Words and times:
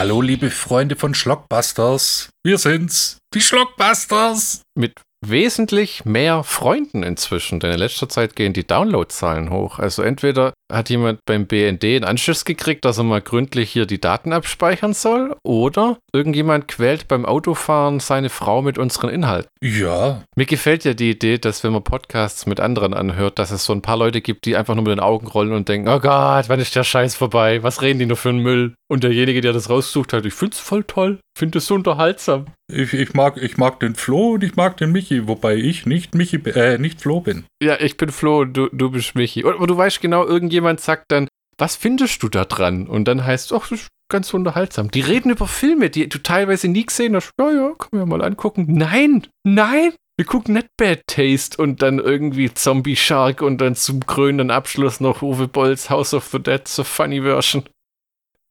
Hallo, 0.00 0.22
liebe 0.22 0.48
Freunde 0.48 0.96
von 0.96 1.12
Schlockbusters. 1.12 2.30
Wir 2.42 2.56
sind's, 2.56 3.18
die 3.34 3.42
Schlockbusters. 3.42 4.62
Mit 4.74 5.02
wesentlich 5.20 6.06
mehr 6.06 6.42
Freunden 6.42 7.02
inzwischen, 7.02 7.60
denn 7.60 7.72
in 7.72 7.78
letzter 7.78 8.08
Zeit 8.08 8.34
gehen 8.34 8.54
die 8.54 8.66
Downloadzahlen 8.66 9.50
hoch. 9.50 9.78
Also 9.78 10.00
entweder 10.00 10.54
hat 10.70 10.90
jemand 10.90 11.20
beim 11.26 11.46
BND 11.46 11.84
einen 11.84 12.04
Anschluss 12.04 12.44
gekriegt, 12.44 12.84
dass 12.84 12.98
er 12.98 13.04
mal 13.04 13.20
gründlich 13.20 13.70
hier 13.70 13.86
die 13.86 14.00
Daten 14.00 14.32
abspeichern 14.32 14.94
soll, 14.94 15.36
oder 15.44 15.98
irgendjemand 16.12 16.68
quält 16.68 17.08
beim 17.08 17.24
Autofahren 17.24 18.00
seine 18.00 18.28
Frau 18.28 18.62
mit 18.62 18.78
unseren 18.78 19.10
Inhalten. 19.10 19.50
Ja. 19.62 20.22
Mir 20.36 20.46
gefällt 20.46 20.84
ja 20.84 20.94
die 20.94 21.10
Idee, 21.10 21.38
dass 21.38 21.64
wenn 21.64 21.72
man 21.72 21.84
Podcasts 21.84 22.46
mit 22.46 22.60
anderen 22.60 22.94
anhört, 22.94 23.38
dass 23.38 23.50
es 23.50 23.64
so 23.64 23.72
ein 23.72 23.82
paar 23.82 23.96
Leute 23.96 24.20
gibt, 24.20 24.44
die 24.46 24.56
einfach 24.56 24.74
nur 24.74 24.84
mit 24.84 24.92
den 24.92 25.00
Augen 25.00 25.26
rollen 25.26 25.52
und 25.52 25.68
denken, 25.68 25.88
oh 25.88 26.00
Gott, 26.00 26.48
wann 26.48 26.60
ist 26.60 26.76
der 26.76 26.84
Scheiß 26.84 27.14
vorbei? 27.14 27.62
Was 27.62 27.82
reden 27.82 27.98
die 27.98 28.06
nur 28.06 28.16
für 28.16 28.30
einen 28.30 28.42
Müll? 28.42 28.74
Und 28.90 29.04
derjenige, 29.04 29.40
der 29.40 29.52
das 29.52 29.70
raussucht, 29.70 30.12
hat, 30.12 30.26
ich 30.26 30.34
find's 30.34 30.58
voll 30.58 30.82
toll, 30.84 31.20
finde 31.38 31.58
es 31.58 31.66
so 31.66 31.76
unterhaltsam. 31.76 32.46
Ich, 32.72 32.92
ich, 32.92 33.14
mag, 33.14 33.36
ich 33.36 33.56
mag 33.56 33.80
den 33.80 33.94
Flo 33.94 34.32
und 34.32 34.44
ich 34.44 34.56
mag 34.56 34.76
den 34.76 34.92
Michi, 34.92 35.26
wobei 35.26 35.56
ich 35.56 35.86
nicht 35.86 36.14
Michi, 36.14 36.36
äh, 36.36 36.78
nicht 36.78 37.00
Flo 37.00 37.20
bin. 37.20 37.44
Ja, 37.62 37.80
ich 37.80 37.96
bin 37.96 38.10
Flo 38.10 38.40
und 38.40 38.56
du, 38.56 38.68
du 38.72 38.90
bist 38.90 39.14
Michi. 39.14 39.44
Und, 39.44 39.68
du 39.68 39.76
weißt 39.76 40.00
genau, 40.00 40.24
irgendjemand 40.24 40.59
sagt 40.78 41.06
dann, 41.08 41.28
was 41.58 41.76
findest 41.76 42.22
du 42.22 42.28
da 42.28 42.44
dran? 42.44 42.86
Und 42.86 43.06
dann 43.06 43.24
heißt 43.24 43.50
es, 43.50 43.52
ach, 43.52 43.68
das 43.68 43.82
ist 43.82 43.88
ganz 44.10 44.32
unterhaltsam. 44.34 44.90
Die 44.90 45.00
reden 45.00 45.30
über 45.30 45.46
Filme, 45.46 45.90
die 45.90 46.08
du 46.08 46.18
teilweise 46.18 46.68
nie 46.68 46.86
gesehen 46.86 47.14
hast. 47.14 47.30
Ja, 47.38 47.50
ja, 47.50 47.74
können 47.78 48.02
wir 48.02 48.06
mal 48.06 48.22
angucken. 48.22 48.66
Nein, 48.68 49.26
nein, 49.44 49.92
wir 50.20 50.26
gucken 50.26 50.54
nicht 50.54 50.68
Bad 50.76 51.00
Taste 51.06 51.56
und 51.62 51.80
dann 51.80 51.98
irgendwie 51.98 52.52
Zombie 52.52 52.96
Shark 52.96 53.40
und 53.40 53.58
dann 53.58 53.74
zum 53.74 54.04
krönenden 54.04 54.50
Abschluss 54.50 55.00
noch 55.00 55.22
Uwe 55.22 55.48
Bolls 55.48 55.88
House 55.88 56.12
of 56.12 56.26
the 56.26 56.38
Dead, 56.38 56.66
so 56.68 56.84
funny 56.84 57.22
Version. 57.22 57.64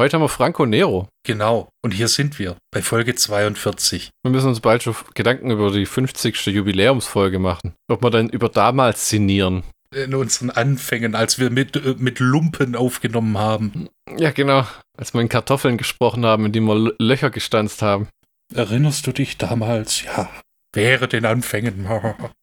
Heute 0.01 0.15
haben 0.15 0.23
wir 0.23 0.29
Franco 0.29 0.65
Nero. 0.65 1.09
Genau. 1.25 1.69
Und 1.83 1.91
hier 1.91 2.07
sind 2.07 2.39
wir 2.39 2.55
bei 2.71 2.81
Folge 2.81 3.15
42. 3.15 4.11
Wir 4.23 4.31
müssen 4.31 4.47
uns 4.47 4.61
bald 4.61 4.81
schon 4.81 4.95
Gedanken 5.13 5.51
über 5.51 5.71
die 5.71 5.85
50. 5.85 6.47
Jubiläumsfolge 6.47 7.37
machen. 7.37 7.73
Ob 7.87 8.01
wir 8.01 8.09
dann 8.09 8.29
über 8.29 8.47
damals 8.47 9.09
sinnieren. 9.09 9.63
In 9.95 10.13
unseren 10.13 10.49
Anfängen, 10.51 11.15
als 11.15 11.39
wir 11.39 11.49
mit, 11.49 11.75
äh, 11.75 11.95
mit 11.97 12.19
Lumpen 12.19 12.75
aufgenommen 12.75 13.37
haben. 13.37 13.89
Ja, 14.17 14.31
genau. 14.31 14.65
Als 14.97 15.13
wir 15.13 15.21
in 15.21 15.29
Kartoffeln 15.29 15.77
gesprochen 15.77 16.25
haben, 16.25 16.45
in 16.45 16.51
die 16.51 16.59
wir 16.59 16.93
Löcher 16.99 17.29
gestanzt 17.29 17.81
haben. 17.81 18.07
Erinnerst 18.53 19.07
du 19.07 19.11
dich 19.11 19.37
damals? 19.37 20.03
Ja, 20.03 20.29
Wäre 20.73 21.07
den 21.07 21.25
Anfängen. 21.25 21.87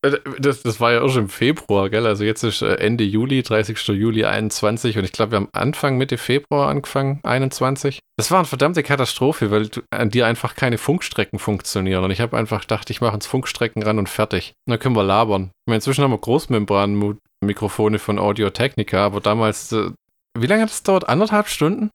Äh, 0.03 0.19
das, 0.39 0.63
das 0.63 0.81
war 0.81 0.93
ja 0.93 1.03
auch 1.03 1.09
schon 1.09 1.25
im 1.25 1.29
Februar, 1.29 1.91
gell? 1.91 2.07
Also 2.07 2.25
jetzt 2.25 2.43
ist 2.43 2.61
äh, 2.61 2.75
Ende 2.75 3.05
Juli, 3.05 3.43
30. 3.43 3.79
Juli 3.89 4.25
21 4.25 4.99
und 4.99 5.05
ich 5.05 5.13
glaube, 5.13 5.33
wir 5.33 5.37
haben 5.37 5.49
Anfang, 5.53 5.97
Mitte 5.97 6.19
Februar 6.19 6.69
angefangen, 6.69 7.21
21. 7.23 8.01
Das 8.17 8.33
war 8.33 8.39
eine 8.39 8.47
verdammte 8.47 8.83
Katastrophe, 8.83 9.53
weil 9.53 9.71
an 9.91 10.11
dir 10.11 10.27
einfach 10.27 10.57
keine 10.57 10.79
Funkstrecken 10.79 11.39
funktionieren. 11.39 12.03
Und 12.03 12.11
ich 12.11 12.21
habe 12.21 12.37
einfach 12.37 12.63
gedacht, 12.63 12.91
ich 12.91 13.01
mache 13.01 13.15
uns 13.15 13.27
Funkstrecken 13.27 13.83
ran 13.85 13.99
und 13.99 14.09
fertig. 14.09 14.55
Und 14.67 14.73
dann 14.73 14.81
können 14.81 14.97
wir 14.97 15.05
labern. 15.05 15.51
Ich 15.65 15.69
meine, 15.69 15.77
inzwischen 15.77 16.03
haben 16.03 16.11
wir 16.11 16.19
Großmembran-Mikrofone 17.55 17.99
von 17.99 18.19
Audio 18.19 18.51
Technica, 18.51 19.05
aber 19.05 19.21
damals, 19.21 19.73
äh, 19.73 19.91
wie 20.39 20.47
lange 20.47 20.63
hat 20.63 20.71
es 20.71 20.83
dauert? 20.83 21.09
Anderthalb 21.09 21.49
Stunden? 21.49 21.91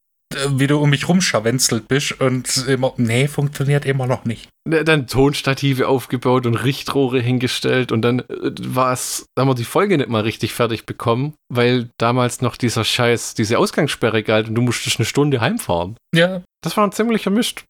wie 0.48 0.68
du 0.68 0.78
um 0.78 0.90
mich 0.90 1.10
rumscharwenzelt 1.10 1.90
bist 1.90 2.22
und 2.22 2.66
immer, 2.68 2.94
nee, 2.96 3.28
funktioniert 3.28 3.86
immer 3.86 4.08
noch 4.08 4.24
nicht. 4.24 4.48
Dann 4.64 5.08
Tonstative 5.08 5.88
aufgebaut 5.88 6.46
und 6.46 6.56
Richtrohre 6.56 7.20
hingestellt 7.20 7.92
und 7.92 8.04
dann 8.04 8.20
äh, 8.20 8.52
war 8.60 8.94
es, 8.94 9.26
haben 9.38 9.50
wir 9.50 9.56
die 9.56 9.64
Folge 9.64 9.98
nicht 9.98 10.10
mal 10.10 10.22
richtig 10.22 10.54
fertig 10.54 10.86
bekommen, 10.86 11.34
weil 11.50 11.90
damals 11.98 12.42
noch 12.42 12.56
dieser 12.56 12.84
Scheiß, 12.84 13.34
diese 13.34 13.58
Ausgangssperre 13.58 14.22
galt 14.22 14.48
und 14.48 14.56
du 14.56 14.62
musstest 14.62 15.00
eine 15.00 15.06
Stunde 15.06 15.42
heimfahren. 15.42 15.98
Ja. 16.14 16.44
Das 16.64 16.78
war 16.78 16.86
ein 16.86 16.92
ziemlicher 16.92 17.32
Mist. 17.32 17.64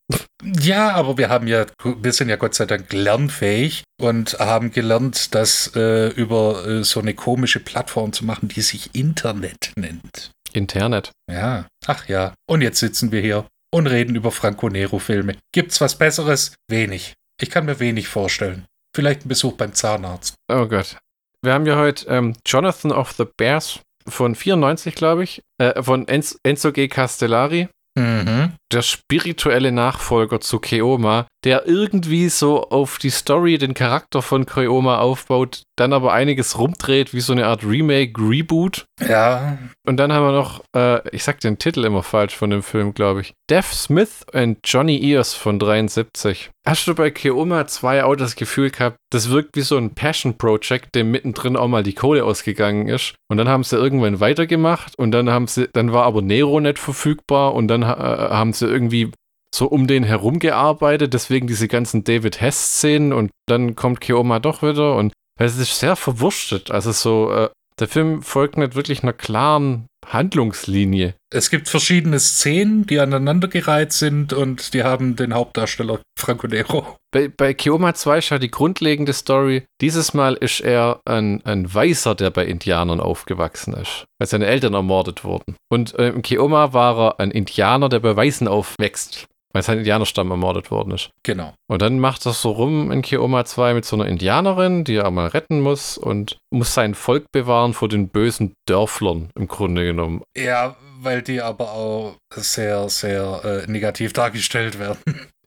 Ja, 0.44 0.92
aber 0.92 1.18
wir 1.18 1.30
haben 1.30 1.48
ja, 1.48 1.66
wir 1.84 2.12
sind 2.12 2.28
ja 2.28 2.36
Gott 2.36 2.56
sei 2.56 2.66
Dank 2.66 2.92
lernfähig 2.92 3.84
und 4.02 4.38
haben 4.38 4.72
gelernt, 4.72 5.34
das 5.34 5.72
äh, 5.76 6.10
über 6.10 6.68
äh, 6.68 6.84
so 6.84 7.00
eine 7.00 7.14
komische 7.14 7.62
Plattform 7.62 8.12
zu 8.12 8.26
machen, 8.26 8.50
die 8.50 8.62
sich 8.62 8.94
Internet 8.94 9.72
nennt. 9.78 10.32
Internet. 10.52 11.12
Ja, 11.32 11.68
ach 11.88 12.10
ja. 12.10 12.34
Und 12.50 12.62
jetzt 12.62 12.80
sitzen 12.80 13.14
wir 13.14 13.22
hier 13.22 13.46
und 13.74 13.88
reden 13.88 14.16
über 14.16 14.32
Franco 14.32 14.70
Nero-Filme. 14.70 15.36
Gibt's 15.54 15.82
was 15.82 15.98
Besseres? 15.98 16.56
Wenig. 16.68 17.14
Ich 17.42 17.50
kann 17.50 17.66
mir 17.66 17.80
wenig 17.80 18.08
vorstellen. 18.08 18.66
Vielleicht 18.96 19.26
ein 19.26 19.30
Besuch 19.30 19.54
beim 19.54 19.74
Zahnarzt. 19.74 20.36
Oh 20.52 20.68
Gott. 20.68 20.98
Wir 21.42 21.54
haben 21.54 21.66
ja 21.66 21.78
heute 21.78 22.06
ähm, 22.08 22.36
Jonathan 22.46 22.92
of 22.92 23.14
the 23.14 23.26
Bears 23.38 23.80
von 24.08 24.36
94, 24.36 24.94
glaube 24.94 25.24
ich, 25.24 25.42
äh, 25.58 25.82
von 25.82 26.08
Enzo, 26.08 26.38
Enzo 26.44 26.72
G. 26.72 26.88
Castellari. 26.88 27.68
Mhm. 27.98 28.54
Der 28.72 28.82
spirituelle 28.82 29.72
Nachfolger 29.72 30.40
zu 30.40 30.60
Keoma, 30.60 31.28
der 31.44 31.68
irgendwie 31.68 32.30
so 32.30 32.70
auf 32.70 33.00
die 33.00 33.10
Story, 33.10 33.58
den 33.58 33.74
Charakter 33.74 34.22
von 34.22 34.46
Keoma 34.46 35.00
aufbaut, 35.00 35.64
dann 35.76 35.94
aber 35.94 36.14
einiges 36.14 36.58
rumdreht, 36.58 37.14
wie 37.14 37.22
so 37.22 37.34
eine 37.34 37.48
Art 37.48 37.64
Remake, 37.66 38.14
Reboot. 38.22 38.86
Ja. 39.08 39.58
Und 39.86 39.98
dann 39.98 40.14
haben 40.14 40.26
wir 40.26 40.32
noch, 40.32 40.64
äh, 40.76 41.08
ich 41.10 41.24
sag 41.24 41.40
den 41.40 41.58
Titel 41.58 41.84
immer 41.84 42.04
falsch 42.04 42.36
von 42.36 42.52
dem 42.52 42.62
Film, 42.62 42.94
glaube 42.94 43.22
ich. 43.22 43.34
Dev 43.50 43.74
Smith 43.74 44.24
und 44.32 44.60
Johnny 44.64 45.04
Ears 45.04 45.34
von 45.34 45.58
73. 45.58 46.52
Hast 46.68 46.88
du 46.88 46.94
bei 46.94 47.10
Keoma 47.10 47.66
2 47.66 48.04
auch 48.04 48.16
das 48.16 48.36
Gefühl 48.36 48.70
gehabt, 48.70 48.98
das 49.12 49.32
wirkt 49.32 49.56
wie 49.56 49.62
so 49.62 49.78
ein 49.78 49.96
Passion 49.96 50.38
Project, 50.38 50.94
dem 50.94 51.10
mittendrin 51.10 51.58
auch 51.58 51.68
mal 51.68 51.82
die 51.82 51.96
Kohle 51.96 52.24
ausgegangen 52.24 52.88
ist. 52.88 53.16
Und 53.28 53.38
dann 53.38 53.50
haben 53.50 53.64
sie 53.64 53.76
irgendwann 53.76 54.20
weitergemacht 54.20 54.98
und 55.00 55.12
dann 55.12 55.32
haben 55.32 55.48
sie, 55.48 55.68
dann 55.74 55.92
war 55.92 56.06
aber 56.06 56.22
Nero 56.22 56.60
nicht 56.60 56.78
verfügbar 56.78 57.56
und 57.56 57.68
dann 57.68 57.82
äh, 57.82 57.86
haben 57.86 58.54
sie 58.54 58.61
irgendwie 58.68 59.12
so 59.54 59.68
um 59.68 59.88
den 59.88 60.04
herum 60.04 60.40
gearbeitet, 60.40 61.14
deswegen 61.14 61.48
diese 61.48 61.68
ganzen 61.68 62.04
David 62.04 62.40
Hess-Szenen 62.40 63.14
und 63.14 63.32
dann 63.48 63.76
kommt 63.76 64.02
Keoma 64.02 64.40
doch 64.40 64.62
wieder 64.62 64.96
und 64.96 65.14
es 65.40 65.58
ist 65.58 65.78
sehr 65.80 65.96
verwurstet. 65.96 66.72
Also 66.72 66.92
so, 66.92 67.32
äh, 67.32 67.50
der 67.82 67.88
Film 67.88 68.22
folgt 68.22 68.58
nicht 68.58 68.76
wirklich 68.76 69.04
einer 69.04 69.14
klaren 69.14 69.88
Handlungslinie. 70.06 71.16
Es 71.34 71.50
gibt 71.50 71.70
verschiedene 71.70 72.20
Szenen, 72.20 72.86
die 72.86 73.00
aneinandergereiht 73.00 73.92
sind 73.92 74.34
und 74.34 74.74
die 74.74 74.84
haben 74.84 75.16
den 75.16 75.34
Hauptdarsteller 75.34 76.00
Franco 76.18 76.48
Nero. 76.48 76.98
Bei, 77.12 77.28
bei 77.28 77.54
Kioma 77.54 77.94
2 77.94 78.18
ist 78.18 78.30
ja 78.30 78.40
die 78.40 78.52
grundlegende 78.52 79.14
Story. 79.14 79.64
Dieses 79.82 80.14
Mal 80.14 80.36
ist 80.36 80.62
er 80.62 81.02
ein, 81.06 81.44
ein 81.46 81.72
Weißer, 81.74 82.16
der 82.16 82.30
bei 82.30 82.46
Indianern 82.46 83.00
aufgewachsen 83.00 83.74
ist, 83.74 84.06
weil 84.20 84.28
seine 84.28 84.46
Eltern 84.46 84.74
ermordet 84.74 85.24
wurden. 85.24 85.56
Und 85.70 85.98
äh, 85.98 86.10
im 86.10 86.22
Kioma 86.22 86.74
war 86.74 86.98
er 86.98 87.20
ein 87.20 87.32
Indianer, 87.32 87.90
der 87.90 88.00
bei 88.00 88.16
Weißen 88.16 88.48
aufwächst 88.48 89.28
weil 89.54 89.64
sein 89.64 89.80
Indianerstamm 89.80 90.32
ermordet 90.32 90.72
worden 90.72 90.92
ist. 90.92 91.10
Genau. 91.24 91.54
Und 91.68 91.82
dann 91.82 92.00
macht 92.00 92.26
er 92.26 92.34
so 92.34 92.52
rum 92.52 92.92
in 92.92 93.02
Keoma 93.02 93.46
2 93.46 93.74
mit 93.74 93.86
so 93.86 93.96
einer 93.96 94.08
Indianerin, 94.08 94.84
die 94.84 94.96
er 94.96 95.12
mal 95.12 95.28
retten 95.28 95.62
muss 95.62 95.98
und 95.98 96.38
muss 96.52 96.74
sein 96.74 96.96
Volk 96.96 97.26
bewahren 97.32 97.74
vor 97.74 97.90
den 97.90 98.10
bösen 98.10 98.54
Dörflern 98.68 99.30
im 99.36 99.48
Grunde 99.48 99.86
genommen. 99.86 100.22
Ja, 100.36 100.76
weil 101.00 101.22
die 101.22 101.42
aber 101.42 101.72
auch 101.72 102.16
sehr, 102.36 102.90
sehr 102.90 103.42
äh, 103.44 103.72
negativ 103.72 104.14
dargestellt 104.14 104.80
werden. 104.80 105.00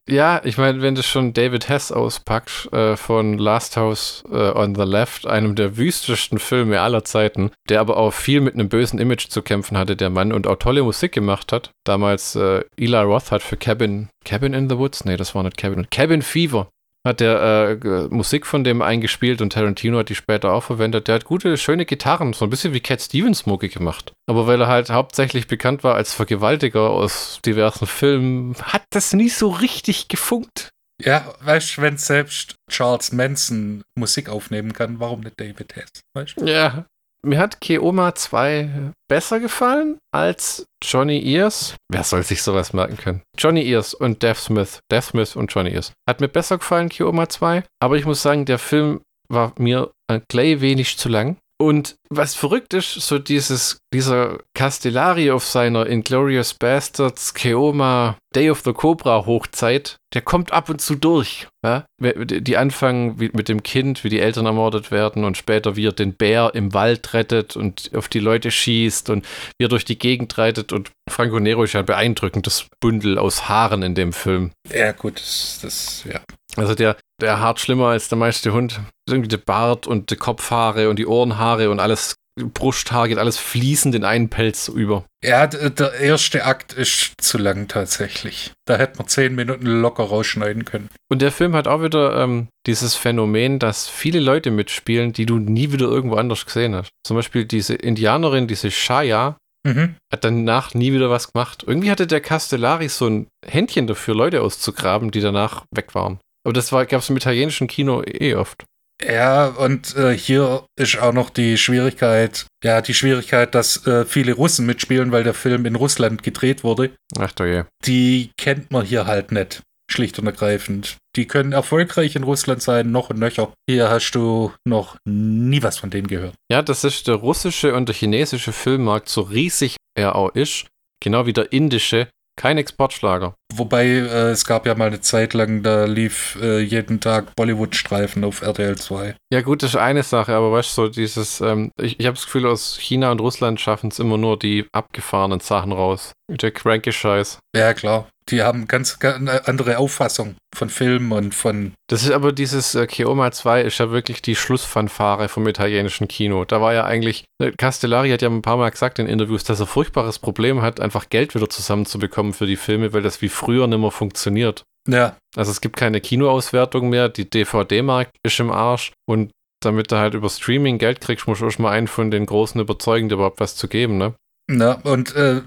Ja, 0.07 0.39
ich 0.43 0.59
meine, 0.59 0.83
wenn 0.83 0.93
du 0.93 1.01
schon 1.01 1.33
David 1.33 1.67
Hess 1.67 1.91
auspackst 1.91 2.71
äh, 2.71 2.95
von 2.95 3.39
Last 3.39 3.75
House 3.75 4.23
äh, 4.31 4.51
on 4.51 4.75
the 4.75 4.83
Left, 4.83 5.25
einem 5.25 5.55
der 5.55 5.77
wüstesten 5.77 6.37
Filme 6.37 6.79
aller 6.79 7.03
Zeiten, 7.03 7.49
der 7.69 7.79
aber 7.79 7.97
auch 7.97 8.13
viel 8.13 8.39
mit 8.39 8.53
einem 8.53 8.69
bösen 8.69 8.99
Image 8.99 9.29
zu 9.29 9.41
kämpfen 9.41 9.79
hatte, 9.79 9.95
der 9.95 10.11
Mann, 10.11 10.31
und 10.31 10.45
auch 10.45 10.57
tolle 10.57 10.83
Musik 10.83 11.11
gemacht 11.11 11.51
hat. 11.51 11.71
Damals 11.85 12.35
äh, 12.35 12.63
Eli 12.77 12.97
Roth 12.97 13.31
hat 13.31 13.41
für 13.41 13.57
Cabin, 13.57 14.09
Cabin 14.25 14.53
in 14.53 14.69
the 14.69 14.77
Woods? 14.77 15.05
Nee, 15.05 15.17
das 15.17 15.33
war 15.33 15.41
nicht 15.41 15.57
Cabin. 15.57 15.87
Cabin 15.89 16.21
Fever 16.21 16.67
hat 17.05 17.19
der 17.19 17.79
äh, 17.83 18.07
Musik 18.09 18.45
von 18.45 18.63
dem 18.63 18.81
eingespielt 18.81 19.41
und 19.41 19.53
Tarantino 19.53 19.99
hat 19.99 20.09
die 20.09 20.15
später 20.15 20.51
auch 20.51 20.63
verwendet. 20.63 21.07
Der 21.07 21.15
hat 21.15 21.25
gute, 21.25 21.55
schöne 21.57 21.85
Gitarren, 21.85 22.33
so 22.33 22.45
ein 22.45 22.49
bisschen 22.49 22.73
wie 22.73 22.79
Cat 22.79 23.01
Stevens 23.01 23.45
Mucke 23.45 23.69
gemacht. 23.69 24.13
Aber 24.27 24.47
weil 24.47 24.59
er 24.59 24.67
halt 24.67 24.89
hauptsächlich 24.89 25.47
bekannt 25.47 25.83
war 25.83 25.95
als 25.95 26.13
Vergewaltiger 26.13 26.89
aus 26.89 27.39
diversen 27.45 27.85
Filmen, 27.85 28.55
hat 28.55 28.83
das 28.89 29.13
nie 29.13 29.29
so 29.29 29.49
richtig 29.49 30.07
gefunkt. 30.07 30.71
Ja, 31.01 31.33
weißt 31.41 31.77
du, 31.77 31.81
wenn 31.81 31.97
selbst 31.97 32.55
Charles 32.71 33.11
Manson 33.11 33.83
Musik 33.97 34.29
aufnehmen 34.29 34.73
kann, 34.73 34.99
warum 34.99 35.21
nicht 35.21 35.39
David 35.39 35.75
Hess? 35.75 36.01
Weißt? 36.15 36.41
Ja, 36.41 36.85
mir 37.25 37.39
hat 37.39 37.61
Keoma 37.61 38.15
2 38.15 38.91
besser 39.09 39.39
gefallen 39.39 39.97
als 40.13 40.65
Johnny 40.83 41.19
Ears. 41.19 41.75
Wer 41.91 42.03
soll 42.03 42.23
sich 42.23 42.41
sowas 42.41 42.73
merken 42.73 42.97
können? 42.97 43.21
Johnny 43.37 43.67
Ears 43.67 43.93
und 43.93 44.23
Death 44.23 44.37
Smith. 44.37 44.79
Death 44.91 45.05
Smith 45.05 45.35
und 45.35 45.53
Johnny 45.53 45.71
Ears. 45.71 45.93
Hat 46.07 46.21
mir 46.21 46.27
besser 46.27 46.57
gefallen, 46.57 46.89
Keoma 46.89 47.27
2. 47.27 47.63
Aber 47.81 47.97
ich 47.97 48.05
muss 48.05 48.21
sagen, 48.21 48.45
der 48.45 48.59
Film 48.59 49.01
war 49.27 49.53
mir 49.57 49.91
ein 50.07 50.23
klein 50.29 50.61
wenig 50.61 50.97
zu 50.97 51.09
lang. 51.09 51.37
Und 51.57 51.95
was 52.09 52.35
verrückt 52.35 52.73
ist, 52.73 52.93
so 52.95 53.17
dieses, 53.17 53.79
dieser 53.93 54.39
Castellari 54.53 55.31
auf 55.31 55.45
seiner 55.45 55.87
Inglorious 55.87 56.53
Bastards 56.53 57.33
Keoma 57.33 58.17
Day 58.35 58.49
of 58.49 58.61
the 58.65 58.73
Cobra 58.73 59.25
Hochzeit, 59.25 59.95
der 60.13 60.21
kommt 60.21 60.51
ab 60.51 60.69
und 60.69 60.81
zu 60.81 60.95
durch. 60.95 61.47
Ja? 61.63 61.85
Die 62.01 62.57
anfangen 62.57 63.15
mit 63.17 63.47
dem 63.47 63.63
Kind, 63.63 64.03
wie 64.03 64.09
die 64.09 64.19
Eltern 64.19 64.45
ermordet 64.45 64.91
werden 64.91 65.23
und 65.23 65.37
später 65.37 65.77
wie 65.77 65.87
er 65.87 65.93
den 65.93 66.13
Bär 66.13 66.51
im 66.55 66.73
Wald 66.73 67.13
rettet 67.13 67.55
und 67.55 67.89
auf 67.95 68.09
die 68.09 68.19
Leute 68.19 68.51
schießt 68.51 69.09
und 69.09 69.25
wie 69.57 69.65
er 69.65 69.69
durch 69.69 69.85
die 69.85 69.97
Gegend 69.97 70.37
reitet 70.37 70.73
und 70.73 70.91
Franco 71.09 71.39
Nero 71.39 71.63
ist 71.63 71.73
ja 71.73 71.79
ein 71.79 71.85
beeindruckendes 71.85 72.67
Bündel 72.81 73.17
aus 73.17 73.47
Haaren 73.47 73.81
in 73.81 73.95
dem 73.95 74.11
Film. 74.11 74.51
Ja 74.73 74.91
gut, 74.91 75.21
das, 75.21 75.59
das 75.61 76.03
ja. 76.03 76.19
Also 76.55 76.75
der, 76.75 76.97
der 77.21 77.39
hart 77.39 77.59
schlimmer 77.59 77.87
als 77.87 78.09
der 78.09 78.17
meiste 78.17 78.53
Hund. 78.53 78.81
Irgendwie 79.07 79.27
der 79.27 79.37
Bart 79.37 79.87
und 79.87 80.11
die 80.11 80.15
Kopfhaare 80.15 80.89
und 80.89 80.97
die 80.97 81.07
Ohrenhaare 81.07 81.69
und 81.69 81.79
alles 81.79 82.15
Brusthaar 82.37 83.07
geht 83.07 83.17
alles 83.17 83.37
fließend 83.37 83.95
in 83.95 84.03
einen 84.03 84.29
Pelz 84.29 84.67
über. 84.67 85.05
Ja, 85.23 85.47
der 85.47 85.93
erste 85.93 86.43
Akt 86.43 86.73
ist 86.73 87.13
zu 87.21 87.37
lang 87.37 87.69
tatsächlich. 87.69 88.51
Da 88.65 88.77
hätte 88.77 88.97
man 88.97 89.07
zehn 89.07 89.35
Minuten 89.35 89.65
locker 89.65 90.03
rausschneiden 90.03 90.65
können. 90.65 90.89
Und 91.09 91.21
der 91.21 91.31
Film 91.31 91.55
hat 91.55 91.67
auch 91.67 91.81
wieder 91.81 92.21
ähm, 92.21 92.49
dieses 92.67 92.95
Phänomen, 92.95 93.59
dass 93.59 93.87
viele 93.87 94.19
Leute 94.19 94.51
mitspielen, 94.51 95.13
die 95.13 95.25
du 95.25 95.37
nie 95.37 95.71
wieder 95.71 95.85
irgendwo 95.85 96.17
anders 96.17 96.45
gesehen 96.45 96.75
hast. 96.75 96.89
Zum 97.05 97.15
Beispiel 97.15 97.45
diese 97.45 97.75
Indianerin, 97.75 98.47
diese 98.47 98.69
Shaya, 98.69 99.37
mhm. 99.65 99.95
hat 100.11 100.25
danach 100.25 100.73
nie 100.73 100.91
wieder 100.91 101.09
was 101.09 101.31
gemacht. 101.31 101.63
Irgendwie 101.65 101.89
hatte 101.89 102.05
der 102.05 102.21
Castellari 102.21 102.89
so 102.89 103.07
ein 103.07 103.27
Händchen 103.45 103.87
dafür, 103.87 104.13
Leute 104.13 104.41
auszugraben, 104.41 105.11
die 105.11 105.21
danach 105.21 105.63
weg 105.71 105.95
waren. 105.95 106.19
Aber 106.45 106.53
das 106.53 106.69
gab 106.69 106.93
es 106.93 107.09
im 107.09 107.17
italienischen 107.17 107.67
Kino 107.67 108.03
eh 108.05 108.35
oft. 108.35 108.65
Ja, 109.03 109.47
und 109.47 109.95
äh, 109.97 110.17
hier 110.17 110.65
ist 110.79 110.99
auch 110.99 111.11
noch 111.11 111.29
die 111.29 111.57
Schwierigkeit, 111.57 112.45
ja, 112.63 112.81
die 112.81 112.93
Schwierigkeit, 112.93 113.53
dass 113.53 113.85
äh, 113.85 114.05
viele 114.05 114.33
Russen 114.33 114.65
mitspielen, 114.65 115.11
weil 115.11 115.23
der 115.23 115.33
Film 115.33 115.65
in 115.65 115.75
Russland 115.75 116.23
gedreht 116.23 116.63
wurde. 116.63 116.91
Ach 117.19 117.31
du 117.33 117.43
je. 117.43 117.63
Die 117.85 118.31
kennt 118.37 118.71
man 118.71 118.85
hier 118.85 119.05
halt 119.05 119.33
nicht, 119.33 119.63
schlicht 119.91 120.17
und 120.17 120.27
ergreifend. 120.27 120.97
Die 121.17 121.27
können 121.27 121.51
erfolgreich 121.51 122.15
in 122.15 122.23
Russland 122.23 122.61
sein, 122.61 122.91
noch 122.91 123.09
und 123.09 123.19
nöcher. 123.19 123.51
Hier 123.69 123.89
hast 123.89 124.11
du 124.11 124.53
noch 124.65 124.95
nie 125.05 125.61
was 125.61 125.77
von 125.77 125.89
denen 125.89 126.07
gehört. 126.07 126.35
Ja, 126.49 126.61
das 126.61 126.85
ist 126.85 127.07
der 127.07 127.15
russische 127.15 127.73
und 127.73 127.89
der 127.89 127.95
chinesische 127.95 128.53
Filmmarkt, 128.53 129.09
so 129.09 129.21
riesig 129.21 129.75
er 129.97 130.15
auch 130.15 130.29
ist, 130.29 130.67
genau 131.01 131.25
wie 131.25 131.33
der 131.33 131.51
indische, 131.51 132.07
kein 132.35 132.57
Exportschlager. 132.57 133.35
Wobei 133.53 133.85
äh, 133.85 134.31
es 134.31 134.45
gab 134.45 134.65
ja 134.65 134.75
mal 134.75 134.87
eine 134.87 135.01
Zeit 135.01 135.33
lang, 135.33 135.63
da 135.63 135.85
lief 135.85 136.37
äh, 136.41 136.59
jeden 136.59 136.99
Tag 136.99 137.35
Bollywood-Streifen 137.35 138.23
auf 138.23 138.41
RTL 138.41 138.77
2. 138.77 139.15
Ja, 139.31 139.41
gut, 139.41 139.63
das 139.63 139.71
ist 139.71 139.75
eine 139.77 140.03
Sache, 140.03 140.33
aber 140.33 140.51
weißt 140.51 140.77
du, 140.77 140.83
so 140.83 140.89
dieses, 140.89 141.41
ähm, 141.41 141.71
ich, 141.79 141.99
ich 141.99 142.05
habe 142.05 142.15
das 142.15 142.25
Gefühl, 142.25 142.45
aus 142.47 142.77
China 142.77 143.11
und 143.11 143.21
Russland 143.21 143.59
schaffen 143.59 143.89
es 143.89 143.99
immer 143.99 144.17
nur 144.17 144.37
die 144.37 144.65
abgefahrenen 144.73 145.39
Sachen 145.39 145.71
raus. 145.71 146.11
Der 146.29 146.51
cranky 146.51 146.91
Scheiß. 146.91 147.39
Ja, 147.55 147.73
klar. 147.73 148.07
Die 148.31 148.41
haben 148.41 148.67
ganz, 148.67 148.97
ganz 148.97 149.29
andere 149.45 149.77
Auffassung 149.77 150.35
von 150.55 150.69
Filmen 150.69 151.11
und 151.11 151.35
von. 151.35 151.73
Das 151.87 152.03
ist 152.03 152.11
aber 152.11 152.31
dieses 152.31 152.73
äh, 152.73 152.87
Keoma 152.87 153.31
2 153.31 153.61
ist 153.61 153.77
ja 153.77 153.91
wirklich 153.91 154.21
die 154.23 154.35
Schlussfanfare 154.35 155.29
vom 155.29 155.47
italienischen 155.47 156.07
Kino. 156.07 156.43
Da 156.43 156.59
war 156.59 156.73
ja 156.73 156.85
eigentlich, 156.85 157.25
äh, 157.39 157.51
Castellari 157.51 158.09
hat 158.09 158.23
ja 158.23 158.29
ein 158.29 158.41
paar 158.41 158.57
Mal 158.57 158.71
gesagt 158.71 158.97
in 158.97 159.05
Interviews, 159.05 159.43
dass 159.43 159.59
er 159.59 159.67
furchtbares 159.67 160.17
Problem 160.17 160.63
hat, 160.63 160.79
einfach 160.79 161.09
Geld 161.09 161.35
wieder 161.35 161.49
zusammenzubekommen 161.49 162.33
für 162.33 162.47
die 162.47 162.55
Filme, 162.55 162.93
weil 162.93 163.03
das 163.03 163.21
wie 163.21 163.29
früher 163.29 163.67
nicht 163.67 163.79
mehr 163.79 163.91
funktioniert. 163.91 164.63
Ja. 164.87 165.17
Also 165.35 165.51
es 165.51 165.61
gibt 165.61 165.77
keine 165.77 166.01
Kinoauswertung 166.01 166.89
mehr, 166.89 167.09
die 167.09 167.29
DVD-Markt 167.29 168.11
ist 168.23 168.39
im 168.39 168.51
Arsch 168.51 168.91
und 169.07 169.31
damit 169.63 169.91
du 169.91 169.97
halt 169.97 170.13
über 170.13 170.29
Streaming 170.29 170.77
Geld 170.77 171.01
kriegst, 171.01 171.27
musst 171.27 171.41
du 171.41 171.47
auch 171.47 171.59
mal 171.59 171.71
einen 171.71 171.87
von 171.87 172.11
den 172.11 172.25
Großen 172.25 172.59
überzeugen, 172.59 173.09
dir 173.09 173.15
überhaupt 173.15 173.39
was 173.39 173.55
zu 173.55 173.67
geben, 173.67 173.97
ne? 173.97 174.13
Na, 174.47 174.73
und 174.83 175.15
äh, 175.15 175.41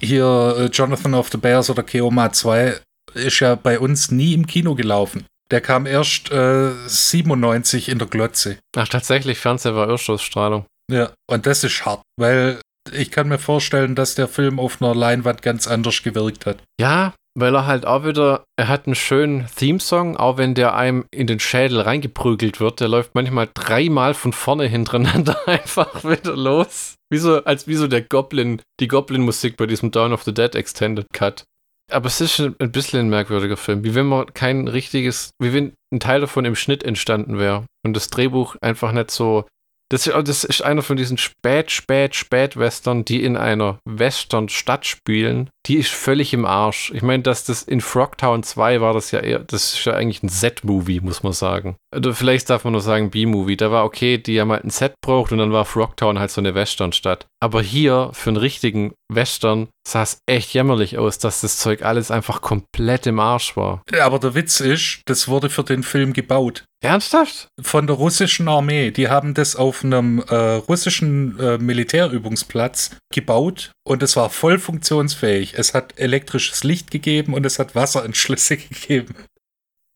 hier 0.00 0.56
äh, 0.58 0.64
Jonathan 0.66 1.14
of 1.14 1.28
the 1.30 1.36
Bears 1.38 1.68
oder 1.68 1.82
Keoma 1.82 2.32
2 2.32 2.80
ist 3.14 3.40
ja 3.40 3.54
bei 3.54 3.78
uns 3.78 4.10
nie 4.10 4.34
im 4.34 4.46
Kino 4.46 4.74
gelaufen. 4.74 5.26
Der 5.50 5.60
kam 5.60 5.86
erst 5.86 6.30
äh, 6.30 6.70
97 6.86 7.88
in 7.88 7.98
der 7.98 8.08
Glotze. 8.08 8.58
Ach, 8.76 8.88
tatsächlich, 8.88 9.38
Fernseher 9.38 9.74
war 9.74 9.88
Irrschussstrahlung. 9.88 10.66
Ja, 10.90 11.12
und 11.30 11.46
das 11.46 11.64
ist 11.64 11.84
hart, 11.84 12.02
weil 12.18 12.60
ich 12.92 13.10
kann 13.10 13.28
mir 13.28 13.38
vorstellen, 13.38 13.94
dass 13.94 14.14
der 14.14 14.28
Film 14.28 14.58
auf 14.58 14.80
einer 14.80 14.94
Leinwand 14.94 15.42
ganz 15.42 15.66
anders 15.66 16.02
gewirkt 16.02 16.46
hat. 16.46 16.62
Ja, 16.80 17.14
weil 17.34 17.54
er 17.54 17.66
halt 17.66 17.86
auch 17.86 18.04
wieder, 18.04 18.44
er 18.56 18.68
hat 18.68 18.86
einen 18.86 18.94
schönen 18.94 19.46
Theme-Song, 19.56 20.16
auch 20.16 20.38
wenn 20.38 20.54
der 20.54 20.74
einem 20.74 21.04
in 21.10 21.26
den 21.26 21.40
Schädel 21.40 21.80
reingeprügelt 21.80 22.60
wird. 22.60 22.80
Der 22.80 22.88
läuft 22.88 23.14
manchmal 23.14 23.48
dreimal 23.52 24.14
von 24.14 24.32
vorne 24.32 24.66
hintereinander 24.66 25.36
einfach 25.46 26.04
wieder 26.04 26.36
los. 26.36 26.96
Wie 27.10 27.18
so, 27.18 27.44
als 27.44 27.66
wie 27.66 27.74
so 27.74 27.86
der 27.86 28.02
Goblin, 28.02 28.60
die 28.80 28.88
Goblin-Musik 28.88 29.56
bei 29.56 29.66
diesem 29.66 29.90
Dawn 29.90 30.12
of 30.12 30.24
the 30.24 30.34
Dead 30.34 30.54
Extended 30.54 31.06
Cut. 31.12 31.44
Aber 31.90 32.06
es 32.06 32.20
ist 32.20 32.38
ein 32.38 32.72
bisschen 32.72 33.00
ein 33.00 33.08
merkwürdiger 33.08 33.56
Film. 33.56 33.82
Wie 33.82 33.94
wenn 33.94 34.06
man 34.06 34.34
kein 34.34 34.68
richtiges, 34.68 35.30
wie 35.38 35.54
wenn 35.54 35.72
ein 35.92 36.00
Teil 36.00 36.20
davon 36.20 36.44
im 36.44 36.54
Schnitt 36.54 36.84
entstanden 36.84 37.38
wäre 37.38 37.64
und 37.84 37.94
das 37.94 38.08
Drehbuch 38.08 38.56
einfach 38.60 38.92
nicht 38.92 39.10
so 39.10 39.46
das, 39.90 40.04
das 40.04 40.44
ist 40.44 40.62
einer 40.62 40.82
von 40.82 40.96
diesen 40.96 41.16
spät, 41.16 41.70
spät, 41.70 42.14
spät 42.14 42.58
Western, 42.58 43.04
die 43.04 43.22
in 43.22 43.36
einer 43.36 43.78
Western-Stadt 43.86 44.86
spielen. 44.86 45.48
Die 45.68 45.76
ist 45.76 45.90
völlig 45.90 46.32
im 46.32 46.46
Arsch. 46.46 46.90
Ich 46.94 47.02
meine, 47.02 47.22
dass 47.22 47.44
das 47.44 47.62
in 47.62 47.82
Frogtown 47.82 48.42
2 48.42 48.80
war 48.80 48.94
das 48.94 49.10
ja 49.10 49.20
eher, 49.20 49.40
das 49.40 49.74
ist 49.74 49.84
ja 49.84 49.92
eigentlich 49.92 50.22
ein 50.22 50.30
Z-Movie, 50.30 51.00
muss 51.00 51.22
man 51.22 51.34
sagen. 51.34 51.76
Oder 51.94 52.14
vielleicht 52.14 52.48
darf 52.48 52.64
man 52.64 52.72
nur 52.72 52.80
sagen 52.80 53.10
B-Movie. 53.10 53.56
Da 53.56 53.70
war 53.70 53.84
okay, 53.84 54.16
die 54.16 54.40
haben 54.40 54.50
halt 54.50 54.64
ein 54.64 54.70
Set 54.70 54.94
braucht 55.02 55.30
und 55.32 55.38
dann 55.38 55.52
war 55.52 55.66
Frogtown 55.66 56.18
halt 56.18 56.30
so 56.30 56.40
eine 56.40 56.54
Western-Stadt. 56.54 57.26
Aber 57.40 57.62
hier, 57.62 58.10
für 58.14 58.30
einen 58.30 58.36
richtigen 58.38 58.94
Western, 59.12 59.68
sah 59.86 60.02
es 60.02 60.18
echt 60.26 60.52
jämmerlich 60.52 60.98
aus, 60.98 61.18
dass 61.18 61.40
das 61.40 61.58
Zeug 61.58 61.82
alles 61.82 62.10
einfach 62.10 62.40
komplett 62.40 63.06
im 63.06 63.20
Arsch 63.20 63.56
war. 63.56 63.82
Ja, 63.92 64.06
aber 64.06 64.18
der 64.18 64.34
Witz 64.34 64.60
ist, 64.60 65.02
das 65.06 65.28
wurde 65.28 65.48
für 65.50 65.64
den 65.64 65.82
Film 65.82 66.12
gebaut. 66.12 66.64
Ernsthaft? 66.80 67.48
Von 67.60 67.86
der 67.88 67.96
russischen 67.96 68.48
Armee. 68.48 68.90
Die 68.92 69.08
haben 69.08 69.34
das 69.34 69.56
auf 69.56 69.82
einem 69.82 70.22
äh, 70.28 70.34
russischen 70.34 71.38
äh, 71.40 71.58
Militärübungsplatz 71.58 72.96
gebaut 73.12 73.72
und 73.84 74.02
es 74.02 74.14
war 74.14 74.30
voll 74.30 74.58
funktionsfähig. 74.58 75.57
Es 75.58 75.74
hat 75.74 75.98
elektrisches 75.98 76.62
Licht 76.62 76.92
gegeben 76.92 77.34
und 77.34 77.44
es 77.44 77.58
hat 77.58 77.74
Wasseranschlüsse 77.74 78.56
gegeben. 78.68 79.16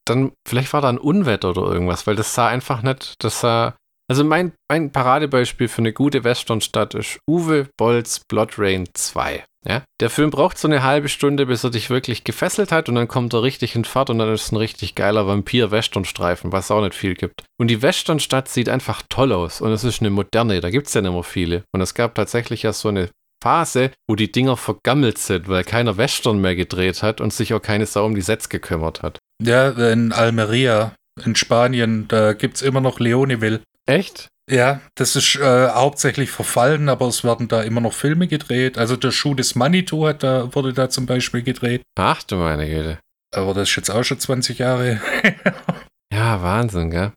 Dann, 0.04 0.32
vielleicht 0.46 0.72
war 0.72 0.80
da 0.80 0.88
ein 0.88 0.98
Unwetter 0.98 1.50
oder 1.50 1.72
irgendwas, 1.72 2.06
weil 2.08 2.16
das 2.16 2.34
sah 2.34 2.48
einfach 2.48 2.82
nicht, 2.82 3.14
das 3.22 3.40
sah. 3.40 3.76
Also 4.10 4.24
mein, 4.24 4.52
mein 4.68 4.90
Paradebeispiel 4.90 5.68
für 5.68 5.78
eine 5.78 5.92
gute 5.92 6.24
Westernstadt 6.24 6.94
ist 6.94 7.20
Uwe 7.30 7.68
Bolls 7.78 8.22
Blood 8.28 8.58
Rain 8.58 8.88
2. 8.92 9.44
Ja? 9.64 9.84
Der 10.00 10.10
Film 10.10 10.30
braucht 10.30 10.58
so 10.58 10.66
eine 10.66 10.82
halbe 10.82 11.08
Stunde, 11.08 11.46
bis 11.46 11.62
er 11.62 11.70
dich 11.70 11.88
wirklich 11.88 12.24
gefesselt 12.24 12.72
hat 12.72 12.88
und 12.88 12.96
dann 12.96 13.06
kommt 13.06 13.32
er 13.32 13.44
richtig 13.44 13.76
in 13.76 13.84
Fahrt 13.84 14.10
und 14.10 14.18
dann 14.18 14.34
ist 14.34 14.46
es 14.46 14.52
ein 14.52 14.56
richtig 14.56 14.96
geiler 14.96 15.28
Vampir-Western-Streifen, 15.28 16.50
was 16.50 16.72
auch 16.72 16.82
nicht 16.82 16.96
viel 16.96 17.14
gibt. 17.14 17.44
Und 17.60 17.68
die 17.68 17.80
Westernstadt 17.80 18.48
sieht 18.48 18.68
einfach 18.68 19.02
toll 19.08 19.32
aus 19.32 19.60
und 19.60 19.70
es 19.70 19.84
ist 19.84 20.00
eine 20.00 20.10
moderne, 20.10 20.60
da 20.60 20.70
gibt 20.70 20.88
es 20.88 20.94
ja 20.94 21.00
nicht 21.00 21.12
mehr 21.12 21.22
viele. 21.22 21.62
Und 21.72 21.80
es 21.80 21.94
gab 21.94 22.16
tatsächlich 22.16 22.64
ja 22.64 22.72
so 22.72 22.88
eine 22.88 23.08
Phase, 23.42 23.90
wo 24.08 24.14
die 24.14 24.30
Dinger 24.30 24.56
vergammelt 24.56 25.18
sind, 25.18 25.48
weil 25.48 25.64
keiner 25.64 25.96
Western 25.96 26.40
mehr 26.40 26.54
gedreht 26.54 27.02
hat 27.02 27.20
und 27.20 27.32
sich 27.32 27.52
auch 27.54 27.60
keine 27.60 27.86
Sau 27.86 28.06
um 28.06 28.14
die 28.14 28.20
Sets 28.20 28.48
gekümmert 28.48 29.02
hat. 29.02 29.18
Ja, 29.42 29.70
in 29.70 30.12
Almeria, 30.12 30.94
in 31.24 31.34
Spanien, 31.34 32.06
da 32.06 32.32
gibt 32.32 32.56
es 32.56 32.62
immer 32.62 32.80
noch 32.80 33.00
Leoneville. 33.00 33.60
Echt? 33.86 34.28
Ja, 34.50 34.80
das 34.94 35.16
ist 35.16 35.36
äh, 35.36 35.68
hauptsächlich 35.68 36.30
verfallen, 36.30 36.88
aber 36.88 37.06
es 37.06 37.24
werden 37.24 37.48
da 37.48 37.62
immer 37.62 37.80
noch 37.80 37.94
Filme 37.94 38.28
gedreht. 38.28 38.78
Also 38.78 38.96
der 38.96 39.10
Schuh 39.10 39.34
des 39.34 39.54
Manitou 39.54 40.06
hat 40.06 40.22
da, 40.22 40.54
wurde 40.54 40.72
da 40.72 40.88
zum 40.88 41.06
Beispiel 41.06 41.42
gedreht. 41.42 41.82
Ach 41.98 42.22
du 42.22 42.36
meine 42.36 42.68
Güte. 42.68 42.98
Aber 43.34 43.54
das 43.54 43.70
ist 43.70 43.76
jetzt 43.76 43.90
auch 43.90 44.04
schon 44.04 44.18
20 44.18 44.58
Jahre. 44.58 45.00
ja, 46.12 46.42
Wahnsinn, 46.42 46.90
gell? 46.90 47.12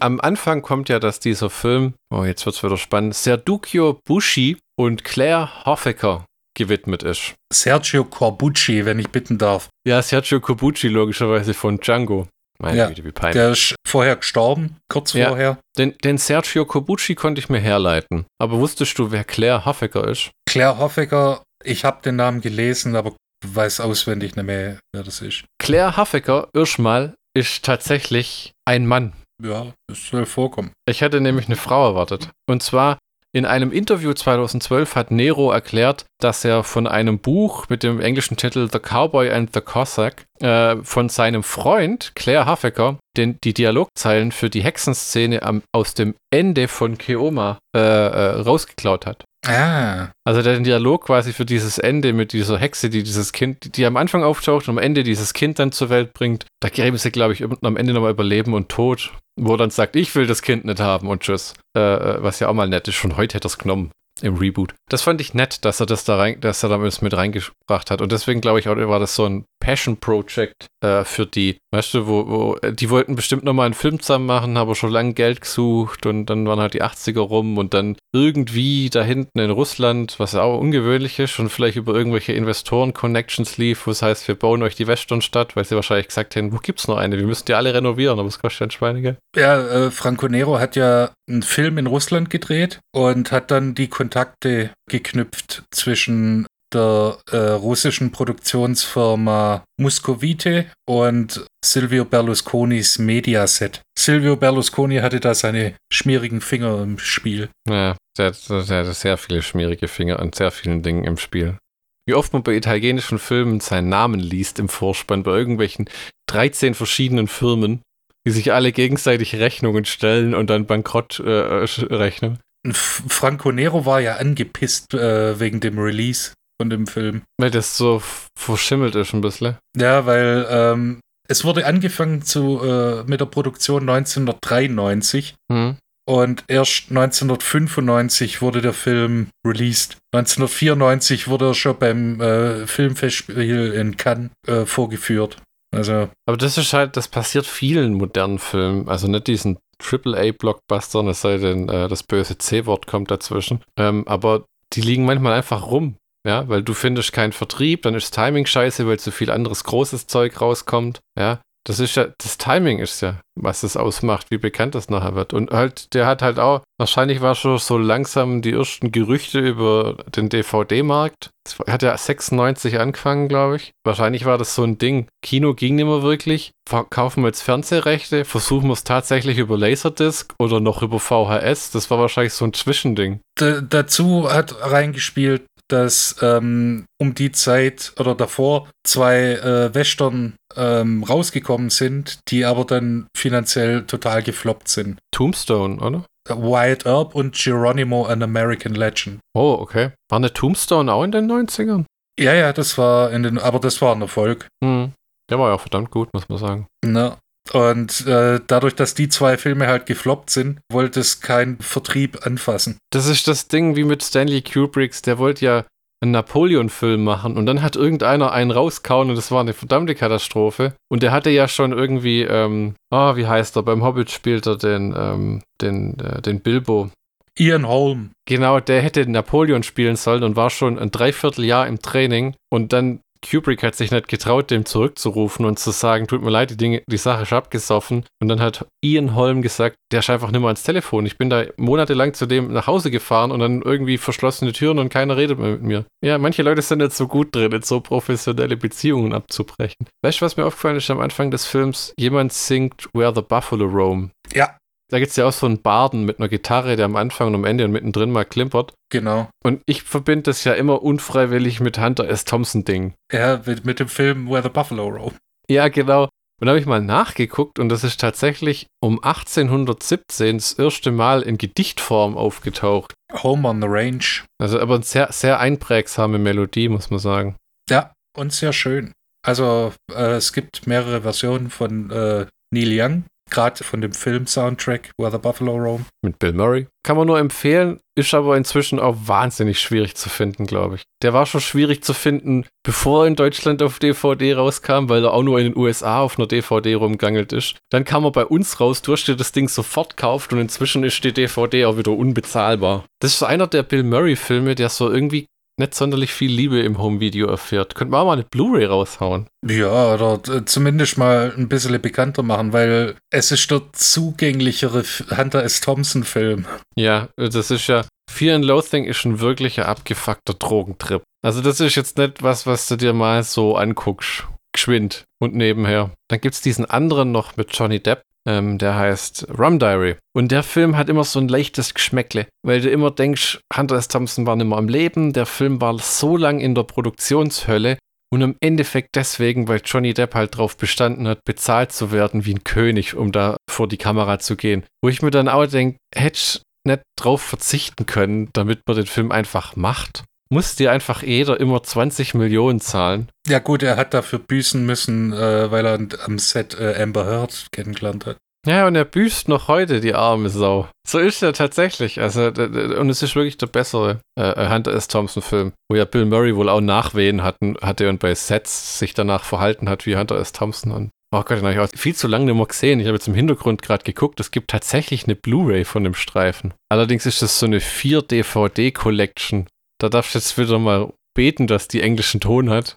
Am 0.00 0.18
Anfang 0.18 0.62
kommt 0.62 0.88
ja, 0.88 0.98
dass 0.98 1.20
dieser 1.20 1.50
Film, 1.50 1.92
oh, 2.10 2.24
jetzt 2.24 2.46
wird 2.46 2.56
es 2.56 2.62
wieder 2.62 2.78
spannend, 2.78 3.14
Serduccio 3.14 4.00
Bushi 4.06 4.56
und 4.78 5.04
Claire 5.04 5.66
Hofecker 5.66 6.24
gewidmet 6.56 7.02
ist. 7.02 7.34
Sergio 7.52 8.04
Corbucci, 8.04 8.86
wenn 8.86 8.98
ich 8.98 9.10
bitten 9.10 9.36
darf. 9.36 9.68
Ja, 9.86 10.00
Sergio 10.00 10.40
Corbucci 10.40 10.88
logischerweise 10.88 11.52
von 11.52 11.78
Django. 11.78 12.28
Meine 12.58 12.78
ja, 12.78 12.88
Güte, 12.88 13.04
wie 13.04 13.12
peinlich. 13.12 13.34
Der 13.34 13.50
ist 13.50 13.74
vorher 13.86 14.16
gestorben, 14.16 14.76
kurz 14.90 15.12
ja, 15.12 15.28
vorher. 15.28 15.58
Den, 15.78 15.96
den 15.98 16.18
Sergio 16.18 16.64
Corbucci 16.64 17.14
konnte 17.14 17.38
ich 17.38 17.48
mir 17.48 17.60
herleiten. 17.60 18.26
Aber 18.38 18.58
wusstest 18.58 18.98
du, 18.98 19.10
wer 19.12 19.24
Claire 19.24 19.64
Hoffecker 19.66 20.08
ist? 20.08 20.30
Claire 20.46 20.78
Hoffecker, 20.78 21.42
ich 21.62 21.84
habe 21.84 22.02
den 22.02 22.16
Namen 22.16 22.40
gelesen, 22.40 22.96
aber 22.96 23.14
weiß 23.46 23.80
auswendig 23.80 24.36
nicht 24.36 24.44
mehr, 24.46 24.78
wer 24.94 25.02
das 25.02 25.20
ist. 25.20 25.44
Claire 25.58 25.96
Hoffecker, 25.96 26.48
Irschmal, 26.54 27.14
ist 27.34 27.64
tatsächlich 27.64 28.52
ein 28.66 28.86
Mann. 28.86 29.12
Ja, 29.42 29.72
das 29.88 30.06
soll 30.06 30.26
vorkommen. 30.26 30.72
Ich 30.88 31.00
hätte 31.00 31.20
nämlich 31.20 31.46
eine 31.46 31.56
Frau 31.56 31.88
erwartet. 31.88 32.30
Und 32.48 32.62
zwar 32.62 32.98
In 33.32 33.46
einem 33.46 33.70
Interview 33.70 34.12
2012 34.12 34.96
hat 34.96 35.12
Nero 35.12 35.52
erklärt, 35.52 36.04
dass 36.20 36.44
er 36.44 36.64
von 36.64 36.88
einem 36.88 37.20
Buch 37.20 37.68
mit 37.68 37.84
dem 37.84 38.00
englischen 38.00 38.36
Titel 38.36 38.68
The 38.70 38.80
Cowboy 38.80 39.30
and 39.30 39.54
the 39.54 39.60
Cossack 39.60 40.24
äh, 40.40 40.76
von 40.82 41.08
seinem 41.08 41.44
Freund 41.44 42.12
Claire 42.16 42.46
Hafecker 42.46 42.98
den, 43.16 43.38
die 43.44 43.54
Dialogzeilen 43.54 44.32
für 44.32 44.50
die 44.50 44.64
Hexenszene 44.64 45.44
am, 45.44 45.62
aus 45.72 45.94
dem 45.94 46.16
Ende 46.32 46.66
von 46.66 46.98
Keoma 46.98 47.58
äh, 47.72 47.78
äh, 47.78 48.40
rausgeklaut 48.40 49.06
hat. 49.06 49.22
Ah. 49.46 50.08
Also 50.24 50.42
der 50.42 50.60
Dialog 50.60 51.06
quasi 51.06 51.32
für 51.32 51.46
dieses 51.46 51.78
Ende 51.78 52.12
mit 52.12 52.32
dieser 52.32 52.58
Hexe, 52.58 52.90
die 52.90 53.02
dieses 53.02 53.32
Kind, 53.32 53.76
die 53.76 53.86
am 53.86 53.96
Anfang 53.96 54.22
auftaucht 54.22 54.68
und 54.68 54.76
am 54.76 54.82
Ende 54.82 55.02
dieses 55.02 55.32
Kind 55.32 55.58
dann 55.58 55.72
zur 55.72 55.88
Welt 55.88 56.12
bringt, 56.12 56.44
da 56.60 56.68
gräben 56.68 56.98
sie, 56.98 57.10
glaube 57.10 57.32
ich, 57.32 57.42
am 57.42 57.76
Ende 57.76 57.94
nochmal 57.94 58.12
über 58.12 58.24
Leben 58.24 58.52
und 58.52 58.68
Tod, 58.68 59.12
wo 59.40 59.54
er 59.54 59.58
dann 59.58 59.70
sagt, 59.70 59.96
ich 59.96 60.14
will 60.14 60.26
das 60.26 60.42
Kind 60.42 60.66
nicht 60.66 60.80
haben 60.80 61.08
und 61.08 61.22
tschüss. 61.22 61.54
Äh, 61.76 61.80
äh 61.80 62.22
was 62.22 62.40
ja 62.40 62.48
auch 62.48 62.54
mal 62.54 62.68
nett 62.68 62.86
ist, 62.88 62.96
schon 62.96 63.16
heute 63.16 63.36
hätte 63.36 63.46
er 63.46 63.50
es 63.50 63.58
genommen 63.58 63.92
im 64.22 64.36
Reboot. 64.36 64.74
Das 64.88 65.02
fand 65.02 65.20
ich 65.20 65.34
nett, 65.34 65.64
dass 65.64 65.80
er 65.80 65.86
das 65.86 66.04
da 66.04 66.16
rein, 66.16 66.40
dass 66.40 66.62
er 66.62 66.68
damit 66.68 67.00
mit 67.02 67.16
reingebracht 67.16 67.90
hat. 67.90 68.00
Und 68.00 68.12
deswegen 68.12 68.40
glaube 68.40 68.58
ich 68.58 68.68
auch, 68.68 68.76
war 68.76 69.00
das 69.00 69.14
so 69.14 69.24
ein 69.24 69.44
Passion 69.60 69.96
Project 69.98 70.66
äh, 70.84 71.04
für 71.04 71.26
die. 71.26 71.58
Weißt 71.72 71.94
du, 71.94 72.06
wo, 72.06 72.28
wo, 72.28 72.56
die 72.70 72.90
wollten 72.90 73.16
bestimmt 73.16 73.44
nochmal 73.44 73.66
einen 73.66 73.74
Film 73.74 74.00
zusammen 74.00 74.26
machen, 74.26 74.58
haben 74.58 74.74
schon 74.74 74.90
lange 74.90 75.14
Geld 75.14 75.40
gesucht 75.42 76.06
und 76.06 76.26
dann 76.26 76.46
waren 76.46 76.60
halt 76.60 76.74
die 76.74 76.82
80er 76.82 77.20
rum 77.20 77.58
und 77.58 77.74
dann 77.74 77.96
irgendwie 78.12 78.90
da 78.90 79.02
hinten 79.02 79.38
in 79.38 79.50
Russland, 79.50 80.16
was 80.18 80.34
auch 80.34 80.58
ungewöhnlich 80.58 81.18
ist 81.18 81.38
und 81.38 81.48
vielleicht 81.48 81.76
über 81.76 81.94
irgendwelche 81.94 82.32
Investoren-Connections 82.32 83.56
lief, 83.56 83.86
wo 83.86 83.92
es 83.92 84.02
heißt, 84.02 84.26
wir 84.26 84.34
bauen 84.34 84.62
euch 84.62 84.74
die 84.74 84.86
Westernstadt, 84.86 85.54
weil 85.54 85.64
sie 85.64 85.76
wahrscheinlich 85.76 86.08
gesagt 86.08 86.34
hätten, 86.34 86.52
wo 86.52 86.58
gibt's 86.58 86.88
noch 86.88 86.96
eine? 86.96 87.18
Wir 87.18 87.26
müssen 87.26 87.46
die 87.46 87.54
alle 87.54 87.72
renovieren, 87.72 88.18
aber 88.18 88.28
es 88.28 88.40
kostet 88.40 88.68
ein 88.68 88.70
Schweinige. 88.70 89.16
Ja, 89.36 89.60
äh, 89.60 89.90
Franco 89.90 90.28
Nero 90.28 90.58
hat 90.58 90.76
ja 90.76 91.10
einen 91.28 91.42
Film 91.42 91.78
in 91.78 91.86
Russland 91.86 92.30
gedreht 92.30 92.80
und 92.92 93.30
hat 93.30 93.50
dann 93.50 93.74
die 93.74 93.88
Kontakte 93.88 94.70
geknüpft 94.88 95.62
zwischen 95.70 96.46
der 96.72 97.18
äh, 97.30 97.36
russischen 97.36 98.12
Produktionsfirma 98.12 99.64
Muscovite 99.78 100.66
und 100.88 101.46
Silvio 101.64 102.04
Berlusconis 102.04 102.98
Mediaset. 102.98 103.80
Silvio 103.98 104.36
Berlusconi 104.36 104.96
hatte 104.96 105.20
da 105.20 105.34
seine 105.34 105.74
schmierigen 105.92 106.40
Finger 106.40 106.82
im 106.82 106.98
Spiel. 106.98 107.50
Ja, 107.68 107.96
der, 108.16 108.32
der 108.48 108.86
hat 108.86 108.94
sehr 108.94 109.16
viele 109.16 109.42
schmierige 109.42 109.88
Finger 109.88 110.20
an 110.20 110.32
sehr 110.32 110.50
vielen 110.50 110.82
Dingen 110.82 111.04
im 111.04 111.16
Spiel. 111.16 111.58
Wie 112.06 112.14
oft 112.14 112.32
man 112.32 112.42
bei 112.42 112.54
italienischen 112.54 113.18
Filmen 113.18 113.60
seinen 113.60 113.88
Namen 113.88 114.20
liest 114.20 114.58
im 114.58 114.68
Vorspann 114.68 115.22
bei 115.22 115.32
irgendwelchen 115.32 115.88
13 116.28 116.74
verschiedenen 116.74 117.28
Firmen, 117.28 117.82
die 118.26 118.32
sich 118.32 118.52
alle 118.52 118.72
gegenseitig 118.72 119.36
Rechnungen 119.36 119.84
stellen 119.84 120.34
und 120.34 120.50
dann 120.50 120.66
bankrott 120.66 121.20
äh, 121.20 121.30
rechnen. 121.30 122.38
Franco 122.72 123.52
Nero 123.52 123.86
war 123.86 124.00
ja 124.00 124.16
angepisst 124.16 124.92
äh, 124.92 125.40
wegen 125.40 125.60
dem 125.60 125.78
Release 125.78 126.32
von 126.60 126.68
dem 126.68 126.86
Film. 126.86 127.22
Weil 127.38 127.50
das 127.50 127.78
so 127.78 128.02
verschimmelt 128.38 128.94
ist 128.94 129.14
ein 129.14 129.22
bisschen. 129.22 129.56
Ja, 129.74 130.04
weil 130.04 130.46
ähm, 130.50 131.00
es 131.26 131.42
wurde 131.42 131.64
angefangen 131.64 132.20
zu, 132.20 132.60
äh, 132.62 133.02
mit 133.04 133.18
der 133.18 133.24
Produktion 133.24 133.88
1993 133.88 135.36
hm. 135.50 135.76
und 136.06 136.44
erst 136.48 136.90
1995 136.90 138.42
wurde 138.42 138.60
der 138.60 138.74
Film 138.74 139.28
released. 139.46 139.96
1994 140.12 141.28
wurde 141.28 141.46
er 141.46 141.54
schon 141.54 141.78
beim 141.78 142.20
äh, 142.20 142.66
Filmfestspiel 142.66 143.72
in 143.72 143.96
Cannes 143.96 144.30
äh, 144.46 144.66
vorgeführt. 144.66 145.38
Also. 145.74 146.10
Aber 146.26 146.36
das 146.36 146.58
ist 146.58 146.74
halt, 146.74 146.98
das 146.98 147.08
passiert 147.08 147.46
vielen 147.46 147.94
modernen 147.94 148.38
Filmen. 148.38 148.86
Also 148.86 149.06
nicht 149.06 149.28
diesen 149.28 149.56
AAA-Blockbustern, 149.82 151.08
es 151.08 151.22
sei 151.22 151.38
denn, 151.38 151.70
äh, 151.70 151.88
das 151.88 152.02
böse 152.02 152.36
C-Wort 152.36 152.86
kommt 152.86 153.10
dazwischen. 153.10 153.64
Ähm, 153.78 154.06
aber 154.06 154.44
die 154.74 154.82
liegen 154.82 155.04
manchmal 155.04 155.32
einfach 155.32 155.66
rum. 155.66 155.96
Ja, 156.26 156.48
weil 156.48 156.62
du 156.62 156.74
findest 156.74 157.12
keinen 157.12 157.32
Vertrieb, 157.32 157.82
dann 157.82 157.94
ist 157.94 158.14
Timing 158.14 158.46
scheiße, 158.46 158.86
weil 158.86 158.98
zu 158.98 159.10
viel 159.10 159.30
anderes 159.30 159.64
großes 159.64 160.06
Zeug 160.06 160.40
rauskommt. 160.40 161.00
Ja, 161.18 161.40
das 161.66 161.78
ist 161.78 161.94
ja, 161.94 162.08
das 162.18 162.38
Timing 162.38 162.78
ist 162.78 163.02
ja, 163.02 163.20
was 163.38 163.62
es 163.62 163.76
ausmacht, 163.76 164.30
wie 164.30 164.38
bekannt 164.38 164.74
das 164.74 164.88
nachher 164.88 165.14
wird. 165.14 165.34
Und 165.34 165.50
halt, 165.50 165.92
der 165.94 166.06
hat 166.06 166.22
halt 166.22 166.38
auch, 166.38 166.62
wahrscheinlich 166.78 167.20
war 167.20 167.34
schon 167.34 167.58
so 167.58 167.76
langsam 167.76 168.40
die 168.40 168.52
ersten 168.52 168.92
Gerüchte 168.92 169.40
über 169.40 169.98
den 170.14 170.30
DVD-Markt. 170.30 171.30
Hat 171.66 171.82
ja 171.82 171.96
96 171.96 172.78
angefangen, 172.78 173.28
glaube 173.28 173.56
ich. 173.56 173.72
Wahrscheinlich 173.84 174.24
war 174.24 174.38
das 174.38 174.54
so 174.54 174.62
ein 174.62 174.78
Ding. 174.78 175.06
Kino 175.22 175.54
ging 175.54 175.74
nicht 175.74 175.84
mehr 175.84 176.02
wirklich. 176.02 176.52
Kaufen 176.90 177.22
wir 177.22 177.28
jetzt 177.28 177.42
Fernsehrechte, 177.42 178.24
versuchen 178.24 178.68
wir 178.68 178.74
es 178.74 178.84
tatsächlich 178.84 179.38
über 179.38 179.58
Laserdisc 179.58 180.34
oder 180.38 180.60
noch 180.60 180.82
über 180.82 180.98
VHS. 181.00 181.72
Das 181.72 181.90
war 181.90 181.98
wahrscheinlich 181.98 182.32
so 182.32 182.44
ein 182.44 182.52
Zwischending. 182.54 183.20
D 183.38 183.60
dazu 183.68 184.30
hat 184.30 184.54
reingespielt, 184.60 185.44
dass 185.72 186.16
ähm, 186.22 186.84
um 187.00 187.14
die 187.14 187.32
Zeit 187.32 187.92
oder 187.98 188.14
davor 188.14 188.68
zwei 188.86 189.32
äh, 189.32 189.74
Western 189.74 190.34
ähm, 190.56 191.04
rausgekommen 191.04 191.70
sind, 191.70 192.18
die 192.28 192.44
aber 192.44 192.64
dann 192.64 193.06
finanziell 193.16 193.86
total 193.86 194.22
gefloppt 194.22 194.68
sind. 194.68 194.98
Tombstone, 195.12 195.76
oder? 195.76 196.04
Wyatt 196.28 196.86
Earp 196.86 197.14
und 197.14 197.34
Geronimo, 197.34 198.04
an 198.04 198.22
American 198.22 198.74
Legend. 198.74 199.20
Oh, 199.34 199.56
okay. 199.60 199.90
War 200.08 200.18
eine 200.18 200.32
Tombstone 200.32 200.92
auch 200.92 201.02
in 201.02 201.12
den 201.12 201.30
90ern? 201.30 201.84
Ja, 202.18 202.34
ja, 202.34 202.52
das 202.52 202.76
war 202.76 203.10
in 203.12 203.22
den, 203.22 203.38
aber 203.38 203.58
das 203.58 203.80
war 203.80 203.94
ein 203.94 204.02
Erfolg. 204.02 204.48
Hm. 204.62 204.92
Der 205.30 205.38
war 205.38 205.48
ja 205.48 205.54
auch 205.54 205.60
verdammt 205.60 205.90
gut, 205.90 206.08
muss 206.12 206.28
man 206.28 206.38
sagen. 206.38 206.66
Na, 206.84 207.18
und 207.52 208.06
äh, 208.06 208.40
dadurch, 208.46 208.74
dass 208.74 208.94
die 208.94 209.08
zwei 209.08 209.36
Filme 209.36 209.66
halt 209.66 209.86
gefloppt 209.86 210.30
sind, 210.30 210.60
wollte 210.70 211.00
es 211.00 211.20
kein 211.20 211.58
Vertrieb 211.58 212.26
anfassen. 212.26 212.78
Das 212.90 213.06
ist 213.06 213.26
das 213.26 213.48
Ding 213.48 213.76
wie 213.76 213.84
mit 213.84 214.02
Stanley 214.02 214.42
Kubricks, 214.42 215.02
der 215.02 215.18
wollte 215.18 215.44
ja 215.44 215.64
einen 216.02 216.12
Napoleon-Film 216.12 217.04
machen 217.04 217.36
und 217.36 217.46
dann 217.46 217.60
hat 217.60 217.76
irgendeiner 217.76 218.32
einen 218.32 218.50
rauskauen 218.50 219.10
und 219.10 219.16
das 219.16 219.30
war 219.30 219.40
eine 219.40 219.52
verdammte 219.52 219.94
Katastrophe. 219.94 220.74
Und 220.88 221.02
der 221.02 221.12
hatte 221.12 221.30
ja 221.30 221.46
schon 221.46 221.72
irgendwie, 221.72 222.22
ähm, 222.22 222.74
oh, 222.90 223.16
wie 223.16 223.26
heißt 223.26 223.56
er, 223.56 223.62
beim 223.62 223.84
Hobbit 223.84 224.10
spielt 224.10 224.46
er 224.46 224.56
den, 224.56 224.94
ähm, 224.96 225.42
den, 225.60 225.98
äh, 226.00 226.22
den 226.22 226.40
Bilbo. 226.40 226.90
Ian 227.38 227.68
Holm. 227.68 228.10
Genau, 228.26 228.60
der 228.60 228.80
hätte 228.82 229.08
Napoleon 229.08 229.62
spielen 229.62 229.96
sollen 229.96 230.22
und 230.22 230.36
war 230.36 230.50
schon 230.50 230.78
ein 230.78 230.90
Dreivierteljahr 230.90 231.66
im 231.66 231.80
Training 231.80 232.34
und 232.50 232.72
dann 232.72 233.00
Kubrick 233.28 233.62
hat 233.62 233.74
sich 233.74 233.90
nicht 233.90 234.08
getraut, 234.08 234.50
dem 234.50 234.64
zurückzurufen 234.64 235.44
und 235.44 235.58
zu 235.58 235.70
sagen, 235.70 236.06
tut 236.06 236.22
mir 236.22 236.30
leid, 236.30 236.50
die, 236.50 236.56
Dinge, 236.56 236.82
die 236.86 236.96
Sache 236.96 237.22
ist 237.22 237.32
abgesoffen. 237.32 238.04
Und 238.20 238.28
dann 238.28 238.40
hat 238.40 238.66
Ian 238.82 239.14
Holm 239.14 239.42
gesagt, 239.42 239.76
der 239.92 240.00
ist 240.00 240.10
einfach 240.10 240.30
nicht 240.30 240.40
mehr 240.40 240.48
ans 240.48 240.62
Telefon. 240.62 241.06
Ich 241.06 241.18
bin 241.18 241.30
da 241.30 241.44
monatelang 241.56 242.14
zu 242.14 242.26
dem 242.26 242.52
nach 242.52 242.66
Hause 242.66 242.90
gefahren 242.90 243.30
und 243.30 243.40
dann 243.40 243.62
irgendwie 243.62 243.98
verschlossene 243.98 244.52
Türen 244.52 244.78
und 244.78 244.88
keiner 244.88 245.16
redet 245.16 245.38
mehr 245.38 245.52
mit 245.52 245.62
mir. 245.62 245.84
Ja, 246.04 246.18
manche 246.18 246.42
Leute 246.42 246.62
sind 246.62 246.78
nicht 246.78 246.92
so 246.92 247.06
gut 247.06 247.34
drin, 247.34 247.52
jetzt 247.52 247.68
so 247.68 247.80
professionelle 247.80 248.56
Beziehungen 248.56 249.12
abzubrechen. 249.12 249.86
Weißt 250.02 250.20
du, 250.20 250.24
was 250.24 250.36
mir 250.36 250.46
aufgefallen 250.46 250.76
ist 250.76 250.90
am 250.90 251.00
Anfang 251.00 251.30
des 251.30 251.46
Films? 251.46 251.92
Jemand 251.98 252.32
singt 252.32 252.88
Where 252.94 253.14
the 253.14 253.22
Buffalo 253.22 253.66
Roam. 253.66 254.10
Ja, 254.32 254.56
da 254.90 254.98
gibt 254.98 255.10
es 255.10 255.16
ja 255.16 255.26
auch 255.26 255.32
so 255.32 255.46
einen 255.46 255.62
Barden 255.62 256.04
mit 256.04 256.18
einer 256.18 256.28
Gitarre, 256.28 256.76
der 256.76 256.84
am 256.84 256.96
Anfang 256.96 257.28
und 257.28 257.34
am 257.36 257.44
Ende 257.44 257.64
und 257.64 257.72
mittendrin 257.72 258.10
mal 258.10 258.24
klimpert. 258.24 258.74
Genau. 258.90 259.28
Und 259.42 259.62
ich 259.66 259.82
verbinde 259.82 260.24
das 260.24 260.44
ja 260.44 260.52
immer 260.52 260.82
unfreiwillig 260.82 261.60
mit 261.60 261.78
Hunter 261.78 262.08
S. 262.08 262.24
Thompson-Ding. 262.24 262.94
Ja, 263.12 263.40
mit, 263.46 263.64
mit 263.64 263.80
dem 263.80 263.88
Film 263.88 264.28
Where 264.28 264.42
the 264.42 264.48
Buffalo 264.48 264.88
Roam. 264.88 265.14
Ja, 265.48 265.68
genau. 265.68 266.08
Und 266.40 266.46
da 266.46 266.52
habe 266.52 266.60
ich 266.60 266.66
mal 266.66 266.80
nachgeguckt 266.80 267.58
und 267.58 267.68
das 267.68 267.84
ist 267.84 268.00
tatsächlich 268.00 268.66
um 268.82 269.02
1817 269.02 270.38
das 270.38 270.54
erste 270.54 270.90
Mal 270.90 271.20
in 271.20 271.36
Gedichtform 271.36 272.16
aufgetaucht. 272.16 272.94
Home 273.22 273.46
on 273.46 273.60
the 273.60 273.68
Range. 273.68 274.04
Also 274.38 274.58
aber 274.58 274.76
eine 274.76 274.84
sehr, 274.84 275.12
sehr 275.12 275.38
einprägsame 275.38 276.18
Melodie, 276.18 276.68
muss 276.68 276.88
man 276.88 276.98
sagen. 276.98 277.36
Ja, 277.68 277.92
und 278.16 278.32
sehr 278.32 278.54
schön. 278.54 278.92
Also 279.22 279.74
äh, 279.92 280.12
es 280.12 280.32
gibt 280.32 280.66
mehrere 280.66 281.02
Versionen 281.02 281.50
von 281.50 281.90
äh, 281.90 282.26
Neil 282.52 282.70
Young 282.72 283.04
gerade 283.30 283.64
von 283.64 283.80
dem 283.80 283.92
Film-Soundtrack 283.92 284.90
Where 284.98 285.10
the 285.10 285.18
Buffalo 285.18 285.56
Roam. 285.56 285.86
Mit 286.02 286.18
Bill 286.18 286.32
Murray. 286.32 286.66
Kann 286.82 286.96
man 286.96 287.06
nur 287.06 287.18
empfehlen, 287.18 287.78
ist 287.94 288.14
aber 288.14 288.36
inzwischen 288.36 288.78
auch 288.78 288.96
wahnsinnig 289.04 289.60
schwierig 289.60 289.94
zu 289.96 290.08
finden, 290.08 290.46
glaube 290.46 290.76
ich. 290.76 290.82
Der 291.02 291.12
war 291.12 291.26
schon 291.26 291.40
schwierig 291.40 291.84
zu 291.84 291.92
finden, 291.92 292.46
bevor 292.62 293.04
er 293.04 293.08
in 293.08 293.16
Deutschland 293.16 293.62
auf 293.62 293.78
DVD 293.78 294.34
rauskam, 294.34 294.88
weil 294.88 295.04
er 295.04 295.12
auch 295.12 295.22
nur 295.22 295.38
in 295.38 295.52
den 295.52 295.56
USA 295.56 296.00
auf 296.00 296.18
einer 296.18 296.26
DVD 296.26 296.74
rumgangelt 296.74 297.32
ist. 297.32 297.56
Dann 297.70 297.84
kam 297.84 298.04
er 298.04 298.12
bei 298.12 298.24
uns 298.24 298.60
raus, 298.60 298.82
du 298.82 298.92
hast 298.92 299.08
das 299.08 299.32
Ding 299.32 299.48
sofort 299.48 299.96
gekauft 299.96 300.32
und 300.32 300.40
inzwischen 300.40 300.84
ist 300.84 301.04
die 301.04 301.12
DVD 301.12 301.66
auch 301.66 301.76
wieder 301.76 301.92
unbezahlbar. 301.92 302.84
Das 303.00 303.12
ist 303.12 303.22
einer 303.22 303.46
der 303.46 303.62
Bill 303.62 303.82
Murray-Filme, 303.82 304.54
der 304.54 304.70
so 304.70 304.90
irgendwie 304.90 305.26
nicht 305.58 305.74
sonderlich 305.74 306.12
viel 306.12 306.30
Liebe 306.30 306.60
im 306.60 306.78
Home-Video 306.78 307.26
erfährt. 307.26 307.74
Könnte 307.74 307.92
man 307.92 308.00
auch 308.00 308.06
mal 308.06 308.12
eine 308.14 308.24
Blu-ray 308.24 308.64
raushauen. 308.64 309.28
Ja, 309.46 309.94
oder 309.94 310.46
zumindest 310.46 310.98
mal 310.98 311.32
ein 311.36 311.48
bisschen 311.48 311.80
bekannter 311.80 312.22
machen, 312.22 312.52
weil 312.52 312.96
es 313.10 313.30
ist 313.30 313.50
der 313.50 313.62
zugänglichere 313.72 314.84
Hunter 315.16 315.44
S. 315.44 315.60
Thompson-Film. 315.60 316.46
Ja, 316.76 317.08
das 317.16 317.50
ist 317.50 317.66
ja. 317.66 317.84
Fear 318.10 318.36
and 318.36 318.44
Loathing 318.44 318.84
ist 318.84 319.04
ein 319.04 319.20
wirklicher 319.20 319.68
abgefuckter 319.68 320.34
Drogentrip. 320.34 321.02
Also, 321.22 321.42
das 321.42 321.60
ist 321.60 321.76
jetzt 321.76 321.98
nicht 321.98 322.22
was, 322.22 322.46
was 322.46 322.66
du 322.66 322.76
dir 322.76 322.92
mal 322.92 323.22
so 323.22 323.56
anguckst. 323.56 324.26
Geschwind 324.52 325.04
und 325.20 325.34
nebenher. 325.34 325.92
Dann 326.08 326.20
gibt 326.20 326.34
es 326.34 326.40
diesen 326.40 326.64
anderen 326.64 327.12
noch 327.12 327.36
mit 327.36 327.56
Johnny 327.56 327.80
Depp. 327.80 328.02
Ähm, 328.28 328.58
der 328.58 328.76
heißt 328.76 329.28
Rum 329.38 329.58
Diary. 329.58 329.96
Und 330.14 330.30
der 330.30 330.42
Film 330.42 330.76
hat 330.76 330.88
immer 330.88 331.04
so 331.04 331.18
ein 331.18 331.28
leichtes 331.28 331.74
Geschmäckle, 331.74 332.26
weil 332.44 332.60
du 332.60 332.70
immer 332.70 332.90
denkst, 332.90 333.40
Hunter 333.56 333.76
S. 333.76 333.88
Thompson 333.88 334.26
war 334.26 334.36
nicht 334.36 334.46
mehr 334.46 334.58
am 334.58 334.68
Leben, 334.68 335.12
der 335.12 335.26
Film 335.26 335.60
war 335.60 335.78
so 335.78 336.16
lang 336.16 336.40
in 336.40 336.54
der 336.54 336.64
Produktionshölle 336.64 337.78
und 338.12 338.22
im 338.22 338.36
Endeffekt 338.40 338.96
deswegen, 338.96 339.48
weil 339.48 339.62
Johnny 339.64 339.94
Depp 339.94 340.14
halt 340.14 340.36
drauf 340.36 340.56
bestanden 340.56 341.06
hat, 341.06 341.24
bezahlt 341.24 341.72
zu 341.72 341.92
werden 341.92 342.26
wie 342.26 342.34
ein 342.34 342.44
König, 342.44 342.94
um 342.94 343.12
da 343.12 343.36
vor 343.48 343.68
die 343.68 343.78
Kamera 343.78 344.18
zu 344.18 344.36
gehen. 344.36 344.64
Wo 344.82 344.88
ich 344.88 345.00
mir 345.00 345.10
dann 345.10 345.28
auch 345.28 345.46
denke, 345.46 345.78
hätte 345.94 346.40
nicht 346.66 346.82
drauf 346.98 347.22
verzichten 347.22 347.86
können, 347.86 348.28
damit 348.32 348.60
man 348.66 348.76
den 348.76 348.86
Film 348.86 349.12
einfach 349.12 349.56
macht. 349.56 350.04
Muss 350.32 350.54
dir 350.54 350.70
einfach 350.70 351.02
jeder 351.02 351.40
immer 351.40 351.62
20 351.62 352.14
Millionen 352.14 352.60
zahlen. 352.60 353.08
Ja 353.26 353.40
gut, 353.40 353.64
er 353.64 353.76
hat 353.76 353.94
dafür 353.94 354.20
büßen 354.20 354.64
müssen, 354.64 355.12
äh, 355.12 355.50
weil 355.50 355.66
er 355.66 355.78
am 356.04 356.18
Set 356.18 356.56
äh, 356.58 356.80
Amber 356.80 357.04
Heard 357.04 357.48
kennengelernt 357.52 358.06
hat. 358.06 358.16
Ja, 358.46 358.66
und 358.66 358.74
er 358.74 358.86
büßt 358.86 359.28
noch 359.28 359.48
heute, 359.48 359.80
die 359.80 359.94
arme 359.94 360.30
Sau. 360.30 360.68
So 360.88 360.98
ist 360.98 361.22
er 361.22 361.34
tatsächlich. 361.34 362.00
Also, 362.00 362.28
und 362.28 362.88
es 362.88 363.02
ist 363.02 363.14
wirklich 363.14 363.36
der 363.36 363.48
bessere 363.48 364.00
äh, 364.18 364.48
Hunter 364.48 364.72
S. 364.72 364.88
Thompson-Film, 364.88 365.52
wo 365.68 365.76
ja 365.76 365.84
Bill 365.84 366.06
Murray 366.06 366.34
wohl 366.34 366.48
auch 366.48 366.62
Nachwehen 366.62 367.22
hatten, 367.22 367.56
hatte 367.60 367.90
und 367.90 368.00
bei 368.00 368.14
Sets 368.14 368.78
sich 368.78 368.94
danach 368.94 369.24
verhalten 369.24 369.68
hat 369.68 369.84
wie 369.84 369.96
Hunter 369.96 370.18
S. 370.18 370.32
Thompson. 370.32 370.72
Und 370.72 370.90
oh 371.14 371.22
Gott, 371.22 371.38
den 371.38 371.42
habe 371.42 371.52
ich 371.52 371.58
auch 371.58 371.68
viel 371.78 371.94
zu 371.94 372.08
lange 372.08 372.24
nicht 372.26 372.34
mehr 372.34 372.46
gesehen. 372.46 372.80
Ich 372.80 372.86
habe 372.86 372.96
jetzt 372.96 373.08
im 373.08 373.14
Hintergrund 373.14 373.60
gerade 373.60 373.84
geguckt, 373.84 374.20
es 374.20 374.30
gibt 374.30 374.50
tatsächlich 374.50 375.04
eine 375.04 375.16
Blu-ray 375.16 375.66
von 375.66 375.84
dem 375.84 375.94
Streifen. 375.94 376.54
Allerdings 376.70 377.04
ist 377.04 377.20
das 377.20 377.38
so 377.38 377.44
eine 377.44 377.58
4-DVD-Collection. 377.58 379.48
Da 379.80 379.88
darfst 379.88 380.14
du 380.14 380.18
jetzt 380.18 380.36
wieder 380.36 380.58
mal 380.58 380.92
beten, 381.14 381.46
dass 381.46 381.66
die 381.66 381.80
englischen 381.80 382.20
Ton 382.20 382.50
hat. 382.50 382.76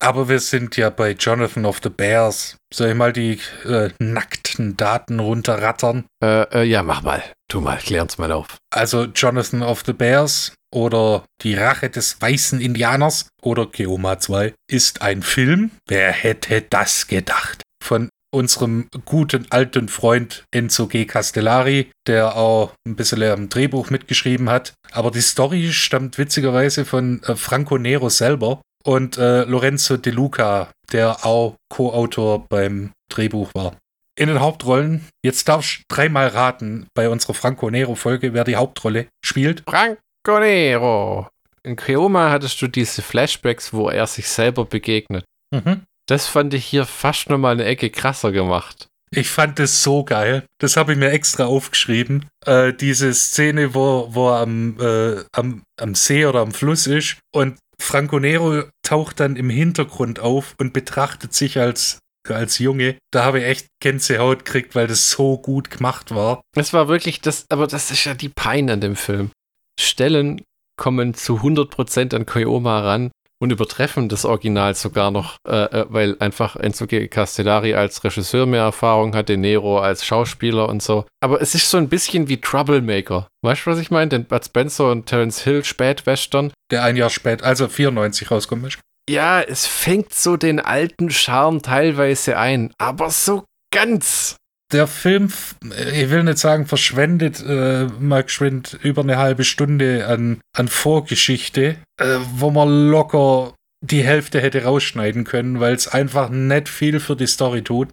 Aber 0.00 0.28
wir 0.28 0.40
sind 0.40 0.76
ja 0.76 0.90
bei 0.90 1.12
Jonathan 1.12 1.64
of 1.64 1.80
the 1.82 1.88
Bears. 1.88 2.56
Soll 2.72 2.90
ich 2.90 2.94
mal 2.94 3.12
die 3.12 3.40
äh, 3.64 3.90
nackten 3.98 4.76
Daten 4.76 5.18
runterrattern? 5.18 6.04
Äh, 6.22 6.42
äh, 6.60 6.62
ja, 6.64 6.82
mach 6.82 7.02
mal. 7.02 7.22
Tu 7.48 7.60
mal, 7.60 7.78
klär 7.78 8.02
uns 8.02 8.18
mal 8.18 8.30
auf. 8.32 8.56
Also 8.72 9.04
Jonathan 9.04 9.62
of 9.62 9.82
the 9.86 9.92
Bears 9.92 10.52
oder 10.72 11.24
Die 11.42 11.54
Rache 11.54 11.90
des 11.90 12.20
weißen 12.20 12.60
Indianers 12.60 13.28
oder 13.42 13.66
Keoma 13.66 14.18
2 14.18 14.54
ist 14.70 15.02
ein 15.02 15.22
Film. 15.22 15.70
Wer 15.88 16.12
hätte 16.12 16.62
das 16.62 17.06
gedacht? 17.06 17.62
Von 17.82 18.10
unserem 18.34 18.88
guten 19.04 19.46
alten 19.50 19.88
Freund 19.88 20.44
Enzo 20.50 20.86
G. 20.86 21.04
Castellari, 21.06 21.90
der 22.06 22.36
auch 22.36 22.72
ein 22.86 22.96
bisschen 22.96 23.22
am 23.22 23.48
Drehbuch 23.48 23.90
mitgeschrieben 23.90 24.50
hat. 24.50 24.74
Aber 24.92 25.10
die 25.10 25.20
Story 25.20 25.72
stammt 25.72 26.18
witzigerweise 26.18 26.84
von 26.84 27.22
äh, 27.22 27.36
Franco 27.36 27.78
Nero 27.78 28.08
selber 28.08 28.60
und 28.84 29.16
äh, 29.16 29.44
Lorenzo 29.44 29.96
De 29.96 30.12
Luca, 30.12 30.70
der 30.92 31.24
auch 31.24 31.56
Co-Autor 31.70 32.46
beim 32.48 32.90
Drehbuch 33.10 33.50
war. 33.54 33.76
In 34.16 34.28
den 34.28 34.40
Hauptrollen, 34.40 35.08
jetzt 35.24 35.48
darfst 35.48 35.78
du 35.78 35.82
dreimal 35.88 36.28
raten 36.28 36.86
bei 36.94 37.08
unserer 37.08 37.34
Franco 37.34 37.70
Nero-Folge, 37.70 38.32
wer 38.32 38.44
die 38.44 38.56
Hauptrolle 38.56 39.08
spielt. 39.24 39.64
Franco 39.68 40.38
Nero. 40.38 41.28
In 41.64 41.76
Keoma 41.76 42.30
hattest 42.30 42.60
du 42.60 42.68
diese 42.68 43.02
Flashbacks, 43.02 43.72
wo 43.72 43.88
er 43.88 44.06
sich 44.06 44.28
selber 44.28 44.66
begegnet. 44.66 45.24
Mhm. 45.50 45.82
Das 46.06 46.26
fand 46.26 46.54
ich 46.54 46.64
hier 46.64 46.86
fast 46.86 47.30
nochmal 47.30 47.52
eine 47.52 47.64
Ecke 47.64 47.90
krasser 47.90 48.32
gemacht. 48.32 48.88
Ich 49.10 49.30
fand 49.30 49.58
das 49.58 49.82
so 49.82 50.04
geil. 50.04 50.44
Das 50.58 50.76
habe 50.76 50.92
ich 50.92 50.98
mir 50.98 51.10
extra 51.10 51.44
aufgeschrieben. 51.44 52.26
Äh, 52.44 52.72
diese 52.72 53.14
Szene, 53.14 53.74
wo, 53.74 54.08
wo 54.10 54.30
er 54.30 54.40
am, 54.40 54.80
äh, 54.80 55.24
am, 55.32 55.62
am 55.80 55.94
See 55.94 56.26
oder 56.26 56.40
am 56.40 56.52
Fluss 56.52 56.86
ist 56.86 57.18
und 57.32 57.58
Franco 57.80 58.18
Nero 58.18 58.64
taucht 58.82 59.20
dann 59.20 59.36
im 59.36 59.50
Hintergrund 59.50 60.20
auf 60.20 60.54
und 60.58 60.72
betrachtet 60.72 61.32
sich 61.32 61.58
als, 61.58 61.98
als 62.28 62.58
Junge. 62.58 62.96
Da 63.12 63.24
habe 63.24 63.40
ich 63.40 63.46
echt 63.46 63.66
Gänsehaut 63.80 64.44
gekriegt, 64.44 64.74
weil 64.74 64.86
das 64.86 65.10
so 65.10 65.38
gut 65.38 65.70
gemacht 65.70 66.14
war. 66.14 66.40
Es 66.56 66.72
war 66.72 66.88
wirklich 66.88 67.20
das, 67.20 67.46
aber 67.50 67.66
das 67.66 67.90
ist 67.90 68.04
ja 68.04 68.14
die 68.14 68.28
Pein 68.28 68.70
an 68.70 68.80
dem 68.80 68.96
Film. 68.96 69.30
Stellen 69.78 70.42
kommen 70.76 71.14
zu 71.14 71.38
100% 71.38 72.14
an 72.14 72.26
Koyoma 72.26 72.80
ran, 72.80 73.10
und 73.44 73.52
übertreffen 73.52 74.08
das 74.08 74.24
Original 74.24 74.74
sogar 74.74 75.10
noch, 75.10 75.36
äh, 75.46 75.64
äh 75.64 75.86
weil 75.90 76.16
einfach 76.18 76.56
Enzo 76.56 76.86
Castellari 76.86 77.74
als 77.74 78.02
Regisseur 78.02 78.46
mehr 78.46 78.62
Erfahrung 78.62 79.14
hat, 79.14 79.28
De 79.28 79.36
Nero 79.36 79.78
als 79.78 80.04
Schauspieler 80.04 80.66
und 80.68 80.82
so. 80.82 81.04
Aber 81.22 81.42
es 81.42 81.54
ist 81.54 81.70
so 81.70 81.76
ein 81.76 81.90
bisschen 81.90 82.28
wie 82.28 82.40
Troublemaker. 82.40 83.28
Weißt 83.42 83.66
du, 83.66 83.70
was 83.70 83.78
ich 83.78 83.90
meine? 83.90 84.08
Den 84.08 84.24
Bud 84.24 84.44
Spencer 84.44 84.90
und 84.90 85.06
Terence 85.06 85.44
Hill 85.44 85.62
Spätwestern. 85.62 86.52
Der 86.70 86.82
ein 86.84 86.96
Jahr 86.96 87.10
spät, 87.10 87.42
also 87.42 87.68
94 87.68 88.30
rauskommt. 88.30 88.66
Ist. 88.66 88.78
Ja, 89.10 89.42
es 89.42 89.66
fängt 89.66 90.14
so 90.14 90.38
den 90.38 90.58
alten 90.58 91.10
Charme 91.10 91.60
teilweise 91.60 92.38
ein, 92.38 92.72
aber 92.78 93.10
so 93.10 93.44
ganz 93.70 94.36
der 94.74 94.86
Film, 94.86 95.32
ich 95.62 96.10
will 96.10 96.24
nicht 96.24 96.38
sagen 96.38 96.66
verschwendet, 96.66 97.42
äh, 97.46 97.86
mal 97.98 98.24
geschwind 98.24 98.78
über 98.82 99.02
eine 99.02 99.16
halbe 99.16 99.44
Stunde 99.44 100.06
an, 100.06 100.40
an 100.54 100.68
Vorgeschichte, 100.68 101.76
äh, 101.98 102.18
wo 102.34 102.50
man 102.50 102.90
locker 102.90 103.54
die 103.80 104.02
Hälfte 104.02 104.40
hätte 104.40 104.64
rausschneiden 104.64 105.24
können, 105.24 105.60
weil 105.60 105.74
es 105.74 105.88
einfach 105.88 106.28
nicht 106.28 106.68
viel 106.68 107.00
für 107.00 107.16
die 107.16 107.26
Story 107.26 107.62
tut. 107.62 107.90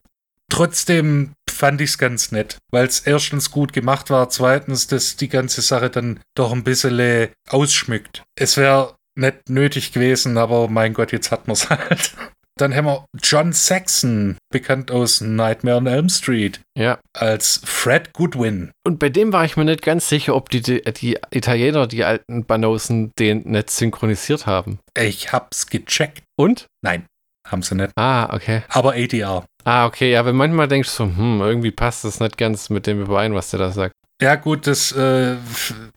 Trotzdem 0.49 1.33
fand 1.49 1.79
ich 1.81 1.91
es 1.91 1.97
ganz 1.97 2.31
nett, 2.31 2.57
weil 2.71 2.85
es 2.85 3.01
erstens 3.01 3.51
gut 3.51 3.73
gemacht 3.73 4.09
war, 4.09 4.29
zweitens, 4.29 4.87
dass 4.87 5.15
die 5.15 5.29
ganze 5.29 5.61
Sache 5.61 5.89
dann 5.89 6.19
doch 6.35 6.51
ein 6.51 6.63
bisschen 6.63 7.29
ausschmückt. 7.49 8.23
Es 8.35 8.57
wäre 8.57 8.95
nicht 9.15 9.49
nötig 9.49 9.91
gewesen, 9.91 10.37
aber 10.37 10.67
mein 10.67 10.93
Gott, 10.93 11.11
jetzt 11.11 11.31
hat 11.31 11.47
man 11.47 11.53
es 11.53 11.69
halt. 11.69 12.15
Dann 12.61 12.75
haben 12.75 12.85
wir 12.85 13.05
John 13.23 13.53
Saxon, 13.53 14.37
bekannt 14.53 14.91
aus 14.91 15.19
Nightmare 15.19 15.77
on 15.77 15.87
Elm 15.87 16.09
Street. 16.09 16.61
Ja. 16.77 16.99
Als 17.17 17.59
Fred 17.65 18.13
Goodwin. 18.13 18.69
Und 18.85 18.99
bei 18.99 19.09
dem 19.09 19.33
war 19.33 19.43
ich 19.45 19.57
mir 19.57 19.65
nicht 19.65 19.81
ganz 19.81 20.07
sicher, 20.07 20.35
ob 20.35 20.51
die, 20.51 20.61
die, 20.61 20.83
die 20.83 21.17
Italiener, 21.31 21.87
die 21.87 22.03
alten 22.03 22.45
Banosen, 22.45 23.13
den 23.17 23.39
nicht 23.49 23.71
synchronisiert 23.71 24.45
haben. 24.45 24.77
Ich 24.95 25.33
hab's 25.33 25.65
gecheckt. 25.65 26.21
Und? 26.37 26.67
Nein, 26.83 27.07
haben 27.47 27.63
sie 27.63 27.73
nicht. 27.73 27.93
Ah, 27.95 28.31
okay. 28.31 28.61
Aber 28.69 28.93
ADR. 28.93 29.43
Ah, 29.63 29.87
okay. 29.87 30.11
Ja, 30.11 30.19
aber 30.19 30.31
manchmal 30.31 30.67
denkst 30.67 30.89
du 30.89 30.95
so, 30.95 31.05
hm, 31.05 31.41
irgendwie 31.41 31.71
passt 31.71 32.05
das 32.05 32.19
nicht 32.19 32.37
ganz 32.37 32.69
mit 32.69 32.85
dem 32.85 33.01
überein, 33.01 33.33
was 33.33 33.49
der 33.49 33.59
da 33.59 33.71
sagt. 33.71 33.95
Ja, 34.21 34.35
gut, 34.35 34.67
das 34.67 34.91
äh, 34.91 35.37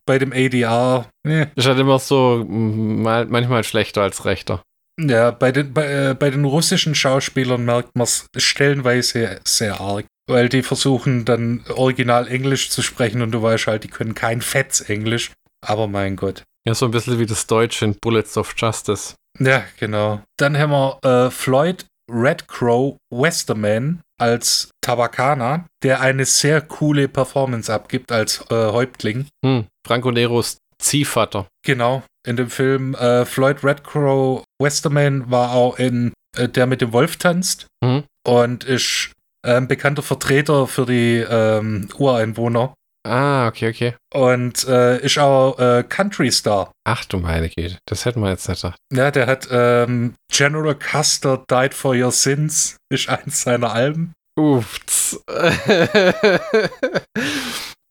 bei 0.06 0.18
dem 0.18 0.32
ADR. 0.32 1.10
Nee. 1.26 1.48
Ist 1.56 1.66
halt 1.66 1.78
immer 1.78 1.98
so 1.98 2.42
mal, 2.48 3.26
manchmal 3.26 3.64
schlechter 3.64 4.00
als 4.00 4.24
rechter. 4.24 4.62
Ja, 5.00 5.30
bei 5.32 5.50
den, 5.50 5.72
bei, 5.72 6.10
äh, 6.10 6.14
bei 6.14 6.30
den 6.30 6.44
russischen 6.44 6.94
Schauspielern 6.94 7.64
merkt 7.64 7.96
man 7.96 8.04
es 8.04 8.28
stellenweise 8.36 9.40
sehr 9.44 9.80
arg, 9.80 10.06
weil 10.28 10.48
die 10.48 10.62
versuchen 10.62 11.24
dann 11.24 11.64
original 11.68 12.28
Englisch 12.28 12.70
zu 12.70 12.82
sprechen 12.82 13.22
und 13.22 13.32
du 13.32 13.42
weißt 13.42 13.66
halt, 13.66 13.84
die 13.84 13.88
können 13.88 14.14
kein 14.14 14.40
Fetz 14.40 14.88
Englisch. 14.88 15.32
Aber 15.66 15.88
mein 15.88 16.16
Gott. 16.16 16.42
Ja, 16.66 16.74
so 16.74 16.86
ein 16.86 16.90
bisschen 16.92 17.18
wie 17.18 17.26
das 17.26 17.46
Deutsche 17.46 17.84
in 17.84 17.96
Bullets 18.00 18.36
of 18.36 18.54
Justice. 18.56 19.14
Ja, 19.38 19.64
genau. 19.78 20.22
Dann 20.38 20.56
haben 20.56 20.70
wir 20.70 20.98
äh, 21.02 21.30
Floyd 21.30 21.86
Red 22.10 22.46
Crow 22.48 22.96
Westerman 23.10 24.00
als 24.20 24.70
Tabakana, 24.80 25.66
der 25.82 26.00
eine 26.00 26.24
sehr 26.24 26.60
coole 26.60 27.08
Performance 27.08 27.72
abgibt 27.72 28.12
als 28.12 28.44
äh, 28.50 28.54
Häuptling. 28.54 29.26
Hm, 29.44 29.66
Franco 29.86 30.10
Neros 30.10 30.58
Ziehvater. 30.78 31.46
Genau, 31.64 32.02
in 32.26 32.36
dem 32.36 32.50
Film 32.50 32.94
äh, 32.94 33.24
Floyd 33.24 33.64
Redcrow 33.64 34.43
Westerman 34.60 35.30
war 35.30 35.52
auch 35.52 35.78
in 35.78 36.12
äh, 36.36 36.48
Der 36.48 36.66
mit 36.66 36.80
dem 36.80 36.92
Wolf 36.92 37.16
tanzt 37.16 37.66
mhm. 37.82 38.04
und 38.26 38.64
ist 38.64 39.12
äh, 39.44 39.54
ein 39.54 39.68
bekannter 39.68 40.02
Vertreter 40.02 40.66
für 40.66 40.86
die 40.86 41.18
ähm, 41.18 41.88
Ureinwohner. 41.96 42.74
Ah, 43.06 43.48
okay, 43.48 43.68
okay. 43.68 43.94
Und 44.14 44.66
äh, 44.66 44.98
ist 45.04 45.18
auch 45.18 45.58
äh, 45.58 45.84
Country 45.86 46.32
Star. 46.32 46.72
Ach 46.84 47.04
du 47.04 47.18
meine 47.18 47.50
Güte, 47.50 47.76
das 47.86 48.06
hätten 48.06 48.20
wir 48.20 48.30
jetzt 48.30 48.48
nicht 48.48 48.62
gedacht. 48.62 48.78
Ja, 48.92 49.10
der 49.10 49.26
hat 49.26 49.46
ähm, 49.50 50.14
General 50.32 50.74
Custer 50.74 51.44
Died 51.50 51.74
for 51.74 51.94
Your 51.94 52.12
Sins, 52.12 52.78
ist 52.90 53.10
eins 53.10 53.42
seiner 53.42 53.72
Alben. 53.72 54.14
Uff. 54.38 54.80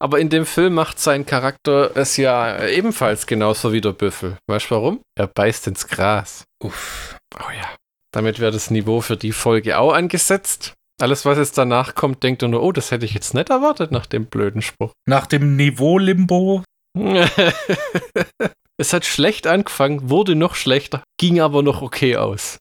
Aber 0.03 0.19
in 0.19 0.27
dem 0.27 0.45
Film 0.45 0.73
macht 0.73 0.99
sein 0.99 1.25
Charakter 1.25 1.95
es 1.95 2.17
ja 2.17 2.67
ebenfalls 2.67 3.25
genauso 3.25 3.71
wie 3.71 3.79
der 3.79 3.93
Büffel. 3.93 4.37
Weißt 4.47 4.69
du 4.69 4.75
warum? 4.75 5.01
Er 5.17 5.27
beißt 5.27 5.67
ins 5.67 5.87
Gras. 5.87 6.43
Uff. 6.61 7.15
Oh 7.39 7.49
ja. 7.57 7.73
Damit 8.13 8.39
wäre 8.39 8.51
das 8.51 8.69
Niveau 8.69 8.99
für 8.99 9.15
die 9.15 9.31
Folge 9.31 9.77
auch 9.77 9.93
angesetzt. 9.93 10.73
Alles, 10.99 11.23
was 11.23 11.37
jetzt 11.37 11.57
danach 11.57 11.95
kommt, 11.95 12.21
denkt 12.21 12.41
er 12.41 12.49
nur, 12.49 12.61
oh, 12.61 12.73
das 12.73 12.91
hätte 12.91 13.05
ich 13.05 13.13
jetzt 13.13 13.33
nicht 13.33 13.49
erwartet 13.49 13.91
nach 13.91 14.05
dem 14.05 14.25
blöden 14.25 14.61
Spruch. 14.61 14.91
Nach 15.07 15.25
dem 15.25 15.55
Niveau-Limbo? 15.55 16.63
es 18.77 18.91
hat 18.91 19.05
schlecht 19.05 19.47
angefangen, 19.47 20.09
wurde 20.09 20.35
noch 20.35 20.55
schlechter, 20.55 21.01
ging 21.17 21.39
aber 21.39 21.63
noch 21.63 21.81
okay 21.81 22.17
aus. 22.17 22.57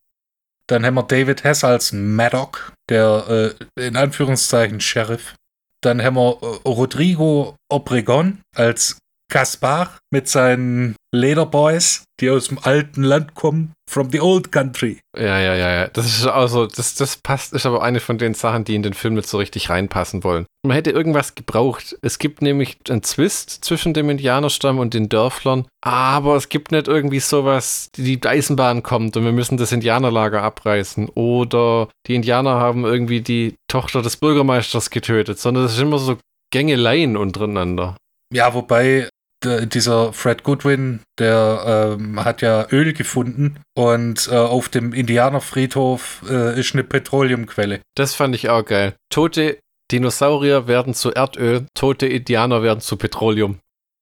Dann 0.68 0.86
haben 0.86 0.94
wir 0.94 1.02
David 1.02 1.42
Hess 1.42 1.64
als 1.64 1.92
Maddock, 1.92 2.72
der 2.88 3.56
äh, 3.76 3.84
in 3.84 3.96
Anführungszeichen 3.96 4.80
Sheriff. 4.80 5.34
Dann 5.82 6.02
haben 6.02 6.16
wir 6.16 6.38
äh, 6.40 6.68
Rodrigo 6.68 7.56
Obregon 7.68 8.40
als 8.54 8.98
Kaspar 9.32 9.96
mit 10.12 10.28
seinen 10.28 10.94
Lederboys, 11.10 12.04
die 12.20 12.28
aus 12.28 12.48
dem 12.48 12.58
alten 12.58 13.02
Land 13.02 13.34
kommen, 13.34 13.72
from 13.90 14.10
the 14.12 14.20
old 14.20 14.52
country. 14.52 15.00
Ja, 15.16 15.40
ja, 15.40 15.54
ja, 15.54 15.72
ja. 15.72 15.88
Das 15.88 16.04
ist 16.04 16.26
also, 16.26 16.66
das, 16.66 16.96
das 16.96 17.16
passt, 17.16 17.54
ist 17.54 17.64
aber 17.64 17.82
eine 17.82 18.00
von 18.00 18.18
den 18.18 18.34
Sachen, 18.34 18.64
die 18.64 18.74
in 18.74 18.82
den 18.82 18.92
Film 18.92 19.14
nicht 19.14 19.26
so 19.26 19.38
richtig 19.38 19.70
reinpassen 19.70 20.22
wollen. 20.22 20.44
Man 20.66 20.74
hätte 20.74 20.90
irgendwas 20.90 21.34
gebraucht. 21.34 21.96
Es 22.02 22.18
gibt 22.18 22.42
nämlich 22.42 22.76
einen 22.90 23.02
Zwist 23.02 23.64
zwischen 23.64 23.94
dem 23.94 24.10
Indianerstamm 24.10 24.78
und 24.78 24.92
den 24.92 25.08
Dörflern, 25.08 25.66
aber 25.82 26.36
es 26.36 26.50
gibt 26.50 26.70
nicht 26.70 26.86
irgendwie 26.86 27.20
sowas, 27.20 27.88
die 27.96 28.20
Eisenbahn 28.22 28.82
kommt 28.82 29.16
und 29.16 29.24
wir 29.24 29.32
müssen 29.32 29.56
das 29.56 29.72
Indianerlager 29.72 30.42
abreißen 30.42 31.08
oder 31.08 31.88
die 32.06 32.16
Indianer 32.16 32.60
haben 32.60 32.84
irgendwie 32.84 33.22
die 33.22 33.54
Tochter 33.66 34.02
des 34.02 34.18
Bürgermeisters 34.18 34.90
getötet, 34.90 35.38
sondern 35.38 35.64
es 35.64 35.72
ist 35.72 35.80
immer 35.80 35.98
so 35.98 36.18
Gängeleien 36.52 37.16
untereinander. 37.16 37.96
Ja, 38.32 38.54
wobei 38.54 39.08
dieser 39.44 40.12
Fred 40.12 40.42
Goodwin, 40.42 41.00
der 41.18 41.96
ähm, 41.98 42.24
hat 42.24 42.42
ja 42.42 42.66
Öl 42.70 42.92
gefunden 42.92 43.60
und 43.76 44.28
äh, 44.30 44.36
auf 44.36 44.68
dem 44.68 44.92
Indianerfriedhof 44.92 46.22
äh, 46.28 46.58
ist 46.58 46.74
eine 46.74 46.84
Petroleumquelle. 46.84 47.80
Das 47.96 48.14
fand 48.14 48.34
ich 48.34 48.48
auch 48.48 48.64
geil. 48.64 48.94
Tote 49.10 49.58
Dinosaurier 49.92 50.66
werden 50.66 50.94
zu 50.94 51.12
Erdöl, 51.12 51.66
tote 51.74 52.06
Indianer 52.06 52.62
werden 52.62 52.80
zu 52.80 52.96
Petroleum. 52.96 53.58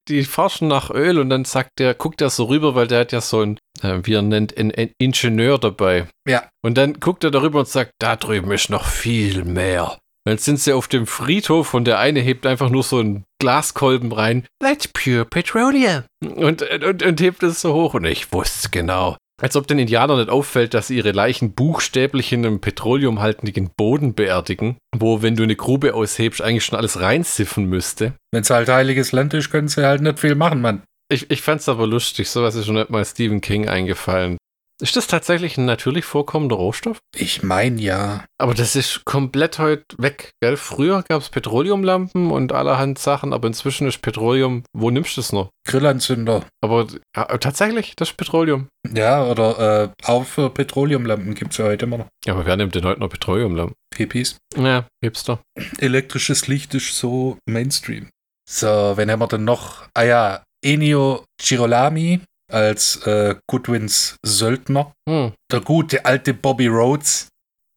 Die 0.09 0.24
forschen 0.24 0.68
nach 0.68 0.90
Öl 0.90 1.18
und 1.18 1.31
dann 1.31 1.44
sagt 1.44 1.79
der, 1.79 1.94
guckt 1.94 2.20
er 2.20 2.31
so 2.31 2.44
rüber, 2.44 2.74
weil 2.74 2.87
der 2.87 3.00
hat 3.00 3.12
ja 3.12 3.20
so 3.20 3.42
ein, 3.42 3.59
äh, 3.83 4.00
wie 4.05 4.14
er 4.14 4.22
nennt, 4.22 4.57
ein, 4.57 4.72
ein 4.72 4.92
Ingenieur 4.98 5.59
dabei. 5.59 6.07
Ja. 6.26 6.48
Und 6.62 6.79
dann 6.79 6.94
guckt 6.94 7.24
er 7.24 7.31
darüber 7.31 7.61
und 7.61 7.68
sagt, 7.68 7.92
da 7.98 8.16
drüben 8.16 8.50
ist 8.53 8.70
noch 8.70 8.87
viel 8.87 9.44
mehr. 9.44 9.98
Dann 10.31 10.38
sind 10.38 10.61
sie 10.61 10.73
auf 10.73 10.87
dem 10.87 11.09
Friedhof 11.09 11.75
und 11.75 11.87
der 11.87 11.99
eine 11.99 12.21
hebt 12.21 12.47
einfach 12.47 12.71
nur 12.71 12.85
so 12.85 12.99
einen 12.99 13.25
Glaskolben 13.40 14.12
rein. 14.12 14.47
That's 14.61 14.87
pure 14.87 15.25
petroleum. 15.25 16.05
Und, 16.25 16.62
und, 16.62 17.03
und 17.03 17.21
hebt 17.21 17.43
es 17.43 17.61
so 17.61 17.75
hoch. 17.75 17.95
Und 17.95 18.05
ich 18.05 18.33
wusste 18.33 18.69
genau. 18.71 19.16
Als 19.43 19.57
ob 19.57 19.66
den 19.66 19.81
Indianern 19.81 20.19
nicht 20.19 20.31
auffällt, 20.31 20.73
dass 20.73 20.87
sie 20.87 20.99
ihre 20.99 21.11
Leichen 21.11 21.55
buchstäblich 21.55 22.33
in 22.33 22.47
einem 22.47 22.61
petroleumhaltigen 22.61 23.71
Boden 23.77 24.14
beerdigen, 24.14 24.77
wo, 24.97 25.21
wenn 25.21 25.35
du 25.35 25.43
eine 25.43 25.57
Grube 25.57 25.95
aushebst, 25.95 26.40
eigentlich 26.40 26.64
schon 26.64 26.79
alles 26.79 27.01
reinsiffen 27.01 27.64
müsste. 27.64 28.12
Wenn 28.31 28.43
es 28.43 28.51
halt 28.51 28.69
heiliges 28.69 29.11
Land 29.11 29.35
ist, 29.35 29.51
können 29.51 29.66
sie 29.66 29.85
halt 29.85 30.01
nicht 30.01 30.21
viel 30.21 30.37
machen, 30.37 30.61
Mann. 30.61 30.83
Ich, 31.12 31.29
ich 31.29 31.43
fand's 31.43 31.69
aber 31.69 31.88
lustig, 31.88 32.31
sowas 32.31 32.55
ist 32.55 32.66
schon 32.66 32.77
nicht 32.77 32.90
mal 32.90 33.05
Stephen 33.05 33.40
King 33.40 33.69
eingefallen. 33.69 34.37
Ist 34.81 34.97
das 34.97 35.07
tatsächlich 35.07 35.59
ein 35.59 35.66
natürlich 35.66 36.05
vorkommender 36.05 36.57
Rohstoff? 36.57 36.99
Ich 37.14 37.43
meine 37.43 37.81
ja. 37.81 38.25
Aber 38.38 38.55
das 38.55 38.77
ist 38.77 39.05
komplett 39.05 39.59
heute 39.59 39.85
weg, 39.99 40.31
gell? 40.40 40.57
Früher 40.57 41.03
gab 41.03 41.21
es 41.21 41.29
Petroleumlampen 41.29 42.31
und 42.31 42.53
allerhand 42.53 42.99
Sachen, 42.99 43.33
aber 43.33 43.49
inzwischen 43.49 43.87
ist 43.87 44.01
Petroleum, 44.01 44.62
wo 44.73 44.90
nimmst 44.90 45.16
du 45.16 45.21
es 45.21 45.33
noch? 45.33 45.51
Grillanzünder. 45.66 46.47
Aber 46.62 46.87
ja, 47.14 47.25
tatsächlich, 47.38 47.95
das 47.97 48.11
ist 48.11 48.16
Petroleum. 48.16 48.69
Ja, 48.90 49.25
oder 49.25 49.85
äh, 49.85 50.05
auch 50.05 50.25
für 50.25 50.49
Petroleumlampen 50.49 51.35
gibt 51.35 51.53
es 51.53 51.59
ja 51.59 51.66
heute 51.66 51.85
immer 51.85 51.99
noch. 51.99 52.09
Ja, 52.25 52.33
aber 52.35 52.47
wer 52.47 52.57
nimmt 52.57 52.75
denn 52.75 52.85
heute 52.85 53.01
noch 53.01 53.11
Petroleumlampen? 53.11 53.75
Hippies. 53.95 54.38
Ja, 54.57 54.87
Hipster. 55.05 55.40
Elektrisches 55.79 56.49
Licht 56.49 56.75
ist 56.75 56.97
so 56.97 57.37
Mainstream. 57.47 58.09
So, 58.49 58.95
wen 58.97 59.11
haben 59.11 59.21
wir 59.21 59.29
denn 59.29 59.45
noch? 59.45 59.87
Ah 59.95 60.03
ja, 60.03 60.43
Ennio 60.64 61.25
Girolami 61.40 62.21
als 62.53 63.05
äh, 63.07 63.37
Goodwins 63.49 64.17
Söldner. 64.25 64.93
Hm. 65.09 65.33
Der 65.51 65.61
gute 65.61 66.05
alte 66.05 66.35
Bobby 66.35 66.67
Rhodes 66.67 67.29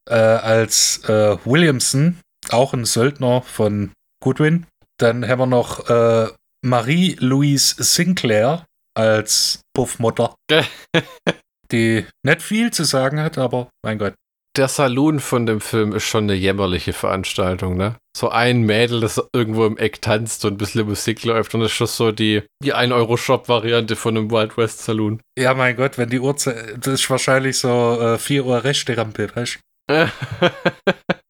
äh, 0.10 0.16
als 0.16 1.04
äh, 1.08 1.38
Williamson, 1.46 2.20
auch 2.50 2.74
ein 2.74 2.86
Söldner 2.86 3.42
von 3.42 3.92
Goodwin. 4.22 4.66
Dann 5.00 5.28
haben 5.28 5.40
wir 5.40 5.48
noch 5.48 5.90
äh, 5.90 6.30
Marie-Louise 6.64 7.84
Sinclair 7.84 8.66
als 8.96 9.62
Puffmutter, 9.76 10.36
die 11.72 12.06
nicht 12.24 12.42
viel 12.42 12.72
zu 12.72 12.84
sagen 12.84 13.20
hat, 13.20 13.38
aber 13.38 13.70
mein 13.84 13.98
Gott. 13.98 14.14
Der 14.56 14.68
Saloon 14.68 15.20
von 15.20 15.48
dem 15.48 15.60
Film 15.62 15.94
ist 15.94 16.04
schon 16.04 16.26
eine 16.26 16.36
jämmerliche 16.36 16.94
Veranstaltung, 16.94 17.76
ne? 17.76 17.96
So 18.16 18.30
ein 18.30 18.62
Mädel, 18.62 19.00
das 19.00 19.20
irgendwo 19.34 19.66
im 19.66 19.78
Eck 19.78 20.00
tanzt 20.00 20.46
und 20.46 20.54
ein 20.54 20.58
bisschen 20.58 20.88
Musik 20.88 21.24
läuft 21.24 21.56
und 21.56 21.62
das 21.62 21.72
ist 21.72 21.78
schon 21.78 21.88
so 21.88 22.12
die, 22.12 22.44
die 22.64 22.76
1-Euro-Shop-Variante 22.76 23.96
von 23.96 24.16
einem 24.16 24.30
Wild 24.30 24.56
West 24.56 24.84
Saloon. 24.84 25.22
Ja, 25.40 25.56
mein 25.56 25.76
Gott, 25.76 25.98
wenn 25.98 26.10
die 26.10 26.20
Uhrzeit, 26.20 26.78
das 26.80 27.02
ist 27.02 27.10
wahrscheinlich 27.10 27.58
so 27.58 28.00
äh, 28.00 28.18
4 28.20 28.46
Uhr 28.46 28.64
Resterampe, 28.64 29.36
weißt 29.36 29.60
du? 29.88 29.94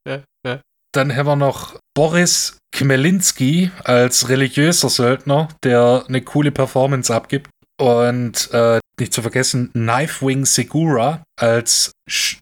ja, 0.07 0.23
ja. 0.45 0.59
Dann 0.93 1.15
haben 1.15 1.25
wir 1.25 1.37
noch 1.37 1.79
Boris 1.95 2.57
Kmelinski 2.75 3.71
als 3.85 4.27
religiöser 4.27 4.89
Söldner, 4.89 5.47
der 5.63 6.03
eine 6.07 6.21
coole 6.21 6.51
Performance 6.51 7.13
abgibt. 7.13 7.49
Und 7.79 8.51
äh, 8.51 8.79
nicht 8.99 9.13
zu 9.13 9.21
vergessen, 9.21 9.71
Knifewing 9.73 10.45
Segura 10.45 11.23
als 11.39 11.91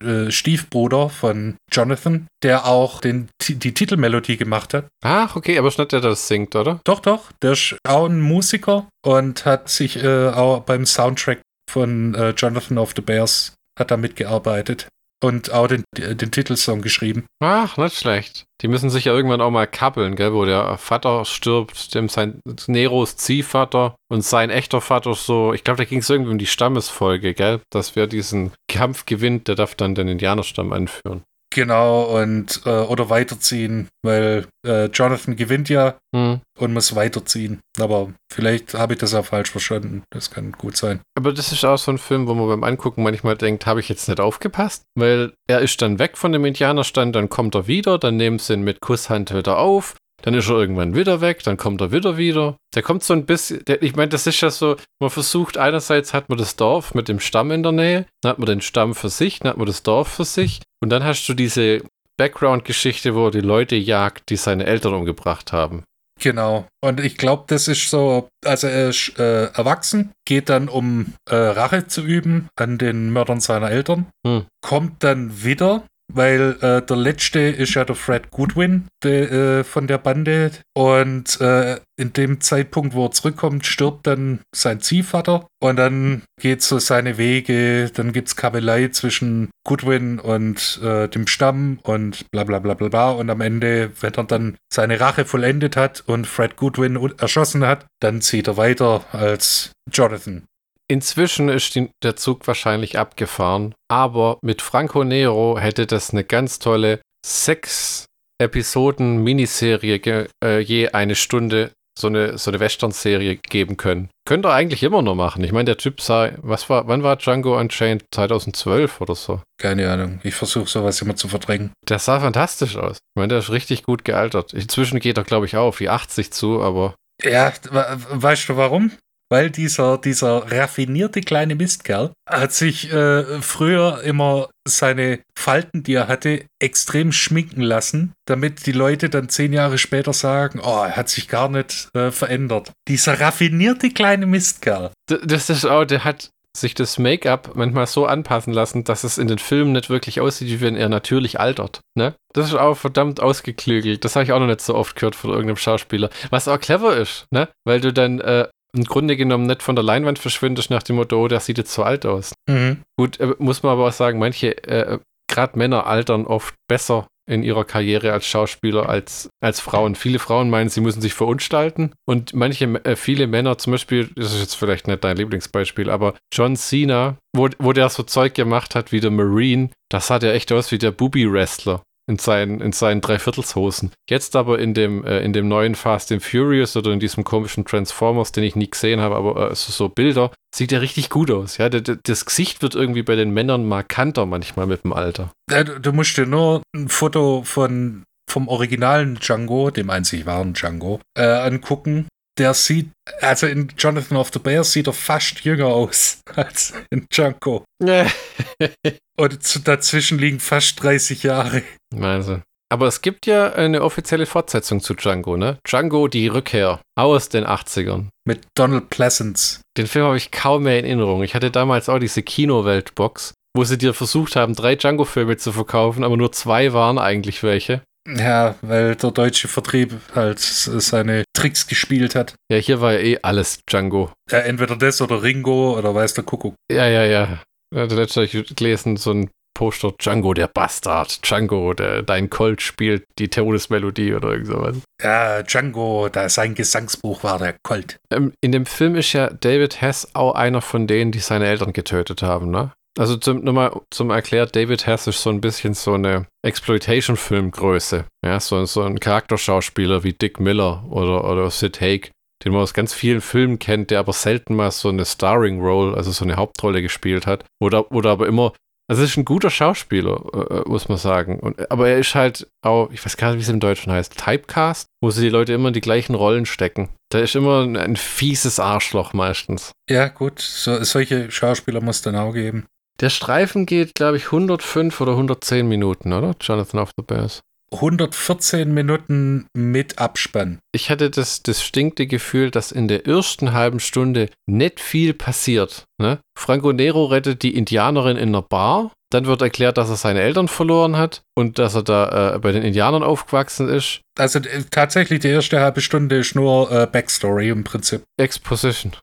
äh, 0.04 0.32
Stiefbruder 0.32 1.10
von 1.10 1.56
Jonathan, 1.72 2.28
der 2.44 2.66
auch 2.66 3.02
den, 3.02 3.30
die 3.48 3.74
Titelmelodie 3.74 4.38
gemacht 4.38 4.74
hat. 4.74 4.88
Ach, 5.04 5.36
okay, 5.36 5.58
aber 5.58 5.70
der, 5.70 5.86
der 5.86 6.02
das 6.02 6.28
singt, 6.28 6.56
oder? 6.56 6.82
Doch, 6.84 7.00
doch, 7.00 7.32
der 7.42 7.54
ist 7.54 7.78
auch 7.88 8.06
ein 8.06 8.22
Musiker 8.22 8.88
und 9.06 9.46
hat 9.46 9.70
sich 9.70 10.04
äh, 10.04 10.30
auch 10.30 10.62
beim 10.62 10.86
Soundtrack 10.86 11.42
von 11.70 12.16
äh, 12.16 12.32
Jonathan 12.32 12.78
of 12.78 12.94
the 12.96 13.02
Bears 13.02 13.54
hat 13.80 13.92
da 13.92 13.98
mitgearbeitet 13.98 14.88
und 15.24 15.52
auch 15.52 15.68
den, 15.68 15.84
den 15.96 16.32
Titelsong 16.32 16.82
geschrieben. 16.82 17.26
Ach, 17.40 17.78
nicht 17.78 17.96
schlecht. 17.96 18.46
Die 18.62 18.68
müssen 18.68 18.90
sich 18.90 19.06
ja 19.06 19.14
irgendwann 19.14 19.42
auch 19.42 19.52
mal 19.52 19.68
kappeln, 19.68 20.16
gell, 20.16 20.34
wo 20.34 20.46
der 20.46 20.78
Vater 20.78 21.26
stirbt, 21.26 21.94
dem 21.96 22.10
sein 22.10 22.42
Neros 22.68 23.18
Ziehvater 23.18 23.96
und 24.10 24.24
sein 24.24 24.50
echter 24.50 24.82
Vater 24.82 25.14
so, 25.16 25.54
ich 25.54 25.64
glaube, 25.64 25.78
da 25.78 25.86
ging 25.86 26.00
es 26.00 26.10
irgendwie 26.10 26.32
um 26.32 26.38
die 26.38 26.46
Stammesfolge, 26.46 27.34
gell, 27.34 27.62
dass 27.72 27.96
wer 27.96 28.08
diesen 28.08 28.52
Kampf 28.68 29.06
gewinnt, 29.06 29.48
der 29.48 29.56
darf 29.56 29.76
dann 29.76 29.96
den 29.96 30.08
Indianerstamm 30.08 30.74
anführen. 30.74 31.24
Genau, 31.54 32.04
und 32.18 32.62
äh, 32.66 32.70
oder 32.70 33.10
weiterziehen, 33.10 33.90
weil 34.04 34.48
äh, 34.66 34.86
Jonathan 34.86 35.36
gewinnt 35.36 35.68
ja 35.70 35.96
Hm. 36.16 36.40
und 36.60 36.74
muss 36.74 36.96
weiterziehen. 36.96 37.60
Aber 37.80 38.12
vielleicht 38.32 38.74
habe 38.74 38.94
ich 38.94 39.00
das 39.00 39.14
auch 39.14 39.26
falsch 39.26 39.52
verstanden. 39.52 40.04
Das 40.12 40.32
kann 40.32 40.54
gut 40.54 40.78
sein. 40.78 41.02
Aber 41.18 41.34
das 41.34 41.52
ist 41.52 41.64
auch 41.66 41.78
so 41.78 41.92
ein 41.92 41.98
Film, 41.98 42.28
wo 42.28 42.34
man 42.34 42.48
beim 42.48 42.64
Angucken 42.64 43.04
manchmal 43.04 43.38
denkt, 43.38 43.66
habe 43.66 43.80
ich 43.82 43.90
jetzt 43.90 44.08
nicht 44.08 44.20
aufgepasst? 44.20 44.84
Weil 44.98 45.34
er 45.50 45.60
ist 45.60 45.82
dann 45.82 46.00
weg 46.00 46.18
von 46.18 46.32
dem 46.32 46.46
Indianerstand, 46.46 47.16
dann 47.16 47.30
kommt 47.30 47.56
er 47.56 47.68
wieder, 47.68 47.98
dann 47.98 48.18
nehmen 48.18 48.40
sie 48.40 48.54
ihn 48.54 48.64
mit 48.64 48.80
Kusshand 48.82 49.34
wieder 49.34 49.58
auf, 49.58 49.96
dann 50.22 50.34
ist 50.34 50.50
er 50.50 50.60
irgendwann 50.60 50.96
wieder 50.96 51.20
weg, 51.22 51.44
dann 51.44 51.58
kommt 51.58 51.82
er 51.82 51.92
wieder 51.92 52.16
wieder. 52.18 52.58
Der 52.76 52.84
kommt 52.84 53.04
so 53.04 53.14
ein 53.14 53.26
bisschen, 53.26 53.64
der, 53.66 53.82
ich 53.82 53.96
meine, 53.96 54.10
das 54.10 54.28
ist 54.28 54.40
ja 54.42 54.50
so, 54.52 54.76
man 55.00 55.10
versucht, 55.10 55.58
einerseits 55.58 56.14
hat 56.14 56.30
man 56.30 56.38
das 56.38 56.56
Dorf 56.56 56.94
mit 56.94 57.08
dem 57.08 57.20
Stamm 57.20 57.52
in 57.52 57.64
der 57.64 57.72
Nähe, 57.72 58.06
dann 58.22 58.32
hat 58.32 58.40
man 58.40 58.46
den 58.48 58.62
Stamm 58.62 58.96
für 58.96 59.10
sich, 59.10 59.40
dann 59.40 59.52
hat 59.52 59.58
man 59.58 59.68
das 59.68 59.84
Dorf 59.84 60.08
für 60.10 60.26
sich 60.26 60.62
und 60.82 60.90
dann 60.90 61.04
hast 61.04 61.28
du 61.28 61.34
diese 61.34 61.82
Background-Geschichte, 62.18 63.16
wo 63.16 63.28
er 63.28 63.32
die 63.32 63.42
Leute 63.42 63.76
jagt, 63.76 64.30
die 64.30 64.36
seine 64.36 64.66
Eltern 64.66 64.94
umgebracht 64.94 65.52
haben. 65.52 65.84
Genau. 66.20 66.68
Und 66.84 67.00
ich 67.00 67.18
glaube, 67.18 67.46
das 67.48 67.68
ist 67.68 67.90
so, 67.90 68.30
also 68.46 68.68
er 68.68 68.90
ist 68.90 69.18
äh, 69.18 69.46
erwachsen, 69.46 70.12
geht 70.28 70.50
dann, 70.50 70.70
um 70.70 71.14
äh, 71.28 71.36
Rache 71.36 71.88
zu 71.88 72.04
üben 72.04 72.48
an 72.56 72.78
den 72.78 73.12
Mördern 73.12 73.40
seiner 73.40 73.72
Eltern, 73.72 74.06
Hm. 74.26 74.46
kommt 74.64 75.04
dann 75.04 75.44
wieder, 75.44 75.84
weil 76.14 76.58
äh, 76.62 76.82
der 76.82 76.98
letzte 76.98 77.40
ist 77.40 77.74
ja 77.74 77.86
der 77.86 77.96
Fred 77.96 78.32
Goodwin 78.32 78.88
der, 79.04 79.32
äh, 79.32 79.64
von 79.64 79.88
der 79.88 79.98
Bande. 79.98 80.52
Und 80.74 81.40
äh, 81.42 81.80
in 81.98 82.14
dem 82.14 82.42
Zeitpunkt, 82.42 82.94
wo 82.94 83.06
er 83.06 83.12
zurückkommt, 83.12 83.66
stirbt 83.66 84.08
dann 84.08 84.40
sein 84.54 84.82
Ziehvater. 84.82 85.48
Und 85.62 85.78
dann 85.78 86.24
geht 86.40 86.62
so 86.62 86.80
seine 86.80 87.18
Wege, 87.18 87.92
dann 87.94 88.14
gibt's 88.14 88.36
Kabelei 88.36 88.88
zwischen 88.88 89.50
Goodwin 89.64 90.20
und 90.20 90.80
äh, 90.84 91.08
dem 91.08 91.28
Stamm 91.28 91.80
und 91.84 92.30
bla 92.32 92.44
bla 92.44 92.60
bla 92.60 92.74
bla 92.74 92.90
bla. 92.90 93.12
Und 93.12 93.30
am 93.30 93.42
Ende, 93.42 93.92
wenn 94.02 94.14
er 94.14 94.24
dann 94.24 94.58
seine 94.74 95.00
Rache 95.00 95.26
vollendet 95.26 95.78
hat 95.78 96.04
und 96.08 96.26
Fred 96.28 96.56
Goodwin 96.56 96.98
erschossen 97.18 97.66
hat, 97.66 97.86
dann 98.00 98.22
zieht 98.22 98.48
er 98.48 98.58
weiter 98.58 99.06
als 99.12 99.72
Jonathan. 99.92 100.44
Inzwischen 100.92 101.48
ist 101.48 101.80
der 102.04 102.18
Zug 102.18 102.46
wahrscheinlich 102.48 103.00
abgefahren, 103.00 103.74
aber 103.90 104.40
mit 104.42 104.62
Franco 104.62 105.06
Nero 105.06 105.58
hätte 105.58 105.88
das 105.88 106.10
eine 106.12 106.26
ganz 106.26 106.60
tolle 106.60 107.00
sechs 107.26 108.06
Episoden 108.42 109.24
Miniserie 109.24 110.28
äh, 110.44 110.60
je 110.60 110.90
eine 110.90 111.16
Stunde 111.16 111.72
so 111.98 112.08
eine 112.08 112.38
so 112.38 112.52
eine 112.52 112.60
Western-Serie 112.60 113.38
geben 113.38 113.78
können. 113.78 114.10
Könnte 114.28 114.50
er 114.50 114.56
eigentlich 114.56 114.84
immer 114.84 115.02
noch 115.02 115.16
machen. 115.16 115.44
Ich 115.46 115.54
meine, 115.54 115.66
der 115.66 115.78
Typ 115.78 116.02
sah, 116.02 116.32
was 116.42 116.70
war, 116.70 116.88
wann 116.90 117.04
war 117.04 117.16
Django 117.16 117.58
Unchained? 117.58 118.04
2012 118.14 119.00
oder 119.00 119.16
so. 119.16 119.42
Keine 119.62 119.90
Ahnung, 119.92 120.20
ich 120.24 120.36
versuche 120.36 120.68
sowas 120.70 121.02
immer 121.02 121.16
zu 121.16 121.30
verdrängen. 121.30 121.72
Der 121.88 122.00
sah 122.00 122.20
fantastisch 122.20 122.76
aus. 122.76 122.98
Ich 122.98 123.16
meine, 123.20 123.30
der 123.30 123.40
ist 123.40 123.50
richtig 123.52 123.84
gut 123.84 124.04
gealtert. 124.04 124.52
Inzwischen 124.54 125.00
geht 125.00 125.18
er, 125.18 125.24
glaube 125.24 125.46
ich, 125.46 125.56
auch 125.56 125.68
auf 125.68 125.78
die 125.78 125.90
80 125.90 126.32
zu, 126.34 126.62
aber 126.62 126.96
Ja, 127.24 127.54
we- 127.70 127.98
weißt 128.10 128.50
du 128.50 128.58
warum? 128.58 128.92
Weil 129.32 129.50
dieser, 129.50 129.98
dieser 129.98 130.52
raffinierte 130.52 131.22
kleine 131.22 131.56
Mistkerl 131.56 132.12
hat 132.30 132.52
sich 132.52 132.92
äh, 132.92 133.42
früher 133.42 134.02
immer 134.04 134.50
seine 134.68 135.20
Falten, 135.36 135.84
die 135.84 135.94
er 135.94 136.10
hatte, 136.10 136.44
extrem 136.60 137.14
schminken 137.14 137.62
lassen, 137.62 138.12
damit 138.26 138.66
die 138.66 138.74
Leute 138.74 139.10
dann 139.10 139.30
zehn 139.30 139.54
Jahre 139.54 139.78
später 139.78 140.12
sagen, 140.12 140.60
oh, 140.62 140.84
er 140.84 140.98
hat 140.98 141.10
sich 141.10 141.30
gar 141.30 141.48
nicht 141.48 141.90
äh, 141.96 142.12
verändert. 142.12 142.72
Dieser 142.90 143.20
raffinierte 143.22 143.90
kleine 143.90 144.26
Mistkerl. 144.26 144.92
Das 145.08 145.50
ist 145.50 145.66
auch, 145.66 145.86
der 145.86 146.04
hat 146.04 146.30
sich 146.56 146.74
das 146.74 147.00
Make-up 147.00 147.52
manchmal 147.56 147.88
so 147.88 148.06
anpassen 148.06 148.52
lassen, 148.52 148.84
dass 148.84 149.06
es 149.06 149.18
in 149.18 149.28
den 149.28 149.40
Filmen 149.40 149.72
nicht 149.72 149.90
wirklich 149.90 150.20
aussieht, 150.20 150.50
wie 150.50 150.60
wenn 150.60 150.76
er 150.76 150.90
natürlich 150.90 151.40
altert. 151.40 151.80
Ne? 151.96 152.16
Das 152.34 152.48
ist 152.48 152.56
auch 152.56 152.76
verdammt 152.76 153.22
ausgeklügelt. 153.22 154.04
Das 154.04 154.18
habe 154.18 154.26
ich 154.26 154.34
auch 154.34 154.40
noch 154.40 154.48
nicht 154.48 154.60
so 154.60 154.76
oft 154.76 154.98
gehört 154.98 155.16
von 155.16 155.30
irgendeinem 155.30 155.56
Schauspieler. 155.56 156.10
Was 156.30 156.50
auch 156.50 156.60
clever 156.60 156.98
ist, 156.98 157.26
ne? 157.32 157.48
Weil 157.64 157.80
du 157.80 157.94
dann 157.94 158.20
äh, 158.20 158.48
im 158.76 158.84
Grunde 158.84 159.18
genommen 159.18 159.48
nicht 159.48 159.64
von 159.64 159.76
der 159.76 159.84
Leinwand 159.84 160.20
verschwindest 160.20 160.70
nach 160.70 160.84
dem 160.84 160.96
Motto, 160.98 161.22
oh, 161.22 161.28
der 161.28 161.40
sieht 161.40 161.58
jetzt 161.58 161.74
zu 161.74 161.84
alt 161.84 162.06
aus. 162.06 162.34
Mhm. 162.48 162.82
Gut, 162.98 163.20
äh, 163.20 163.36
muss 163.40 163.64
man 163.64 163.74
aber 163.74 163.88
auch 163.88 163.94
sagen, 163.94 164.20
manche, 164.20 164.64
äh, 164.68 165.00
gerade 165.30 165.58
Männer 165.58 165.88
altern 165.88 166.26
oft 166.26 166.56
besser 166.68 167.08
in 167.30 167.44
ihrer 167.44 167.64
Karriere 167.64 168.12
als 168.12 168.26
Schauspieler 168.26 168.90
als, 168.90 169.30
als 169.42 169.60
Frauen. 169.60 169.96
Viele 169.96 170.20
Frauen 170.20 170.50
meinen, 170.50 170.70
sie 170.70 170.82
müssen 170.82 171.02
sich 171.02 171.14
verunstalten 171.14 171.94
und 172.06 172.34
manche, 172.34 172.66
äh, 172.84 172.96
viele 172.96 173.28
Männer, 173.28 173.58
zum 173.58 173.72
Beispiel, 173.72 174.10
das 174.16 174.34
ist 174.34 174.42
jetzt 174.42 174.56
vielleicht 174.56 174.88
nicht 174.88 175.04
dein 175.04 175.18
Lieblingsbeispiel, 175.18 175.90
aber 175.90 176.16
John 176.34 176.56
Cena, 176.56 177.18
wo, 177.36 177.48
wo 177.60 177.74
der 177.74 177.90
so 177.90 178.04
Zeug 178.04 178.34
gemacht 178.34 178.76
hat 178.76 178.92
wie 178.92 179.00
der 179.00 179.12
Marine, 179.12 179.70
das 179.90 180.08
sah 180.08 180.20
ja 180.20 180.32
echt 180.32 180.52
aus 180.52 180.72
wie 180.72 180.78
der 180.78 180.92
Booby-Wrestler 180.92 181.84
in 182.08 182.18
seinen, 182.18 182.62
in 182.62 182.72
seinen 182.72 183.02
Dreiviertelshosen. 183.02 183.92
Jetzt 184.10 184.36
aber 184.36 184.60
in 184.60 184.74
dem, 184.74 185.04
äh, 185.06 185.20
in 185.20 185.34
dem 185.34 185.48
neuen 185.48 185.76
Fast 185.76 186.12
and 186.12 186.24
Furious 186.24 186.76
oder 186.76 186.92
in 186.92 187.00
diesem 187.00 187.24
komischen 187.24 187.66
Transformers, 187.66 188.32
den 188.32 188.44
ich 188.44 188.56
nie 188.56 188.70
gesehen 188.70 189.00
habe, 189.00 189.16
aber 189.16 189.52
äh, 189.52 189.56
so, 189.56 189.72
so 189.72 189.90
Bilder, 189.90 190.32
sieht 190.54 190.72
er 190.72 190.82
richtig 190.82 191.10
gut 191.10 191.32
aus. 191.32 191.58
Ja, 191.58 191.70
das 191.70 192.26
Gesicht 192.26 192.62
wird 192.62 192.76
irgendwie 192.76 193.04
bei 193.04 193.16
den 193.16 193.32
Männern 193.32 193.68
markanter 193.68 194.26
manchmal 194.26 194.68
mit 194.68 194.84
dem 194.84 194.94
Alter. 194.94 195.32
Ja, 195.50 195.64
du, 195.64 195.80
du 195.80 195.94
musst 195.94 196.18
dir 196.18 196.26
nur 196.26 196.62
ein 196.76 196.90
Foto 196.90 197.44
von 197.44 198.04
vom 198.30 198.48
originalen 198.48 199.16
Django, 199.16 199.72
dem 199.72 199.90
einzig 199.90 200.26
wahren 200.26 200.54
Django, 200.54 201.02
äh, 201.18 201.24
angucken 201.24 202.08
der 202.38 202.54
sieht, 202.54 202.90
also 203.20 203.48
in 203.48 203.70
Jonathan 203.78 204.18
of 204.18 204.32
the 204.34 204.40
Bears 204.40 204.72
sieht 204.72 204.88
er 204.88 204.94
fast 204.94 205.42
jünger 205.42 205.68
aus 205.68 206.22
als 206.36 206.74
in 206.90 207.06
Django. 207.12 207.64
Und 209.20 209.68
dazwischen 209.68 210.18
liegen 210.18 210.40
fast 210.40 210.82
30 210.82 211.24
Jahre. 211.24 211.64
Also. 212.00 212.42
Aber 212.72 212.88
es 212.88 213.02
gibt 213.02 213.26
ja 213.26 213.52
eine 213.52 213.84
offizielle 213.84 214.26
Fortsetzung 214.26 214.80
zu 214.80 214.94
Django, 214.94 215.36
ne? 215.36 215.58
Django, 215.68 216.08
die 216.08 216.28
Rückkehr 216.28 216.80
aus 216.98 217.28
den 217.28 217.46
80ern. 217.46 218.08
Mit 218.26 218.48
Donald 218.56 218.90
Pleasance. 218.90 219.60
Den 219.78 219.88
Film 219.88 220.06
habe 220.06 220.16
ich 220.16 220.32
kaum 220.32 220.64
mehr 220.64 220.80
in 220.80 220.86
Erinnerung. 220.86 221.22
Ich 221.22 221.36
hatte 221.36 221.52
damals 221.52 221.90
auch 221.90 222.00
diese 222.00 222.24
Kinowelt-Box, 222.24 223.34
wo 223.58 223.66
sie 223.66 223.78
dir 223.78 223.94
versucht 223.94 224.38
haben, 224.38 224.56
drei 224.56 224.78
Django-Filme 224.78 225.36
zu 225.36 225.52
verkaufen, 225.52 226.06
aber 226.06 226.16
nur 226.16 226.32
zwei 226.32 226.72
waren 226.72 226.98
eigentlich 226.98 227.44
welche. 227.44 227.82
Ja, 228.08 228.56
weil 228.62 228.96
der 228.96 229.12
deutsche 229.12 229.48
Vertrieb 229.48 229.94
halt 230.16 230.40
seine 230.40 231.24
Tricks 231.34 231.68
gespielt 231.68 232.16
hat. 232.16 232.36
Ja, 232.52 232.58
hier 232.58 232.82
war 232.82 232.94
ja 232.94 233.00
eh 233.00 233.20
alles 233.22 233.60
Django. 233.70 234.12
Ja, 234.30 234.40
entweder 234.40 234.76
das 234.76 235.02
oder 235.02 235.22
Ringo 235.22 235.78
oder 235.78 235.94
weiß 235.94 236.16
der 236.16 236.24
Kuckuck. 236.24 236.56
Ja, 236.72 236.88
ja, 236.88 237.06
ja. 237.06 237.44
letztes 237.74 238.16
habe 238.16 238.26
ich 238.26 238.56
gelesen, 238.56 238.98
so 238.98 239.12
ein 239.12 239.30
Poster 239.54 239.92
Django 239.92 240.34
der 240.34 240.48
Bastard, 240.48 241.22
Django, 241.24 241.74
der 241.74 242.02
dein 242.02 242.30
Colt 242.30 242.62
spielt 242.62 243.04
die 243.20 243.30
Todesmelodie 243.30 244.14
oder 244.14 244.30
irgend 244.30 244.48
sowas. 244.48 244.78
Ja, 245.02 245.44
Django, 245.44 246.10
da 246.10 246.30
sein 246.30 246.56
Gesangsbuch 246.56 247.24
war 247.24 247.38
der 247.38 247.56
Colt. 247.62 247.98
Ähm, 248.12 248.34
in 248.42 248.52
dem 248.52 248.66
Film 248.66 248.96
ist 248.96 249.14
ja 249.14 249.30
David 249.30 249.82
Hess 249.82 250.08
auch 250.14 250.34
einer 250.34 250.62
von 250.62 250.88
denen, 250.88 251.12
die 251.12 251.20
seine 251.20 251.48
Eltern 251.48 251.74
getötet 251.74 252.24
haben, 252.24 252.50
ne? 252.50 252.72
Also 253.00 253.16
zum, 253.16 253.44
nochmal 253.44 253.72
zum 253.90 254.10
Erklärt, 254.10 254.56
David 254.56 254.86
Hess 254.86 255.08
ist 255.08 255.22
so 255.22 255.30
ein 255.30 255.42
bisschen 255.42 255.74
so 255.74 255.94
eine 255.94 256.28
Exploitation-Filmgröße. 256.46 258.06
Ja, 258.26 258.40
so, 258.40 258.66
so 258.66 258.82
ein 258.84 259.00
Charakterschauspieler 259.00 260.04
wie 260.04 260.14
Dick 260.14 260.40
Miller 260.40 260.84
oder, 260.90 261.30
oder 261.30 261.50
Sid 261.50 261.80
Haig, 261.80 262.12
den 262.44 262.52
man 262.52 262.62
aus 262.62 262.74
ganz 262.74 262.94
vielen 262.94 263.22
Filmen 263.22 263.60
kennt, 263.60 263.92
der 263.92 264.00
aber 264.00 264.14
selten 264.14 264.56
mal 264.56 264.72
so 264.72 264.90
eine 264.90 265.06
Starring-Role, 265.06 265.96
also 265.96 266.12
so 266.12 266.26
eine 266.26 266.36
Hauptrolle 266.36 266.82
gespielt 266.82 267.28
hat. 267.28 267.46
Oder, 267.62 267.92
oder 267.94 268.12
aber 268.12 268.28
immer, 268.28 268.52
also 268.90 269.04
es 269.04 269.12
ist 269.12 269.18
ein 269.18 269.24
guter 269.24 269.50
Schauspieler, 269.50 270.22
äh, 270.34 270.56
äh, 270.58 270.64
muss 270.68 270.90
man 270.90 270.98
sagen. 270.98 271.40
Und, 271.40 271.72
aber 271.72 271.88
er 271.88 272.00
ist 272.00 272.14
halt 272.14 272.48
auch, 272.62 272.92
ich 272.92 273.06
weiß 273.06 273.16
gar 273.16 273.30
nicht, 273.30 273.38
wie 273.38 273.44
es 273.44 273.50
im 273.50 273.62
Deutschen 273.62 273.94
heißt, 273.94 274.18
Typecast, 274.18 274.86
wo 275.02 275.12
sie 275.12 275.22
die 275.22 275.30
Leute 275.30 275.54
immer 275.54 275.70
in 275.70 275.74
die 275.74 275.80
gleichen 275.80 276.14
Rollen 276.14 276.46
stecken. 276.46 276.90
Da 277.10 277.20
ist 277.20 277.38
immer 277.38 277.64
ein, 277.64 277.78
ein 277.78 277.96
fieses 277.96 278.60
Arschloch 278.60 279.14
meistens. 279.14 279.72
Ja, 279.90 280.10
gut, 280.10 280.40
so, 280.40 280.84
solche 280.84 281.32
Schauspieler 281.32 281.80
muss 281.80 281.98
es 281.98 282.02
dann 282.02 282.18
auch 282.18 282.34
geben. 282.34 282.66
Der 283.00 283.10
Streifen 283.10 283.66
geht, 283.66 283.96
glaube 283.96 284.18
ich, 284.18 284.26
105 284.26 285.00
oder 285.02 285.14
110 285.14 285.68
Minuten, 285.68 286.14
oder? 286.14 286.36
Jonathan 286.40 286.80
of 286.80 286.92
the 286.98 287.04
Bears. 287.04 287.42
114 287.74 288.74
Minuten 288.74 289.48
mit 289.56 289.98
Abspann. 289.98 290.60
Ich 290.74 290.90
hatte 290.90 291.10
das 291.10 291.42
distinkte 291.42 292.06
Gefühl, 292.06 292.52
dass 292.52 292.72
in 292.72 292.88
der 292.88 293.08
ersten 293.08 293.54
halben 293.54 293.80
Stunde 293.80 294.30
nicht 294.46 294.80
viel 294.80 295.14
passiert. 295.14 295.86
Ne? 295.98 296.20
Franco 296.38 296.74
Nero 296.74 297.06
rettet 297.06 297.44
die 297.44 297.56
Indianerin 297.56 298.18
in 298.18 298.30
einer 298.30 298.42
Bar. 298.42 298.92
Dann 299.10 299.26
wird 299.26 299.42
erklärt, 299.42 299.78
dass 299.78 299.90
er 299.90 299.96
seine 299.96 300.22
Eltern 300.22 300.48
verloren 300.48 300.98
hat 300.98 301.22
und 301.36 301.60
dass 301.60 301.76
er 301.76 301.84
da 301.84 302.36
äh, 302.36 302.40
bei 302.40 302.52
den 302.52 302.64
Indianern 302.64 303.04
aufgewachsen 303.04 303.68
ist. 303.70 304.02
Also 304.18 304.40
äh, 304.40 304.64
tatsächlich 304.70 305.20
die 305.20 305.30
erste 305.30 305.60
halbe 305.60 305.82
Stunde 305.82 306.18
ist 306.18 306.36
nur 306.36 306.72
äh, 306.72 306.88
Backstory 306.88 307.50
im 307.50 307.64
Prinzip. 307.64 308.04
Exposition. 308.18 308.96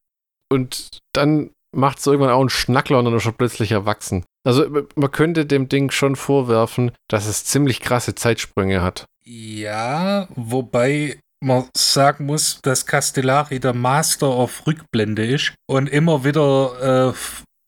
Und 0.50 0.98
dann 1.14 1.50
macht 1.78 1.98
es 1.98 2.06
irgendwann 2.06 2.30
auch 2.30 2.40
einen 2.40 2.50
Schnackler 2.50 2.98
und 2.98 3.06
dann 3.06 3.16
ist 3.16 3.26
er 3.26 3.32
plötzlich 3.32 3.72
erwachsen. 3.72 4.24
Also 4.44 4.66
man 4.94 5.10
könnte 5.10 5.46
dem 5.46 5.68
Ding 5.68 5.90
schon 5.90 6.16
vorwerfen, 6.16 6.92
dass 7.08 7.26
es 7.26 7.44
ziemlich 7.44 7.80
krasse 7.80 8.14
Zeitsprünge 8.14 8.82
hat. 8.82 9.06
Ja, 9.24 10.28
wobei 10.34 11.20
man 11.40 11.68
sagen 11.76 12.26
muss, 12.26 12.60
dass 12.62 12.86
Castellari 12.86 13.60
der 13.60 13.74
Master 13.74 14.28
of 14.28 14.66
Rückblende 14.66 15.24
ist 15.24 15.54
und 15.68 15.88
immer 15.88 16.24
wieder 16.24 17.10
äh, 17.10 17.18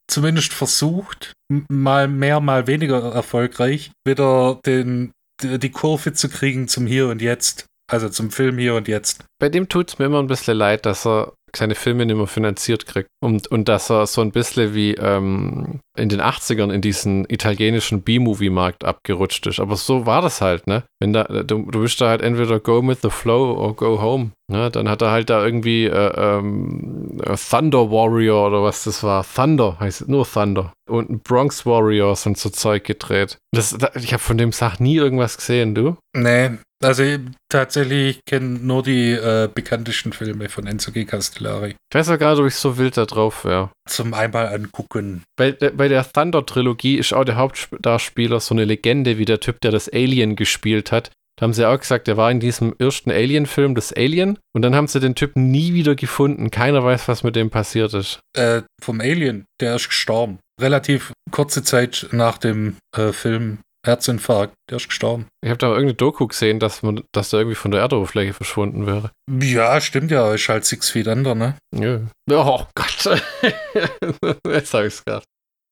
zumindest 0.07 0.53
versucht, 0.53 1.33
mal 1.69 2.07
mehr, 2.07 2.41
mal 2.41 2.67
weniger 2.67 3.13
erfolgreich, 3.13 3.91
wieder 4.05 4.59
den, 4.65 5.11
die 5.41 5.71
Kurve 5.71 6.13
zu 6.13 6.29
kriegen 6.29 6.67
zum 6.67 6.85
Hier 6.85 7.07
und 7.07 7.21
Jetzt. 7.21 7.65
Also 7.91 8.07
zum 8.07 8.31
Film 8.31 8.57
hier 8.57 8.75
und 8.75 8.87
jetzt. 8.87 9.25
Bei 9.37 9.49
dem 9.49 9.67
tut 9.67 9.89
es 9.89 9.99
mir 9.99 10.05
immer 10.05 10.19
ein 10.19 10.27
bisschen 10.27 10.55
leid, 10.55 10.85
dass 10.85 11.05
er 11.05 11.33
seine 11.57 11.75
Filme 11.75 12.05
nicht 12.05 12.15
mehr 12.15 12.27
finanziert 12.27 12.85
kriegt. 12.85 13.09
Und, 13.23 13.47
und 13.47 13.67
dass 13.67 13.89
er 13.89 14.07
so 14.07 14.21
ein 14.21 14.31
bisschen 14.31 14.73
wie 14.73 14.93
ähm, 14.95 15.79
in 15.97 16.09
den 16.09 16.21
80ern 16.21 16.71
in 16.71 16.81
diesen 16.81 17.25
italienischen 17.29 18.01
B-Movie-Markt 18.01 18.83
abgerutscht 18.83 19.45
ist. 19.47 19.59
Aber 19.59 19.75
so 19.75 20.05
war 20.05 20.21
das 20.21 20.41
halt, 20.41 20.67
ne? 20.67 20.83
Wenn 20.99 21.13
da, 21.13 21.23
du, 21.23 21.69
du 21.69 21.81
bist 21.81 21.99
da 22.01 22.09
halt 22.09 22.21
entweder 22.21 22.59
go 22.59 22.85
with 22.87 22.99
the 23.01 23.09
flow 23.09 23.53
or 23.53 23.75
go 23.75 24.01
home. 24.01 24.31
Ne? 24.51 24.69
Dann 24.69 24.89
hat 24.89 25.01
er 25.01 25.11
halt 25.11 25.29
da 25.29 25.43
irgendwie 25.43 25.85
äh, 25.85 26.13
ähm, 26.15 27.21
Thunder 27.49 27.89
Warrior 27.91 28.47
oder 28.47 28.63
was 28.63 28.83
das 28.83 29.03
war. 29.03 29.25
Thunder 29.25 29.77
heißt 29.79 30.07
nur 30.07 30.25
Thunder. 30.25 30.73
Und 30.89 31.23
Bronx 31.23 31.65
Warriors 31.65 32.25
und 32.25 32.37
so 32.37 32.49
Zeug 32.49 32.83
gedreht. 32.83 33.37
Das, 33.53 33.77
ich 33.95 34.13
habe 34.13 34.21
von 34.21 34.37
dem 34.37 34.51
Sach 34.51 34.79
nie 34.79 34.97
irgendwas 34.97 35.37
gesehen, 35.37 35.73
du? 35.73 35.95
Nee, 36.15 36.51
also 36.81 37.03
tatsächlich 37.49 38.19
kenne 38.25 38.59
nur 38.59 38.83
die 38.83 39.11
äh, 39.11 39.49
bekanntesten 39.53 40.13
Filme 40.13 40.49
von 40.49 40.67
Enzo 40.67 40.91
G. 40.91 41.05
Castellari. 41.05 41.75
Ich 41.91 41.95
weiß 41.95 42.09
ja 42.09 42.15
gerade, 42.15 42.41
ob 42.41 42.47
ich 42.47 42.55
so 42.55 42.77
wild 42.77 42.97
da 42.97 43.05
drauf 43.05 43.45
wäre. 43.45 43.69
Zum 43.87 44.13
einmal 44.13 44.47
angucken. 44.53 45.23
Bei, 45.37 45.51
bei 45.51 45.87
der 45.87 46.09
Thunder-Trilogie 46.11 46.97
ist 46.97 47.13
auch 47.13 47.25
der 47.25 47.35
Hauptdarsteller 47.37 48.39
so 48.39 48.55
eine 48.55 48.65
Legende 48.65 49.17
wie 49.17 49.25
der 49.25 49.39
Typ, 49.39 49.59
der 49.61 49.71
das 49.71 49.89
Alien 49.89 50.35
gespielt 50.35 50.91
hat. 50.91 51.11
Da 51.41 51.45
haben 51.45 51.53
sie 51.53 51.67
auch 51.67 51.79
gesagt, 51.79 52.07
er 52.07 52.17
war 52.17 52.29
in 52.29 52.39
diesem 52.39 52.75
ersten 52.77 53.09
Alien-Film 53.09 53.73
das 53.73 53.91
Alien 53.91 54.37
und 54.53 54.61
dann 54.61 54.75
haben 54.75 54.87
sie 54.87 54.99
den 54.99 55.15
Typen 55.15 55.49
nie 55.49 55.73
wieder 55.73 55.95
gefunden. 55.95 56.51
Keiner 56.51 56.83
weiß, 56.83 57.07
was 57.07 57.23
mit 57.23 57.35
dem 57.35 57.49
passiert 57.49 57.95
ist. 57.95 58.19
Äh, 58.37 58.61
vom 58.79 59.01
Alien, 59.01 59.45
der 59.59 59.75
ist 59.75 59.89
gestorben. 59.89 60.39
Relativ 60.59 61.13
kurze 61.31 61.63
Zeit 61.63 62.09
nach 62.11 62.37
dem 62.37 62.77
äh, 62.95 63.11
Film 63.11 63.57
Herzinfarkt, 63.85 64.53
der 64.69 64.77
ist 64.77 64.87
gestorben. 64.87 65.27
Ich 65.43 65.49
habe 65.49 65.57
da 65.57 65.67
irgendeine 65.67 65.95
Doku 65.95 66.27
gesehen, 66.27 66.59
dass, 66.59 66.83
man, 66.83 67.03
dass 67.11 67.31
der 67.31 67.39
irgendwie 67.39 67.55
von 67.55 67.71
der 67.71 67.81
Erdoberfläche 67.81 68.33
verschwunden 68.33 68.85
wäre. 68.85 69.11
Ja, 69.29 69.81
stimmt 69.81 70.11
ja, 70.11 70.33
ist 70.33 70.49
halt 70.49 70.65
Six 70.65 70.89
Feet 70.91 71.07
Under, 71.07 71.33
ne? 71.33 71.55
Ja. 71.75 72.01
Oh 72.29 72.65
Gott. 72.75 73.21
Jetzt 74.47 74.71
sag 74.71 74.85
ich's 74.85 75.03
gerade. 75.03 75.23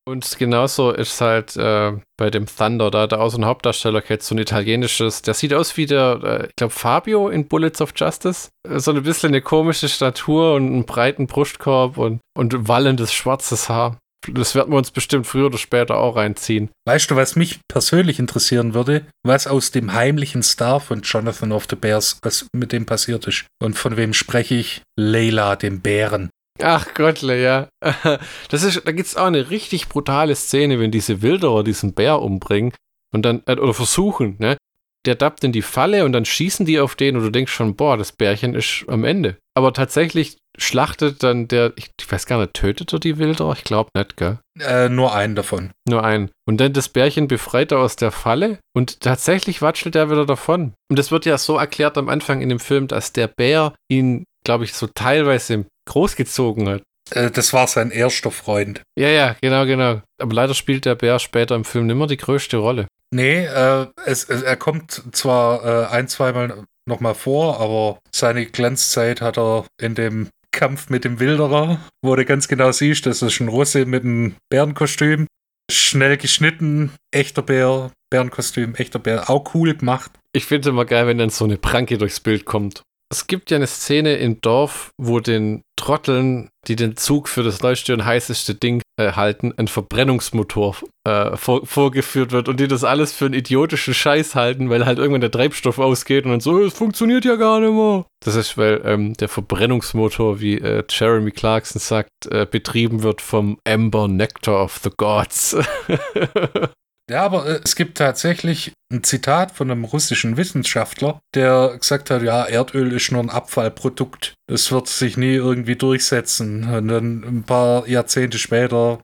Und 0.10 0.39
genauso 0.39 0.91
ist 0.91 1.22
halt 1.22 1.56
äh, 1.56 1.91
bei 2.17 2.32
dem 2.32 2.48
Thunder, 2.48 2.89
da 2.89 3.02
hat 3.02 3.12
er 3.12 3.19
auch 3.19 3.30
so 3.30 3.38
einen 3.38 3.45
Hauptdarsteller, 3.45 4.02
jetzt 4.10 4.26
so 4.26 4.34
ein 4.34 4.39
italienisches, 4.39 5.22
der 5.22 5.36
sieht 5.36 5.54
aus 5.54 5.78
wie 5.78 5.86
der, 5.86 6.19
äh, 6.24 6.45
ich 6.48 6.56
glaube, 6.56 6.74
Fabio 6.74 7.30
in 7.30 7.48
Bullets 7.48 7.80
of 7.80 7.93
Justice. 7.95 8.50
So 8.67 8.91
ein 8.91 9.04
bisschen 9.04 9.30
eine 9.30 9.41
komische 9.41 9.88
Statur 9.88 10.56
und 10.56 10.65
einen 10.65 10.86
breiten 10.86 11.28
Brustkorb 11.28 12.00
und, 12.00 12.22
und 12.36 12.67
wallendes 12.67 13.13
schwarzes 13.13 13.69
Haar. 13.69 14.00
Das 14.27 14.53
werden 14.53 14.71
wir 14.73 14.77
uns 14.77 14.91
bestimmt 14.91 15.27
früher 15.27 15.45
oder 15.45 15.58
später 15.58 15.97
auch 15.97 16.15
reinziehen. 16.15 16.69
Weißt 16.86 17.10
du, 17.10 17.15
was 17.15 17.36
mich 17.36 17.60
persönlich 17.67 18.19
interessieren 18.19 18.73
würde? 18.73 19.05
Was 19.23 19.47
aus 19.47 19.71
dem 19.71 19.93
heimlichen 19.93 20.43
Star 20.43 20.79
von 20.79 21.01
Jonathan 21.01 21.51
of 21.51 21.67
the 21.69 21.75
Bears, 21.75 22.19
was 22.21 22.47
mit 22.53 22.71
dem 22.71 22.86
passiert 22.86 23.27
ist? 23.27 23.45
Und 23.62 23.77
von 23.77 23.97
wem 23.97 24.13
spreche 24.13 24.55
ich? 24.55 24.82
Leila, 24.97 25.55
dem 25.55 25.82
Bären. 25.82 26.29
Ach 26.62 26.93
Gottle, 26.93 27.41
ja. 27.41 27.69
Das 28.49 28.63
ist, 28.63 28.86
da 28.86 28.91
gibt 28.91 29.08
es 29.08 29.15
auch 29.15 29.25
eine 29.25 29.49
richtig 29.49 29.88
brutale 29.88 30.36
Szene, 30.36 30.79
wenn 30.79 30.91
diese 30.91 31.21
Wilderer 31.21 31.63
diesen 31.63 31.93
Bär 31.93 32.21
umbringen 32.21 32.73
und 33.13 33.23
dann, 33.23 33.41
äh, 33.45 33.53
oder 33.53 33.73
versuchen, 33.73 34.36
ne? 34.39 34.58
Der 35.05 35.15
dappt 35.15 35.45
in 35.45 35.53
die 35.53 35.62
Falle 35.62 36.03
und 36.03 36.12
dann 36.12 36.25
schießen 36.25 36.65
die 36.65 36.79
auf 36.79 36.95
den 36.95 37.15
und 37.15 37.23
du 37.23 37.29
denkst 37.29 37.53
schon, 37.53 37.77
boah, 37.77 37.95
das 37.95 38.12
Bärchen 38.12 38.53
ist 38.53 38.84
am 38.89 39.05
Ende. 39.05 39.38
Aber 39.55 39.71
tatsächlich 39.73 40.38
schlachtet 40.60 41.24
dann 41.24 41.48
der, 41.48 41.74
ich, 41.76 41.89
weiß 42.08 42.26
gar 42.26 42.39
nicht, 42.39 42.54
tötet 42.54 42.93
er 42.93 43.00
die 43.00 43.17
Wilderer? 43.17 43.54
Ich 43.54 43.63
glaube 43.63 43.89
nicht, 43.95 44.17
gell? 44.17 44.39
Äh, 44.60 44.89
nur 44.89 45.13
einen 45.15 45.36
davon. 45.36 45.72
Nur 45.88 46.04
einen. 46.04 46.30
Und 46.45 46.60
dann 46.60 46.74
das 46.74 46.89
Bärchen 46.89 47.28
befreit 47.28 47.72
er 47.72 47.80
aus 47.80 47.95
der 47.95 48.12
Falle 48.12 48.60
und 48.76 49.00
tatsächlich 49.00 49.62
watschelt 49.62 49.95
er 49.95 50.12
wieder 50.12 50.26
davon. 50.26 50.74
Und 50.89 51.00
das 51.00 51.12
wird 51.12 51.26
ja 51.26 51.38
so 51.38 51.58
erklärt 51.58 51.98
am 51.98 52.10
Anfang 52.10 52.41
in 52.41 52.50
dem 52.50 52.60
Film, 52.60 52.88
dass 52.88 53.13
der 53.13 53.28
Bär 53.28 53.74
ihn, 53.89 54.26
glaube 54.43 54.65
ich, 54.65 54.74
so 54.74 54.88
teilweise 54.88 55.65
großgezogen 55.86 56.69
hat. 56.69 56.84
Äh, 57.12 57.32
das 57.32 57.54
war 57.54 57.67
sein 57.67 57.91
erster 57.91 58.32
Freund. 58.32 58.82
Ja, 58.98 59.10
ja, 59.10 59.36
genau, 59.41 59.65
genau. 59.65 60.02
Aber 60.22 60.34
leider 60.34 60.54
spielt 60.54 60.86
der 60.86 60.95
Bär 60.95 61.19
später 61.19 61.56
im 61.56 61.65
Film 61.65 61.88
nimmer 61.88 62.08
die 62.08 62.17
größte 62.17 62.58
Rolle. 62.58 62.88
Nee, 63.12 63.45
äh, 63.45 63.88
es, 64.06 64.24
es, 64.26 64.43
er 64.43 64.58
kommt 64.58 65.04
zwar 65.12 65.65
äh, 65.65 65.88
ein, 65.88 66.08
zweimal 66.08 66.63
nochmal 66.86 67.15
vor, 67.15 67.60
aber 67.60 68.00
seine 68.12 68.45
Glanzzeit 68.45 69.22
hat 69.22 69.38
er 69.38 69.65
in 69.80 69.95
dem 69.95 70.30
Kampf 70.51 70.89
mit 70.89 71.03
dem 71.05 71.19
Wilderer, 71.19 71.79
wo 72.01 72.15
du 72.15 72.25
ganz 72.25 72.47
genau 72.47 72.71
siehst, 72.71 73.05
das 73.05 73.21
ist 73.21 73.39
ein 73.39 73.47
Russe 73.47 73.85
mit 73.85 74.03
einem 74.03 74.35
Bärenkostüm. 74.49 75.27
Schnell 75.71 76.17
geschnitten, 76.17 76.91
echter 77.12 77.41
Bär, 77.41 77.91
Bärenkostüm, 78.09 78.75
echter 78.75 78.99
Bär, 78.99 79.29
auch 79.29 79.53
cool 79.53 79.75
gemacht. 79.75 80.12
Ich 80.33 80.45
finde 80.45 80.67
es 80.67 80.73
immer 80.73 80.85
geil, 80.85 81.07
wenn 81.07 81.19
dann 81.19 81.29
so 81.29 81.45
eine 81.45 81.57
Pranke 81.57 81.97
durchs 81.97 82.19
Bild 82.19 82.45
kommt. 82.45 82.81
Es 83.12 83.26
gibt 83.26 83.50
ja 83.50 83.58
eine 83.58 83.65
Szene 83.65 84.17
im 84.17 84.39
Dorf, 84.39 84.91
wo 85.02 85.19
den 85.19 85.63
Trotteln, 85.76 86.50
die 86.67 86.76
den 86.76 86.95
Zug 86.95 87.28
für 87.28 87.41
das 87.41 87.63
neueste 87.63 87.93
und 87.93 88.06
heißeste 88.06 88.54
Ding 88.54 88.84
äh, 89.00 89.13
halten, 89.13 89.52
ein 89.58 89.67
Verbrennungsmotor 89.67 90.76
äh, 91.08 91.36
vor, 91.36 91.65
vorgeführt 91.65 92.32
wird 92.32 92.48
und 92.48 92.60
die 92.60 92.67
das 92.67 92.84
alles 92.84 93.12
für 93.12 93.26
einen 93.26 93.34
idiotischen 93.34 93.95
Scheiß 93.95 94.36
halten, 94.36 94.69
weil 94.69 94.86
halt 94.86 95.00
irgendwann 95.00 95.22
der 95.22 95.32
Treibstoff 95.32 95.80
ausgeht 95.80 96.26
und 96.26 96.32
dann 96.32 96.39
so, 96.39 96.63
es 96.63 96.76
funktioniert 96.76 97.26
ja 97.26 97.36
gar 97.36 97.60
nicht 97.60 97.74
mehr. 97.74 98.06
Das 98.24 98.36
ist, 98.36 98.60
weil 98.60 98.80
ähm, 98.86 99.15
der 99.15 99.28
Verbrennungsmotor, 99.28 100.39
wie 100.39 100.60
äh, 100.60 100.84
Jeremy 100.88 101.32
Clarkson 101.32 101.80
sagt, 101.80 102.28
äh, 102.30 102.45
betrieben 102.45 103.02
wird 103.02 103.22
vom 103.22 103.58
Amber 103.67 104.08
Nectar 104.08 104.63
of 104.63 104.82
the 104.84 104.91
Gods. 104.95 105.58
Ja, 107.10 107.24
aber 107.24 107.45
äh, 107.48 107.60
es 107.63 107.76
gibt 107.76 107.98
tatsächlich 107.98 108.74
ein 108.91 109.04
Zitat 109.04 109.52
von 109.52 109.69
einem 109.69 109.84
russischen 109.84 110.38
Wissenschaftler, 110.38 111.19
der 111.34 111.78
gesagt 111.78 112.10
hat, 112.10 112.22
ja, 112.22 112.45
Erdöl 112.45 112.93
ist 112.93 113.12
nur 113.12 113.22
ein 113.22 113.30
Abfallprodukt. 113.30 114.36
Das 114.48 114.72
wird 114.72 114.88
sich 114.88 115.17
nie 115.17 115.34
irgendwie 115.34 115.76
durchsetzen. 115.76 116.63
Und 116.63 116.88
dann 116.88 117.24
ein 117.24 117.43
paar 117.43 117.88
Jahrzehnte 117.88 118.38
später, 118.38 119.00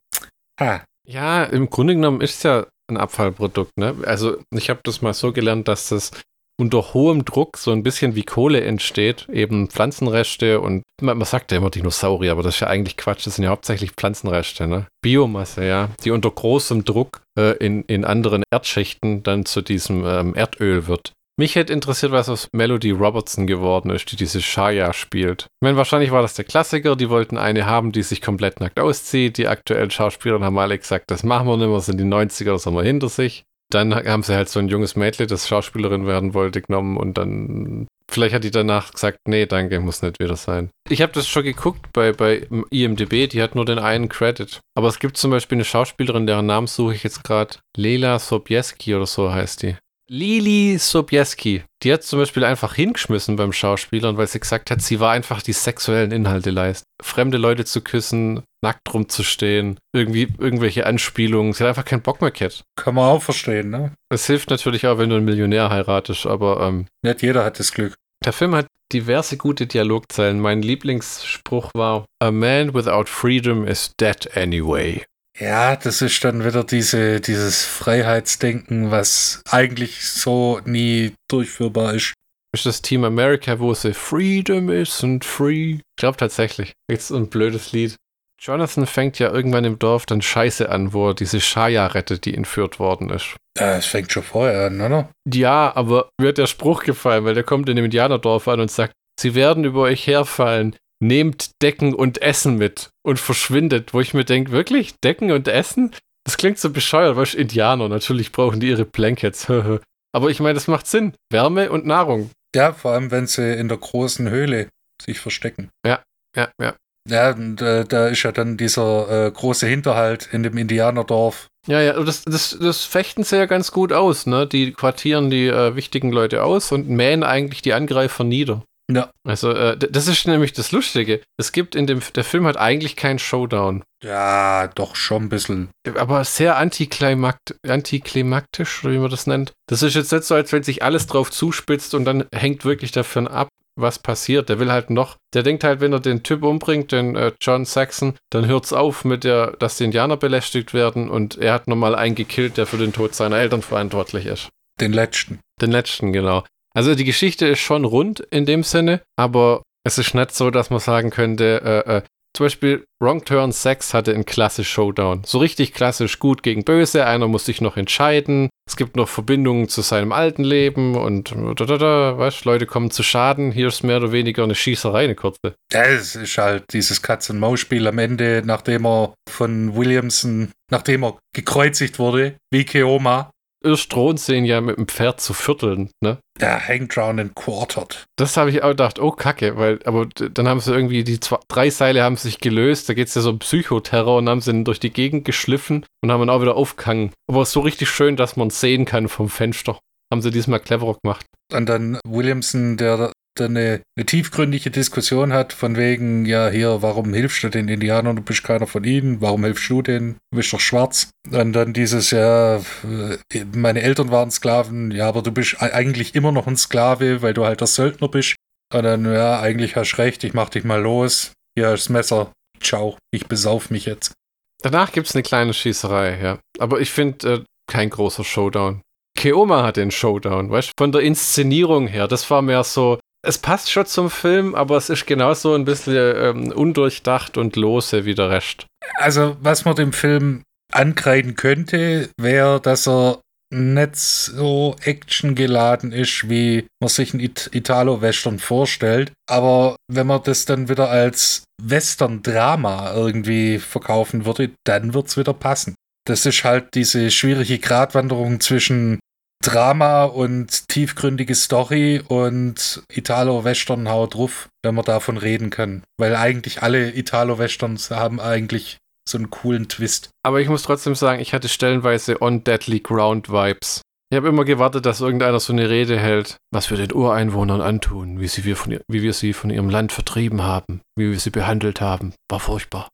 ha. 0.60 0.84
Ja, 1.08 1.44
im 1.44 1.70
Grunde 1.70 1.94
genommen 1.94 2.22
ist 2.22 2.38
es 2.38 2.44
ja 2.44 2.66
ein 2.88 2.98
Abfallprodukt. 2.98 3.78
Ne? 3.78 3.96
Also 4.06 4.38
ich 4.52 4.70
habe 4.70 4.80
das 4.84 5.02
mal 5.02 5.14
so 5.14 5.32
gelernt, 5.32 5.68
dass 5.68 5.90
das 5.90 6.12
unter 6.58 6.94
hohem 6.94 7.26
Druck 7.26 7.58
so 7.58 7.72
ein 7.72 7.84
bisschen 7.84 8.16
wie 8.16 8.24
Kohle 8.24 8.62
entsteht, 8.62 9.28
eben 9.30 9.70
Pflanzenreste 9.70 10.62
und 10.62 10.84
man, 11.02 11.18
man 11.18 11.26
sagt 11.26 11.52
ja 11.52 11.58
immer 11.58 11.70
Dinosaurier, 11.70 12.32
aber 12.32 12.44
das 12.44 12.56
ist 12.56 12.62
ja 12.62 12.68
eigentlich 12.68 12.98
Quatsch, 12.98 13.26
das 13.26 13.36
sind 13.36 13.44
ja 13.44 13.50
hauptsächlich 13.50 13.92
Pflanzenreste, 13.92 14.68
ne? 14.68 14.88
Biomasse, 15.04 15.66
ja, 15.66 15.90
die 16.04 16.12
unter 16.12 16.32
großem 16.32 16.86
Druck 16.86 17.22
äh, 17.38 17.58
in, 17.58 17.84
in 17.84 18.06
anderen 18.06 18.44
Erdschichten 18.52 19.24
dann 19.24 19.46
zu 19.46 19.62
diesem 19.62 20.06
ähm, 20.06 20.36
Erdöl 20.36 20.88
wird. 20.88 21.12
Mich 21.38 21.56
hätte 21.56 21.74
interessiert, 21.74 22.14
was 22.14 22.30
aus 22.30 22.48
Melody 22.54 22.92
Robertson 22.92 23.46
geworden 23.46 23.90
ist, 23.90 24.10
die 24.10 24.16
diese 24.16 24.42
Shaya 24.42 24.94
spielt. 24.94 25.44
Ich 25.44 25.66
meine, 25.66 25.76
wahrscheinlich 25.76 26.12
war 26.12 26.22
das 26.22 26.36
der 26.36 26.46
Klassiker, 26.46 26.96
die 26.96 27.10
wollten 27.10 27.38
eine 27.38 27.66
haben, 27.66 27.92
die 27.92 28.04
sich 28.04 28.22
komplett 28.22 28.62
nackt 28.62 28.80
auszieht. 28.80 29.38
Die 29.38 29.50
aktuellen 29.50 29.92
Schauspieler 29.92 30.40
haben 30.40 30.58
alle 30.58 30.80
gesagt, 30.80 31.12
das 31.12 31.24
machen 31.24 31.46
wir 31.48 31.58
nicht 31.58 31.68
mehr, 31.68 31.82
sind 31.82 32.00
die 32.00 32.06
90er, 32.06 32.54
das 32.54 32.66
haben 32.66 32.76
wir 32.76 32.84
hinter 32.84 33.10
sich 33.10 33.44
dann 33.76 33.94
haben 33.94 34.24
sie 34.24 34.34
halt 34.34 34.50
so 34.50 34.60
ein 34.60 34.70
junges 34.70 34.96
Mädchen, 34.96 35.28
das 35.28 35.48
Schauspielerin 35.48 36.08
werden 36.08 36.34
wollte, 36.34 36.62
genommen 36.62 36.98
und 36.98 37.18
dann 37.18 37.88
Vielleicht 38.10 38.36
hat 38.36 38.44
die 38.44 38.52
danach 38.52 38.92
gesagt, 38.92 39.28
nee, 39.28 39.46
danke, 39.46 39.80
muss 39.80 40.02
nicht 40.02 40.20
wieder 40.20 40.36
sein. 40.36 40.70
Ich 40.90 41.02
habe 41.02 41.12
das 41.12 41.28
schon 41.28 41.44
geguckt 41.44 41.92
bei, 41.92 42.12
bei 42.12 42.48
IMDB, 42.70 43.28
die 43.28 43.42
hat 43.42 43.56
nur 43.56 43.66
den 43.66 43.80
einen 43.80 44.10
Credit. 44.10 44.60
Aber 44.76 44.88
es 44.88 45.00
gibt 45.00 45.18
zum 45.18 45.32
Beispiel 45.32 45.56
eine 45.56 45.66
Schauspielerin, 45.66 46.28
deren 46.28 46.46
Namen 46.46 46.68
suche 46.68 46.94
ich 46.94 47.04
jetzt 47.04 47.24
gerade. 47.24 47.58
Lela 47.76 48.20
Sobieski 48.20 48.96
oder 48.96 49.08
so 49.08 49.34
heißt 49.34 49.64
die. 49.64 49.76
Lili 50.08 50.78
Sobieski, 50.78 51.64
die 51.82 51.92
hat 51.92 52.04
zum 52.04 52.20
Beispiel 52.20 52.44
einfach 52.44 52.76
hingeschmissen 52.76 53.38
beim 53.38 53.52
Schauspielern, 53.52 54.18
weil 54.18 54.28
sie 54.28 54.40
gesagt 54.40 54.70
hat, 54.70 54.80
sie 54.82 55.00
war 55.00 55.12
einfach 55.12 55.42
die 55.42 55.54
sexuellen 55.54 56.12
Inhalte 56.12 56.52
leisten. 56.52 56.86
Fremde 57.02 57.38
Leute 57.38 57.66
zu 57.66 57.82
küssen, 57.82 58.44
nackt 58.62 58.94
rumzustehen, 58.94 59.80
irgendwie 59.94 60.28
irgendwelche 60.38 60.86
Anspielungen. 60.86 61.54
Sie 61.54 61.64
hat 61.64 61.70
einfach 61.70 61.86
keinen 61.86 62.04
Bock 62.04 62.22
mehr 62.22 62.30
gehabt. 62.30 62.64
Kann 62.76 62.94
man 62.94 63.06
auch 63.06 63.24
verstehen, 63.24 63.72
ne? 63.72 63.94
Es 64.10 64.28
hilft 64.28 64.52
natürlich 64.52 64.86
auch, 64.86 65.00
wenn 65.00 65.10
du 65.10 65.16
einen 65.16 65.26
Millionär 65.26 65.72
heiratest, 65.72 66.28
aber 66.28 66.62
ähm, 66.62 66.86
nicht 67.02 67.24
jeder 67.24 67.44
hat 67.44 67.60
das 67.60 67.72
Glück. 67.72 67.96
Der 68.24 68.34
Film 68.34 68.54
hat 68.54 68.68
diverse 68.94 69.38
gute 69.38 69.66
Dialogzeilen. 69.66 70.40
Mein 70.40 70.62
Lieblingsspruch 70.62 71.72
war: 71.74 72.06
A 72.20 72.30
man 72.30 72.76
without 72.76 73.06
freedom 73.06 73.68
is 73.68 73.96
dead 74.00 74.38
anyway. 74.38 75.04
Ja, 75.38 75.76
das 75.76 76.02
ist 76.02 76.24
dann 76.24 76.46
wieder 76.46 76.64
diese, 76.64 77.20
dieses 77.20 77.66
Freiheitsdenken, 77.66 78.92
was 78.92 79.42
eigentlich 79.50 80.08
so 80.08 80.62
nie 80.64 81.14
durchführbar 81.30 81.94
ist. 81.94 82.14
Ist 82.54 82.66
das 82.66 82.82
Team 82.82 83.04
America, 83.04 83.60
wo 83.60 83.74
sie 83.74 83.94
Freedom 83.94 84.70
isn't 84.70 85.26
free? 85.26 85.74
Ich 85.74 85.82
glaube 85.98 86.16
tatsächlich. 86.16 86.72
Jetzt 86.90 87.12
ein 87.12 87.28
blödes 87.28 87.74
Lied. 87.74 87.98
Jonathan 88.40 88.86
fängt 88.86 89.20
ja 89.20 89.32
irgendwann 89.32 89.66
im 89.66 89.80
Dorf 89.80 90.06
dann 90.06 90.22
Scheiße 90.22 90.70
an, 90.70 90.94
wo 90.94 91.10
er 91.10 91.14
diese 91.14 91.42
Shaya 91.42 91.88
rettet, 91.88 92.26
die 92.26 92.34
entführt 92.34 92.80
worden 92.80 93.10
ist. 93.10 93.36
Ja, 93.58 93.78
es 93.78 93.86
fängt 93.86 94.12
schon 94.12 94.24
vorher 94.24 94.68
an, 94.68 94.80
oder? 94.80 95.10
Ja, 95.30 95.76
aber 95.76 96.10
mir 96.20 96.30
hat 96.30 96.38
der 96.38 96.48
Spruch 96.48 96.84
gefallen, 96.84 97.26
weil 97.26 97.34
der 97.34 97.44
kommt 97.44 97.68
in 97.68 97.76
dem 97.76 97.86
Indianerdorf 97.86 98.48
an 98.48 98.62
und 98.62 98.72
sagt, 98.72 98.94
sie 99.20 99.36
werden 99.36 99.66
über 99.66 99.82
euch 99.82 100.08
herfallen 100.08 100.76
nehmt 101.02 101.62
Decken 101.62 101.94
und 101.94 102.22
Essen 102.22 102.58
mit 102.58 102.90
und 103.04 103.20
verschwindet, 103.20 103.94
wo 103.94 104.02
ich 104.02 104.14
mir 104.14 104.26
denke, 104.26 104.52
wirklich, 104.52 104.96
Decken 105.04 105.32
und 105.32 105.48
Essen? 105.48 105.92
Das 106.26 106.38
klingt 106.38 106.58
so 106.58 106.70
bescheuert, 106.72 107.16
weil 107.16 107.28
Indianer, 107.36 107.88
natürlich 107.88 108.32
brauchen 108.32 108.60
die 108.60 108.70
ihre 108.70 108.86
Blankets. 108.86 109.48
Aber 110.14 110.30
ich 110.30 110.40
meine, 110.40 110.54
das 110.54 110.68
macht 110.68 110.88
Sinn. 110.88 111.14
Wärme 111.30 111.72
und 111.72 111.86
Nahrung. 111.86 112.32
Ja, 112.56 112.72
vor 112.72 112.92
allem, 112.92 113.12
wenn 113.12 113.28
sie 113.28 113.54
in 113.54 113.68
der 113.68 113.78
großen 113.78 114.30
Höhle 114.30 114.70
sich 115.02 115.20
verstecken. 115.20 115.70
Ja, 115.86 116.02
ja, 116.36 116.50
ja. 116.60 116.76
Ja, 117.08 117.32
und 117.32 117.62
äh, 117.62 117.86
da 117.86 118.08
ist 118.08 118.24
ja 118.24 118.32
dann 118.32 118.58
dieser 118.58 119.28
äh, 119.28 119.32
große 119.32 119.68
Hinterhalt 119.68 120.28
in 120.32 120.42
dem 120.42 120.58
Indianerdorf. 120.58 121.48
Ja, 121.68 121.82
ja, 121.82 122.02
das, 122.02 122.24
das, 122.24 122.58
das 122.60 122.84
fechten 122.84 123.24
sie 123.24 123.38
ja 123.38 123.46
ganz 123.46 123.72
gut 123.72 123.94
aus, 123.94 124.26
ne? 124.26 124.48
Die 124.48 124.72
quartieren 124.72 125.30
die 125.30 125.48
äh, 125.48 125.76
wichtigen 125.76 126.12
Leute 126.12 126.44
aus 126.44 126.72
und 126.72 126.90
mähen 126.90 127.24
eigentlich 127.24 127.62
die 127.62 127.74
Angreifer 127.74 128.24
nieder. 128.24 128.64
Ja. 128.92 129.12
Also, 129.24 129.52
äh, 129.52 129.78
das 129.78 130.08
ist 130.08 130.28
nämlich 130.28 130.54
das 130.54 130.72
Lustige. 130.72 131.22
Es 131.38 131.52
gibt 131.52 131.76
in 131.76 131.88
dem, 131.88 132.02
der 132.16 132.24
Film 132.24 132.46
hat 132.46 132.58
eigentlich 132.58 132.96
keinen 132.96 133.20
Showdown. 133.20 133.84
Ja, 134.04 134.68
doch 134.68 134.96
schon 134.96 135.24
ein 135.24 135.30
bisschen. 135.30 135.70
Aber 135.96 136.24
sehr 136.24 136.58
antiklimakt, 136.58 137.56
antiklimaktisch, 137.68 138.84
oder 138.84 138.94
wie 138.94 139.00
man 139.00 139.10
das 139.10 139.26
nennt. 139.26 139.54
Das 139.68 139.82
ist 139.82 139.96
jetzt 139.96 140.12
nicht 140.12 140.26
so, 140.26 140.36
als 140.36 140.52
wenn 140.52 140.64
sich 140.64 140.84
alles 140.84 141.08
drauf 141.08 141.32
zuspitzt 141.32 141.96
und 141.96 142.06
dann 142.06 142.26
hängt 142.32 142.66
wirklich 142.66 142.92
davon 142.92 143.28
ab, 143.28 143.50
was 143.76 144.00
passiert. 144.00 144.50
Der 144.50 144.60
will 144.60 144.72
halt 144.72 144.90
noch, 144.90 145.18
der 145.34 145.44
denkt 145.44 145.64
halt, 145.64 145.80
wenn 145.82 145.94
er 145.94 146.00
den 146.00 146.24
Typ 146.24 146.44
umbringt, 146.44 146.92
den 146.92 147.16
äh, 147.16 147.32
John 147.42 147.66
Saxon, 147.66 148.16
dann 148.30 148.46
hört's 148.46 148.74
auf 148.74 149.04
mit 149.04 149.24
der, 149.24 149.52
dass 149.58 149.78
die 149.78 149.86
Indianer 149.86 150.18
belästigt 150.18 150.74
werden 150.74 151.10
und 151.10 151.38
er 151.38 151.54
hat 151.54 151.68
nochmal 151.68 151.96
einen 151.96 152.16
gekillt, 152.16 152.58
der 152.58 152.68
für 152.68 152.78
den 152.78 152.94
Tod 152.94 153.16
seiner 153.16 153.38
Eltern 153.38 153.62
verantwortlich 153.62 154.28
ist. 154.28 154.50
Den 154.80 154.94
letzten. 154.94 155.40
Den 155.62 155.72
letzten, 155.72 156.12
genau. 156.14 156.44
Also 156.76 156.94
die 156.94 157.06
Geschichte 157.06 157.48
ist 157.48 157.60
schon 157.60 157.86
rund 157.86 158.20
in 158.20 158.46
dem 158.46 158.64
Sinne, 158.64 159.02
aber 159.18 159.64
es 159.86 159.98
ist 159.98 160.14
nicht 160.14 160.36
so, 160.36 160.52
dass 160.52 160.70
man 160.70 160.80
sagen 160.80 161.10
könnte, 161.10 161.62
äh, 161.88 161.98
äh, 161.98 162.02
zum 162.36 162.48
Beispiel 162.48 162.86
Wrong 163.02 163.24
Turn 163.24 163.54
6 163.54 163.94
hatte 163.94 164.14
einen 164.14 164.26
klassisch 164.26 164.70
Showdown. 164.70 165.24
So 165.26 165.38
richtig 165.38 165.74
klassisch 165.74 166.20
gut 166.20 166.44
gegen 166.44 166.66
böse. 166.66 167.06
Einer 167.06 167.30
muss 167.30 167.46
sich 167.46 167.62
noch 167.62 167.78
entscheiden. 167.78 168.50
Es 168.68 168.76
gibt 168.76 168.98
noch 168.98 169.08
Verbindungen 169.08 169.70
zu 169.70 169.82
seinem 169.82 170.12
alten 170.12 170.44
Leben 170.44 170.96
und 170.96 171.32
da, 171.32 171.66
da, 171.66 171.78
da, 171.78 172.18
weißt, 172.18 172.44
Leute 172.44 172.66
kommen 172.66 172.92
zu 172.92 173.04
Schaden. 173.04 173.54
Hier 173.54 173.68
ist 173.68 173.84
mehr 173.84 173.98
oder 173.98 174.12
weniger 174.12 174.44
eine 174.44 174.56
Schießerei, 174.56 175.06
eine 175.06 175.16
kurze. 175.16 175.56
Ja, 175.72 175.84
es 175.84 176.18
ist 176.18 176.38
halt 176.38 176.66
dieses 176.74 177.02
Katz-und-Maus-Spiel 177.02 177.88
am 177.88 178.00
Ende, 178.00 178.42
nachdem 178.44 178.86
er 178.86 179.14
von 179.30 179.74
Williamson, 179.74 180.52
nachdem 180.70 181.06
er 181.06 181.18
gekreuzigt 181.34 182.00
wurde, 182.00 182.36
wie 182.52 182.66
Keoma, 182.66 183.30
drohen 183.66 184.18
sie 184.18 184.36
ihn 184.36 184.46
ja 184.46 184.62
mit 184.62 184.78
dem 184.78 184.88
Pferd 184.88 185.20
zu 185.20 185.34
vierteln, 185.34 185.90
ne? 186.02 186.20
Der 186.40 186.58
hängt 186.58 186.98
round 186.98 187.20
and 187.20 187.36
quartered. 187.36 188.04
Das 188.18 188.38
habe 188.38 188.50
ich 188.50 188.64
auch 188.64 188.70
gedacht, 188.70 189.00
oh 189.00 189.12
Kacke, 189.12 189.58
weil, 189.58 189.80
aber 189.86 190.08
dann 190.08 190.48
haben 190.48 190.60
sie 190.60 190.74
irgendwie, 190.74 191.04
die 191.04 191.20
zwei, 191.20 191.38
drei 191.48 191.70
Seile 191.70 192.04
haben 192.04 192.18
sich 192.18 192.40
gelöst, 192.40 192.90
da 192.90 192.94
geht 192.94 193.08
es 193.08 193.16
ja 193.16 193.22
so 193.22 193.32
um 193.32 193.40
Psychoterror 193.40 194.18
und 194.18 194.30
haben 194.30 194.42
sie 194.42 194.52
ihn 194.52 194.66
durch 194.66 194.80
die 194.80 194.92
Gegend 194.92 195.26
geschliffen 195.26 195.86
und 196.02 196.12
haben 196.12 196.22
ihn 196.24 196.30
auch 196.30 196.42
wieder 196.42 196.56
aufgehangen. 196.56 197.12
Aber 197.30 197.42
es 197.42 197.50
ist 197.50 197.54
so 197.54 197.62
richtig 197.62 197.90
schön, 197.90 198.16
dass 198.16 198.36
man 198.36 198.50
sehen 198.50 198.86
kann 198.86 199.08
vom 199.08 199.30
Fenster. 199.30 199.80
Haben 200.12 200.22
sie 200.22 200.32
diesmal 200.32 200.60
cleverer 200.60 200.98
gemacht. 201.02 201.26
Und 201.54 201.68
dann 201.68 202.00
Williamson, 202.06 202.78
der 202.78 203.12
eine, 203.40 203.82
eine 203.98 204.06
tiefgründige 204.06 204.72
Diskussion 204.72 205.34
hat, 205.34 205.54
von 205.54 205.76
wegen, 205.76 206.26
ja, 206.26 206.50
hier, 206.50 206.82
warum 206.82 207.14
hilfst 207.14 207.44
du 207.44 207.50
den 207.50 207.68
Indianern? 207.68 208.16
Du 208.16 208.22
bist 208.22 208.44
keiner 208.44 208.68
von 208.68 208.84
ihnen. 208.84 209.22
Warum 209.22 209.44
hilfst 209.44 209.70
du 209.70 209.82
denen? 209.82 210.18
Du 210.32 210.38
bist 210.38 210.54
doch 210.54 210.60
schwarz. 210.60 211.10
Und 211.32 211.54
dann 211.54 211.74
dieses, 211.74 212.12
ja, 212.12 212.58
äh, 212.58 213.18
meine 213.54 213.82
Eltern 213.82 214.12
waren 214.12 214.32
Sklaven, 214.32 214.92
ja, 214.92 215.08
aber 215.08 215.22
du 215.22 215.32
bist 215.32 215.62
eigentlich 215.62 216.16
immer 216.16 216.32
noch 216.32 216.48
ein 216.48 216.58
Sklave, 216.58 217.22
weil 217.22 217.34
du 217.34 217.46
halt 217.46 217.62
der 217.62 217.68
Söldner 217.68 218.08
bist. 218.08 218.36
Und 218.74 218.84
dann, 218.84 219.06
ja, 219.12 219.40
eigentlich 219.40 219.76
hast 219.76 219.94
du 219.94 219.98
recht, 220.02 220.24
ich 220.24 220.34
mach 220.34 220.50
dich 220.50 220.64
mal 220.64 220.82
los. 220.82 221.34
Hier 221.58 221.74
ist 221.74 221.86
das 221.86 221.90
Messer. 221.90 222.32
Ciao, 222.62 222.98
ich 223.12 223.28
besauf 223.28 223.70
mich 223.70 223.86
jetzt. 223.86 224.14
Danach 224.62 224.92
gibt 224.92 225.08
es 225.08 225.16
eine 225.16 225.24
kleine 225.24 225.54
Schießerei, 225.54 226.20
ja. 226.22 226.40
Aber 226.60 226.80
ich 226.80 226.90
finde, 226.90 227.34
äh, 227.34 227.44
kein 227.72 227.90
großer 227.90 228.24
Showdown. 228.24 228.82
Keoma 229.18 229.64
hat 229.64 229.78
den 229.78 229.92
Showdown, 229.92 230.50
weißt 230.52 230.70
du? 230.70 230.72
Von 230.78 230.92
der 230.92 231.02
Inszenierung 231.02 231.88
her, 231.88 232.08
das 232.08 232.30
war 232.30 232.42
mehr 232.42 232.64
so, 232.64 233.00
es 233.26 233.38
passt 233.38 233.72
schon 233.72 233.86
zum 233.86 234.10
Film, 234.10 234.56
aber 234.56 234.78
es 234.78 234.90
ist 234.90 235.08
genauso 235.08 235.56
ein 235.56 235.66
bisschen 235.66 236.16
ähm, 236.18 236.52
undurchdacht 236.52 237.38
und 237.38 237.56
lose 237.56 238.06
wie 238.06 238.16
der 238.16 238.30
Rest. 238.30 238.68
Also, 238.98 239.36
was 239.42 239.66
man 239.66 239.76
dem 239.76 239.94
Film 239.94 240.44
ankreiden 240.72 241.36
könnte, 241.36 242.10
wäre, 242.20 242.62
dass 242.62 242.88
er 242.88 243.20
nicht 243.54 243.96
so 243.96 244.76
actiongeladen 244.82 245.92
ist, 245.92 246.30
wie 246.30 246.68
man 246.82 246.90
sich 246.90 247.14
ein 247.14 247.20
It 247.20 247.50
Italo-Western 247.54 248.40
vorstellt. 248.40 249.12
Aber 249.30 249.76
wenn 249.92 250.08
man 250.08 250.24
das 250.24 250.46
dann 250.46 250.68
wieder 250.68 250.90
als 250.90 251.44
Western-Drama 251.62 252.94
irgendwie 252.94 253.60
verkaufen 253.60 254.26
würde, 254.26 254.52
dann 254.66 254.94
wird 254.94 255.08
es 255.08 255.18
wieder 255.18 255.34
passen. 255.34 255.76
Das 256.08 256.26
ist 256.26 256.44
halt 256.44 256.76
diese 256.76 257.10
schwierige 257.12 257.60
Gratwanderung 257.60 258.40
zwischen 258.40 259.00
Drama 259.46 260.06
und 260.06 260.70
tiefgründige 260.70 261.36
Story 261.36 262.02
und 262.08 262.82
Italo-Western 262.92 263.88
haut 263.88 264.16
drauf, 264.16 264.50
wenn 264.64 264.74
man 264.74 264.86
davon 264.86 265.18
reden 265.18 265.52
kann. 265.52 265.84
Weil 266.00 266.16
eigentlich 266.16 266.64
alle 266.64 266.98
Italo-Westerns 266.98 267.92
haben 267.92 268.20
eigentlich 268.20 268.78
so 269.08 269.20
einen 269.20 269.30
coolen 269.30 269.68
Twist. 269.68 270.10
Aber 270.24 270.42
ich 270.42 270.50
muss 270.50 270.64
trotzdem 270.64 270.96
sagen, 270.96 271.22
ich 271.22 271.34
hatte 271.34 271.48
stellenweise 271.48 272.24
On 272.24 272.44
Deadly 272.44 272.80
Ground 272.80 273.30
Vibes. 273.30 273.82
Ich 274.12 274.18
habe 274.18 274.30
immer 274.30 274.46
gewartet, 274.46 274.88
dass 274.88 275.02
irgendeiner 275.02 275.40
so 275.40 275.54
eine 275.54 275.70
Rede 275.70 276.00
hält, 276.00 276.38
was 276.52 276.72
wir 276.72 276.78
den 276.78 276.92
Ureinwohnern 276.92 277.62
antun, 277.62 278.20
wie, 278.20 278.28
sie 278.28 278.46
wir 278.46 278.56
von, 278.56 278.80
wie 278.88 279.04
wir 279.04 279.14
sie 279.14 279.34
von 279.34 279.52
ihrem 279.52 279.70
Land 279.70 279.92
vertrieben 279.92 280.42
haben, 280.42 280.82
wie 280.98 281.12
wir 281.12 281.20
sie 281.20 281.30
behandelt 281.30 281.82
haben. 281.82 282.16
War 282.32 282.40
furchtbar. 282.40 282.88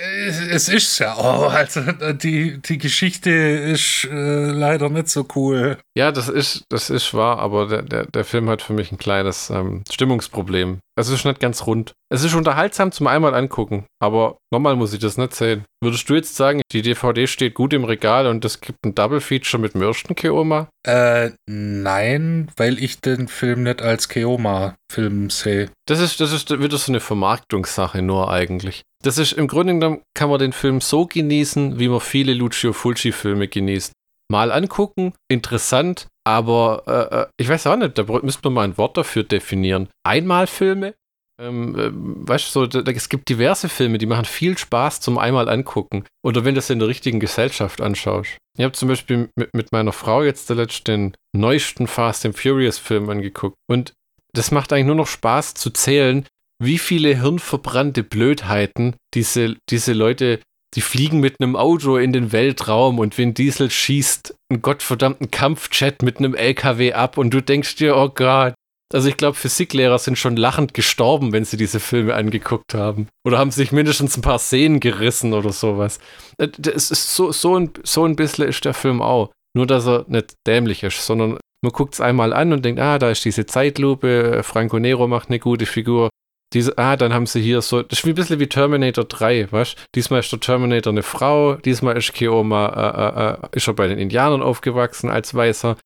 Es 0.00 0.68
ist 0.68 0.98
ja 0.98 1.14
auch. 1.14 1.52
Also 1.60 1.80
die, 2.12 2.58
die 2.62 2.78
Geschichte 2.78 3.30
ist 3.30 4.08
äh, 4.10 4.50
leider 4.50 4.88
nicht 4.88 5.08
so 5.08 5.26
cool. 5.34 5.78
Ja, 5.94 6.10
das 6.10 6.28
ist, 6.28 6.64
das 6.70 6.88
ist 6.88 7.12
wahr, 7.12 7.38
aber 7.38 7.66
der, 7.66 7.82
der, 7.82 8.06
der 8.06 8.24
Film 8.24 8.48
hat 8.48 8.62
für 8.62 8.72
mich 8.72 8.92
ein 8.92 8.98
kleines 8.98 9.50
ähm, 9.50 9.84
Stimmungsproblem. 9.90 10.78
Es 11.00 11.08
ist 11.08 11.24
nicht 11.24 11.40
ganz 11.40 11.66
rund. 11.66 11.92
Es 12.12 12.24
ist 12.24 12.34
unterhaltsam 12.34 12.92
zum 12.92 13.06
einmal 13.06 13.34
angucken, 13.34 13.86
aber 14.00 14.36
nochmal 14.52 14.76
muss 14.76 14.92
ich 14.92 15.00
das 15.00 15.16
nicht 15.16 15.34
sehen. 15.34 15.64
Würdest 15.82 16.08
du 16.10 16.14
jetzt 16.14 16.36
sagen, 16.36 16.60
die 16.72 16.82
DVD 16.82 17.26
steht 17.26 17.54
gut 17.54 17.72
im 17.72 17.84
Regal 17.84 18.26
und 18.26 18.44
es 18.44 18.60
gibt 18.60 18.84
ein 18.84 18.94
Double 18.94 19.20
Feature 19.20 19.60
mit 19.60 19.74
Mürsten 19.74 20.14
Keoma? 20.14 20.68
Äh, 20.86 21.30
nein, 21.48 22.50
weil 22.56 22.82
ich 22.82 23.00
den 23.00 23.28
Film 23.28 23.62
nicht 23.62 23.80
als 23.80 24.08
Keoma-Film 24.08 25.30
sehe. 25.30 25.70
Das 25.86 26.00
ist, 26.00 26.20
das 26.20 26.32
ist 26.32 26.50
wieder 26.50 26.76
so 26.76 26.92
eine 26.92 27.00
Vermarktungssache 27.00 28.02
nur 28.02 28.30
eigentlich. 28.30 28.82
Das 29.02 29.16
ist 29.16 29.32
im 29.32 29.48
Grunde 29.48 29.72
genommen, 29.72 30.02
kann 30.14 30.28
man 30.28 30.38
den 30.38 30.52
Film 30.52 30.82
so 30.82 31.06
genießen, 31.06 31.78
wie 31.78 31.88
man 31.88 32.00
viele 32.00 32.34
Lucio 32.34 32.74
Fulci-Filme 32.74 33.48
genießt. 33.48 33.92
Mal 34.30 34.52
angucken, 34.52 35.14
interessant, 35.28 36.06
aber 36.26 36.82
äh, 36.86 37.16
äh 37.16 37.26
ich 37.38 37.48
weiß 37.48 37.66
auch 37.66 37.76
nicht, 37.76 37.98
da 37.98 38.04
müsste 38.22 38.42
man 38.44 38.52
mal 38.52 38.64
ein 38.64 38.78
Wort 38.78 38.96
dafür 38.96 39.24
definieren. 39.24 39.88
Einmalfilme, 40.06 40.94
ähm, 41.40 41.74
äh, 41.78 41.90
weißt 41.92 42.46
du, 42.46 42.50
so, 42.50 42.66
da, 42.66 42.90
es 42.90 43.08
gibt 43.08 43.28
diverse 43.28 43.68
Filme, 43.68 43.98
die 43.98 44.06
machen 44.06 44.26
viel 44.26 44.58
Spaß 44.58 45.00
zum 45.00 45.18
einmal 45.18 45.48
angucken. 45.48 46.04
Oder 46.24 46.44
wenn 46.44 46.54
du 46.54 46.58
es 46.58 46.70
in 46.70 46.78
der 46.78 46.88
richtigen 46.88 47.20
Gesellschaft 47.20 47.80
anschaust. 47.80 48.36
Ich 48.58 48.64
habe 48.64 48.72
zum 48.72 48.88
Beispiel 48.88 49.30
mit, 49.36 49.54
mit 49.54 49.72
meiner 49.72 49.92
Frau 49.92 50.22
jetzt 50.22 50.46
zuletzt 50.46 50.86
den 50.86 51.14
neuesten 51.34 51.86
Fast 51.86 52.26
and 52.26 52.38
Furious 52.38 52.78
Film 52.78 53.08
angeguckt. 53.08 53.56
Und 53.68 53.94
das 54.34 54.50
macht 54.50 54.72
eigentlich 54.72 54.86
nur 54.86 54.96
noch 54.96 55.06
Spaß 55.06 55.54
zu 55.54 55.70
zählen, 55.70 56.26
wie 56.62 56.78
viele 56.78 57.16
hirnverbrannte 57.20 58.02
Blödheiten 58.02 58.96
diese, 59.14 59.56
diese 59.70 59.94
Leute, 59.94 60.40
die 60.74 60.82
fliegen 60.82 61.20
mit 61.20 61.40
einem 61.40 61.56
Auto 61.56 61.96
in 61.96 62.12
den 62.12 62.32
Weltraum 62.32 62.98
und 62.98 63.16
Vin 63.16 63.32
Diesel 63.32 63.70
schießt 63.70 64.34
einen 64.50 64.62
gottverdammten 64.62 65.30
Kampfjet 65.30 66.02
mit 66.02 66.18
einem 66.18 66.34
LKW 66.34 66.92
ab 66.92 67.16
und 67.18 67.30
du 67.32 67.40
denkst 67.40 67.76
dir, 67.76 67.96
oh 67.96 68.08
Gott. 68.08 68.54
Also 68.92 69.08
ich 69.08 69.16
glaube, 69.16 69.36
Physiklehrer 69.36 70.00
sind 70.00 70.18
schon 70.18 70.36
lachend 70.36 70.74
gestorben, 70.74 71.32
wenn 71.32 71.44
sie 71.44 71.56
diese 71.56 71.78
Filme 71.78 72.14
angeguckt 72.14 72.74
haben. 72.74 73.06
Oder 73.24 73.38
haben 73.38 73.52
sich 73.52 73.70
mindestens 73.70 74.16
ein 74.16 74.22
paar 74.22 74.40
Szenen 74.40 74.80
gerissen 74.80 75.32
oder 75.32 75.52
sowas. 75.52 76.00
Äh, 76.38 76.48
das 76.58 76.90
ist 76.90 77.14
so, 77.14 77.30
so, 77.30 77.56
ein, 77.56 77.70
so 77.84 78.04
ein 78.04 78.16
bisschen 78.16 78.48
ist 78.48 78.64
der 78.64 78.74
Film 78.74 79.00
auch. 79.00 79.30
Nur, 79.56 79.66
dass 79.66 79.86
er 79.86 80.04
nicht 80.08 80.34
dämlich 80.46 80.82
ist, 80.82 81.06
sondern 81.06 81.38
man 81.62 81.72
guckt 81.72 81.94
es 81.94 82.00
einmal 82.00 82.32
an 82.32 82.52
und 82.52 82.64
denkt, 82.64 82.80
ah, 82.80 82.98
da 82.98 83.10
ist 83.10 83.24
diese 83.24 83.46
Zeitlupe, 83.46 84.42
Franco 84.42 84.78
Nero 84.78 85.06
macht 85.06 85.28
eine 85.28 85.38
gute 85.38 85.66
Figur. 85.66 86.08
Diese, 86.52 86.76
ah, 86.78 86.96
dann 86.96 87.14
haben 87.14 87.26
sie 87.26 87.40
hier 87.40 87.62
so, 87.62 87.82
das 87.82 88.00
ist 88.00 88.06
ein 88.06 88.14
bisschen 88.14 88.40
wie 88.40 88.48
Terminator 88.48 89.04
3, 89.04 89.52
weißt 89.52 89.76
Diesmal 89.94 90.20
ist 90.20 90.32
der 90.32 90.40
Terminator 90.40 90.92
eine 90.92 91.04
Frau, 91.04 91.54
diesmal 91.54 91.96
ist 91.96 92.12
Keoma, 92.12 92.66
äh, 92.68 93.44
äh, 93.44 93.46
äh, 93.46 93.56
ist 93.56 93.68
er 93.68 93.74
bei 93.74 93.86
den 93.86 93.98
Indianern 93.98 94.42
aufgewachsen 94.42 95.10
als 95.10 95.34
Weißer. 95.34 95.76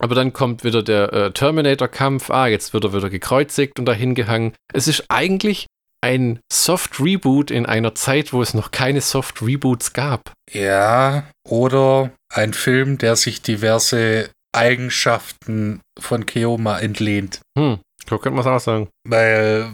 Aber 0.00 0.14
dann 0.14 0.32
kommt 0.32 0.64
wieder 0.64 0.82
der 0.82 1.12
äh, 1.12 1.30
Terminator-Kampf, 1.30 2.30
ah, 2.30 2.46
jetzt 2.46 2.72
wird 2.72 2.84
er 2.84 2.94
wieder 2.94 3.10
gekreuzigt 3.10 3.78
und 3.78 3.84
dahin 3.84 4.14
gehangen. 4.14 4.54
Es 4.72 4.88
ist 4.88 5.04
eigentlich 5.08 5.66
ein 6.00 6.40
Soft-Reboot 6.52 7.50
in 7.50 7.64
einer 7.64 7.94
Zeit, 7.94 8.32
wo 8.32 8.42
es 8.42 8.54
noch 8.54 8.70
keine 8.70 9.00
Soft-Reboots 9.00 9.92
gab. 9.92 10.32
Ja, 10.50 11.24
oder 11.48 12.10
ein 12.32 12.52
Film, 12.52 12.98
der 12.98 13.16
sich 13.16 13.40
diverse 13.40 14.30
Eigenschaften 14.52 15.80
von 15.98 16.26
Keoma 16.26 16.78
entlehnt. 16.78 17.40
Hm. 17.58 17.78
So 18.08 18.18
könnte 18.18 18.36
man 18.36 18.40
es 18.40 18.46
auch 18.46 18.60
sagen. 18.60 18.88
Weil, 19.08 19.70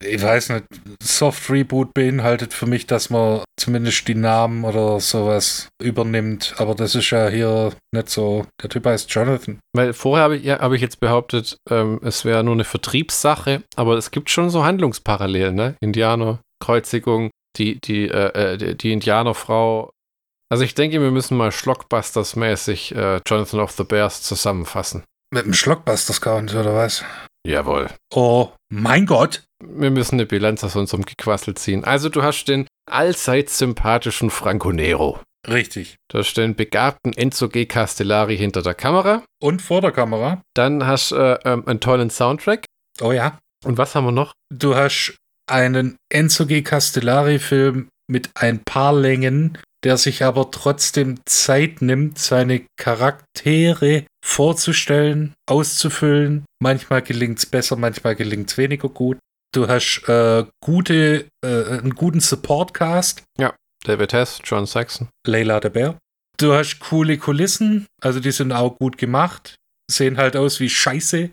ich 0.00 0.22
weiß 0.22 0.50
nicht, 0.50 0.64
Soft 1.02 1.50
Reboot 1.50 1.92
beinhaltet 1.94 2.54
für 2.54 2.66
mich, 2.66 2.86
dass 2.86 3.10
man 3.10 3.42
zumindest 3.58 4.08
die 4.08 4.14
Namen 4.14 4.64
oder 4.64 4.98
sowas 5.00 5.68
übernimmt. 5.82 6.54
Aber 6.58 6.74
das 6.74 6.94
ist 6.94 7.10
ja 7.10 7.28
hier 7.28 7.72
nicht 7.92 8.08
so. 8.08 8.46
Der 8.62 8.70
Typ 8.70 8.86
heißt 8.86 9.10
Jonathan. 9.10 9.58
Weil 9.74 9.92
vorher 9.92 10.24
habe 10.24 10.36
ich, 10.36 10.44
ja, 10.44 10.58
hab 10.58 10.72
ich 10.72 10.80
jetzt 10.80 11.00
behauptet, 11.00 11.56
ähm, 11.70 12.00
es 12.02 12.24
wäre 12.24 12.44
nur 12.44 12.54
eine 12.54 12.64
Vertriebssache, 12.64 13.62
aber 13.76 13.96
es 13.96 14.10
gibt 14.10 14.30
schon 14.30 14.50
so 14.50 14.64
Handlungsparallelen, 14.64 15.54
ne? 15.54 15.76
Indianer, 15.80 16.40
Kreuzigung, 16.62 17.30
die, 17.58 17.78
die, 17.80 18.08
äh, 18.08 18.54
äh 18.54 18.56
die, 18.56 18.76
die 18.76 18.92
Indianerfrau 18.92 19.90
also 20.48 20.62
ich 20.62 20.74
denke, 20.74 21.00
wir 21.00 21.10
müssen 21.10 21.36
mal 21.36 21.50
Schlockbusters-mäßig 21.50 22.94
äh, 22.94 23.20
Jonathan 23.26 23.60
of 23.60 23.72
the 23.72 23.82
Bears 23.82 24.22
zusammenfassen. 24.22 25.02
Mit 25.34 25.44
dem 25.44 25.54
Schlockbusters-Count 25.54 26.54
oder 26.54 26.74
was? 26.74 27.04
Jawohl. 27.46 27.88
Oh 28.12 28.50
mein 28.68 29.06
Gott. 29.06 29.44
Wir 29.64 29.90
müssen 29.90 30.16
eine 30.16 30.26
Bilanz 30.26 30.64
aus 30.64 30.74
unserem 30.74 31.04
Gequassel 31.04 31.54
ziehen. 31.54 31.84
Also 31.84 32.08
du 32.08 32.24
hast 32.24 32.46
den 32.46 32.66
allseits 32.90 33.58
sympathischen 33.58 34.30
Franco 34.30 34.72
Nero. 34.72 35.20
Richtig. 35.46 35.94
Du 36.10 36.18
hast 36.18 36.34
den 36.34 36.56
begabten 36.56 37.12
Enzo 37.12 37.48
G. 37.48 37.66
Castellari 37.66 38.36
hinter 38.36 38.62
der 38.62 38.74
Kamera. 38.74 39.22
Und 39.40 39.62
vor 39.62 39.80
der 39.80 39.92
Kamera. 39.92 40.42
Dann 40.54 40.84
hast 40.86 41.12
du 41.12 41.16
äh, 41.16 41.38
ähm, 41.44 41.62
einen 41.68 41.78
tollen 41.78 42.10
Soundtrack. 42.10 42.64
Oh 43.00 43.12
ja. 43.12 43.38
Und 43.64 43.78
was 43.78 43.94
haben 43.94 44.06
wir 44.06 44.12
noch? 44.12 44.32
Du 44.52 44.74
hast 44.74 45.16
einen 45.48 45.96
Enzo 46.12 46.46
G. 46.46 46.62
Castellari-Film 46.62 47.88
mit 48.10 48.30
ein 48.34 48.64
paar 48.64 48.92
Längen, 48.92 49.56
der 49.84 49.98
sich 49.98 50.24
aber 50.24 50.50
trotzdem 50.50 51.20
Zeit 51.26 51.80
nimmt, 51.80 52.18
seine 52.18 52.66
Charaktere 52.76 54.04
vorzustellen, 54.26 55.34
auszufüllen. 55.48 56.44
Manchmal 56.60 57.02
gelingt 57.02 57.38
es 57.38 57.46
besser, 57.46 57.76
manchmal 57.76 58.16
gelingt 58.16 58.50
es 58.50 58.58
weniger 58.58 58.88
gut. 58.88 59.18
Du 59.54 59.68
hast 59.68 60.02
äh, 60.08 60.44
gute, 60.60 61.28
äh, 61.44 61.64
einen 61.64 61.94
guten 61.94 62.20
Support-Cast. 62.20 63.22
Ja, 63.38 63.54
David 63.84 64.12
Hess, 64.12 64.40
John 64.44 64.66
Saxon. 64.66 65.08
Leila 65.26 65.60
de 65.60 65.70
Bär. 65.70 65.98
Du 66.38 66.52
hast 66.52 66.80
coole 66.80 67.16
Kulissen, 67.16 67.86
also 68.02 68.20
die 68.20 68.32
sind 68.32 68.52
auch 68.52 68.76
gut 68.78 68.98
gemacht. 68.98 69.54
Sehen 69.90 70.18
halt 70.18 70.36
aus 70.36 70.60
wie 70.60 70.68
Scheiße, 70.68 71.30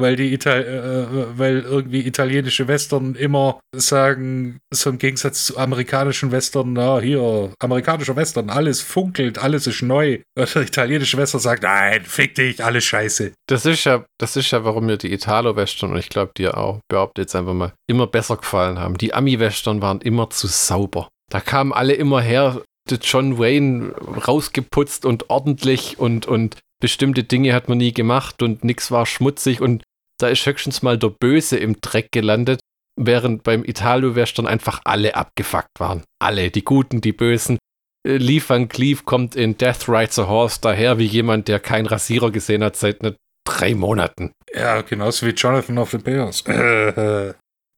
weil 0.00 0.16
die 0.16 0.32
Ital 0.32 0.62
äh, 0.62 1.38
weil 1.38 1.60
irgendwie 1.60 2.06
italienische 2.06 2.68
Western 2.68 3.14
immer 3.14 3.60
sagen, 3.74 4.58
so 4.72 4.90
im 4.90 4.98
Gegensatz 4.98 5.46
zu 5.46 5.58
amerikanischen 5.58 6.32
Western, 6.32 6.72
na 6.72 7.00
hier, 7.00 7.52
amerikanischer 7.60 8.16
Western, 8.16 8.50
alles 8.50 8.80
funkelt, 8.80 9.38
alles 9.38 9.66
ist 9.66 9.82
neu. 9.82 10.18
Und 10.36 10.54
der 10.54 10.62
italienische 10.62 11.16
Western 11.16 11.40
sagt, 11.40 11.62
nein, 11.62 12.02
fick 12.04 12.34
dich, 12.34 12.64
alles 12.64 12.84
scheiße. 12.84 13.32
Das 13.46 13.66
ist 13.66 13.84
ja, 13.84 14.04
das 14.18 14.36
ist 14.36 14.50
ja, 14.50 14.64
warum 14.64 14.86
mir 14.86 14.96
die 14.96 15.12
Italo-Western 15.12 15.92
und 15.92 15.98
ich 15.98 16.08
glaube 16.08 16.32
dir 16.36 16.56
auch, 16.56 16.80
behaupte 16.88 17.22
jetzt 17.22 17.36
einfach 17.36 17.54
mal, 17.54 17.72
immer 17.86 18.06
besser 18.06 18.36
gefallen 18.36 18.78
haben. 18.78 18.96
Die 18.98 19.14
Ami-Western 19.14 19.82
waren 19.82 20.00
immer 20.00 20.30
zu 20.30 20.46
sauber. 20.46 21.08
Da 21.30 21.40
kamen 21.40 21.72
alle 21.72 21.94
immer 21.94 22.20
her, 22.20 22.62
John 23.02 23.38
Wayne 23.38 23.94
rausgeputzt 24.26 25.04
und 25.04 25.30
ordentlich 25.30 25.98
und, 25.98 26.26
und 26.26 26.56
bestimmte 26.80 27.22
Dinge 27.22 27.54
hat 27.54 27.68
man 27.68 27.78
nie 27.78 27.92
gemacht 27.92 28.42
und 28.42 28.64
nichts 28.64 28.90
war 28.90 29.06
schmutzig 29.06 29.60
und 29.60 29.82
Da 30.20 30.28
ist 30.28 30.44
höchstens 30.44 30.82
mal 30.82 30.98
der 30.98 31.08
Böse 31.08 31.56
im 31.56 31.80
Dreck 31.80 32.12
gelandet, 32.12 32.60
während 32.96 33.42
beim 33.42 33.64
Italo-Western 33.64 34.46
einfach 34.46 34.82
alle 34.84 35.14
abgefuckt 35.14 35.80
waren. 35.80 36.04
Alle, 36.20 36.50
die 36.50 36.62
Guten, 36.62 37.00
die 37.00 37.12
Bösen. 37.12 37.58
Äh, 38.06 38.18
Lee 38.18 38.42
Van 38.46 38.68
Cleef 38.68 39.06
kommt 39.06 39.34
in 39.34 39.56
Death 39.56 39.88
Rides 39.88 40.18
a 40.18 40.26
Horse 40.26 40.60
daher 40.60 40.98
wie 40.98 41.06
jemand, 41.06 41.48
der 41.48 41.58
keinen 41.58 41.86
Rasierer 41.86 42.30
gesehen 42.30 42.62
hat 42.62 42.76
seit 42.76 43.02
ne, 43.02 43.16
drei 43.46 43.74
Monaten. 43.74 44.32
Ja, 44.52 44.82
genauso 44.82 45.26
wie 45.26 45.30
Jonathan 45.30 45.78
of 45.78 45.90
the 45.90 45.98
Bears. 45.98 46.44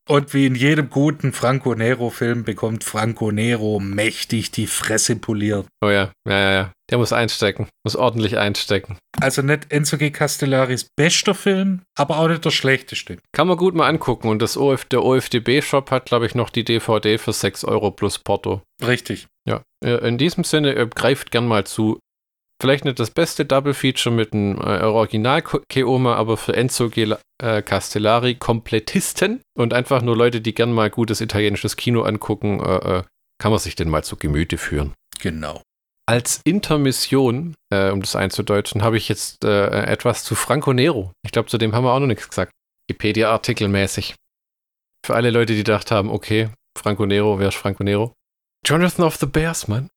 Und 0.08 0.34
wie 0.34 0.46
in 0.46 0.56
jedem 0.56 0.90
guten 0.90 1.32
Franco 1.32 1.74
Nero-Film 1.74 2.42
bekommt 2.42 2.82
Franco 2.82 3.30
Nero 3.30 3.78
mächtig 3.78 4.50
die 4.50 4.66
Fresse 4.66 5.16
poliert. 5.16 5.66
Oh 5.80 5.90
ja, 5.90 6.10
ja, 6.28 6.38
ja, 6.38 6.52
ja. 6.52 6.72
Der 6.90 6.98
muss 6.98 7.12
einstecken, 7.12 7.68
muss 7.84 7.96
ordentlich 7.96 8.36
einstecken. 8.36 8.98
Also 9.20 9.40
nicht 9.42 9.70
Enzo 9.72 9.96
G. 9.96 10.10
Castellaris 10.10 10.88
bester 10.96 11.34
Film, 11.34 11.82
aber 11.96 12.18
auch 12.18 12.28
nicht 12.28 12.44
der 12.44 12.50
schlechteste. 12.50 13.18
Kann 13.32 13.46
man 13.46 13.56
gut 13.56 13.74
mal 13.74 13.88
angucken. 13.88 14.28
Und 14.28 14.42
das 14.42 14.56
OF, 14.56 14.84
der 14.86 15.02
OFDB-Shop 15.02 15.90
hat, 15.90 16.06
glaube 16.06 16.26
ich, 16.26 16.34
noch 16.34 16.50
die 16.50 16.64
DVD 16.64 17.16
für 17.16 17.32
6 17.32 17.64
Euro 17.64 17.92
plus 17.92 18.18
Porto. 18.18 18.60
Richtig. 18.84 19.26
Ja, 19.48 19.62
äh, 19.84 20.06
in 20.06 20.18
diesem 20.18 20.44
Sinne, 20.44 20.74
äh, 20.74 20.86
greift 20.86 21.30
gern 21.30 21.46
mal 21.46 21.64
zu. 21.64 21.98
Vielleicht 22.62 22.84
nicht 22.84 23.00
das 23.00 23.10
beste 23.10 23.44
Double 23.44 23.74
Feature 23.74 24.14
mit 24.14 24.32
einem 24.32 24.56
äh, 24.56 24.84
Original 24.84 25.42
Keoma, 25.42 26.14
aber 26.14 26.36
für 26.36 26.54
Enzo 26.54 26.90
G 26.90 27.12
äh, 27.42 27.60
Castellari 27.60 28.36
Komplettisten 28.36 29.40
und 29.58 29.74
einfach 29.74 30.00
nur 30.00 30.16
Leute, 30.16 30.40
die 30.40 30.54
gern 30.54 30.70
mal 30.70 30.88
gutes 30.88 31.20
italienisches 31.20 31.74
Kino 31.76 32.02
angucken, 32.02 32.60
äh, 32.60 32.98
äh, 32.98 33.02
kann 33.38 33.50
man 33.50 33.58
sich 33.58 33.74
den 33.74 33.88
mal 33.88 34.04
zu 34.04 34.14
Gemüte 34.14 34.58
führen. 34.58 34.94
Genau. 35.18 35.60
Als 36.08 36.40
Intermission, 36.44 37.56
äh, 37.74 37.90
um 37.90 38.00
das 38.00 38.14
einzudeutschen, 38.14 38.84
habe 38.84 38.96
ich 38.96 39.08
jetzt 39.08 39.44
äh, 39.44 39.82
etwas 39.82 40.22
zu 40.22 40.36
Franco 40.36 40.72
Nero. 40.72 41.10
Ich 41.26 41.32
glaube, 41.32 41.48
zu 41.48 41.58
dem 41.58 41.74
haben 41.74 41.82
wir 41.82 41.92
auch 41.92 41.98
noch 41.98 42.06
nichts 42.06 42.28
gesagt. 42.28 42.52
Wikipedia-Artikelmäßig. 42.88 44.14
Für 45.04 45.16
alle 45.16 45.30
Leute, 45.32 45.54
die 45.54 45.64
gedacht 45.64 45.90
haben, 45.90 46.10
okay, 46.10 46.50
Franco 46.78 47.06
Nero, 47.06 47.40
wer 47.40 47.48
ist 47.48 47.56
Franco 47.56 47.82
Nero? 47.82 48.12
Jonathan 48.64 49.04
of 49.04 49.16
the 49.16 49.26
Bears, 49.26 49.66
Mann. 49.66 49.88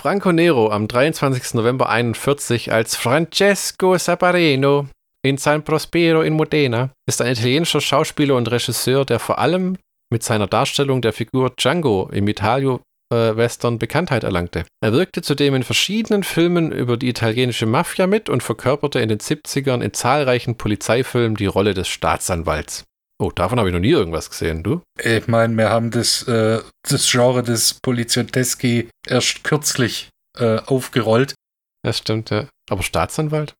Franco 0.00 0.30
Nero 0.30 0.70
am 0.70 0.86
23. 0.86 1.54
November 1.54 1.88
41 1.88 2.72
als 2.72 2.94
Francesco 2.94 3.98
Saparino 3.98 4.86
in 5.24 5.38
San 5.38 5.64
Prospero 5.64 6.22
in 6.22 6.34
Modena 6.34 6.90
ist 7.08 7.20
ein 7.20 7.32
italienischer 7.32 7.80
Schauspieler 7.80 8.36
und 8.36 8.48
Regisseur, 8.48 9.04
der 9.04 9.18
vor 9.18 9.40
allem 9.40 9.76
mit 10.12 10.22
seiner 10.22 10.46
Darstellung 10.46 11.02
der 11.02 11.12
Figur 11.12 11.50
Django 11.50 12.08
im 12.12 12.28
Italio-Western 12.28 13.80
Bekanntheit 13.80 14.22
erlangte. 14.22 14.64
Er 14.80 14.92
wirkte 14.92 15.20
zudem 15.20 15.56
in 15.56 15.64
verschiedenen 15.64 16.22
Filmen 16.22 16.70
über 16.70 16.96
die 16.96 17.08
italienische 17.08 17.66
Mafia 17.66 18.06
mit 18.06 18.28
und 18.28 18.44
verkörperte 18.44 19.00
in 19.00 19.08
den 19.08 19.18
70ern 19.18 19.82
in 19.82 19.92
zahlreichen 19.92 20.56
Polizeifilmen 20.56 21.36
die 21.36 21.46
Rolle 21.46 21.74
des 21.74 21.88
Staatsanwalts. 21.88 22.84
Oh, 23.20 23.32
davon 23.32 23.58
habe 23.58 23.68
ich 23.68 23.72
noch 23.74 23.80
nie 23.80 23.90
irgendwas 23.90 24.30
gesehen, 24.30 24.62
du? 24.62 24.80
Ich 25.02 25.26
meine, 25.26 25.56
wir 25.56 25.70
haben 25.70 25.90
das, 25.90 26.26
äh, 26.28 26.60
das 26.88 27.10
Genre 27.10 27.42
des 27.42 27.74
Poliziotteschi 27.82 28.88
erst 29.06 29.42
kürzlich 29.42 30.08
äh, 30.38 30.58
aufgerollt. 30.66 31.34
Das 31.82 31.98
stimmt, 31.98 32.30
ja. 32.30 32.46
Aber 32.70 32.82
Staatsanwalt? 32.82 33.54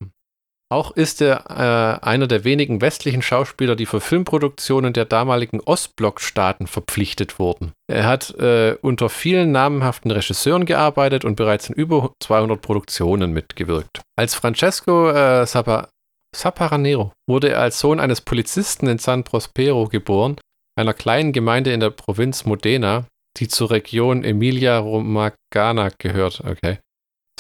Auch 0.70 0.90
ist 0.90 1.22
er 1.22 1.46
äh, 1.48 2.04
einer 2.04 2.26
der 2.26 2.44
wenigen 2.44 2.82
westlichen 2.82 3.22
Schauspieler, 3.22 3.74
die 3.74 3.86
für 3.86 4.02
Filmproduktionen 4.02 4.92
der 4.92 5.06
damaligen 5.06 5.60
Ostblockstaaten 5.60 6.66
verpflichtet 6.66 7.38
wurden. 7.38 7.72
Er 7.90 8.04
hat 8.04 8.34
äh, 8.38 8.76
unter 8.82 9.08
vielen 9.08 9.50
namenhaften 9.50 10.10
Regisseuren 10.10 10.66
gearbeitet 10.66 11.24
und 11.24 11.36
bereits 11.36 11.70
in 11.70 11.74
über 11.74 12.12
200 12.22 12.60
Produktionen 12.60 13.32
mitgewirkt. 13.32 14.02
Als 14.14 14.34
Francesco 14.34 15.08
äh, 15.08 15.46
Sapa 15.46 15.88
Saparanero 16.34 17.12
wurde 17.28 17.50
er 17.50 17.60
als 17.60 17.80
Sohn 17.80 18.00
eines 18.00 18.20
Polizisten 18.20 18.86
in 18.86 18.98
San 18.98 19.24
Prospero 19.24 19.86
geboren, 19.88 20.36
einer 20.78 20.94
kleinen 20.94 21.32
Gemeinde 21.32 21.72
in 21.72 21.80
der 21.80 21.90
Provinz 21.90 22.44
Modena, 22.44 23.06
die 23.38 23.48
zur 23.48 23.70
Region 23.70 24.24
Emilia-Romagna 24.24 25.90
gehört. 25.98 26.42
Okay. 26.44 26.78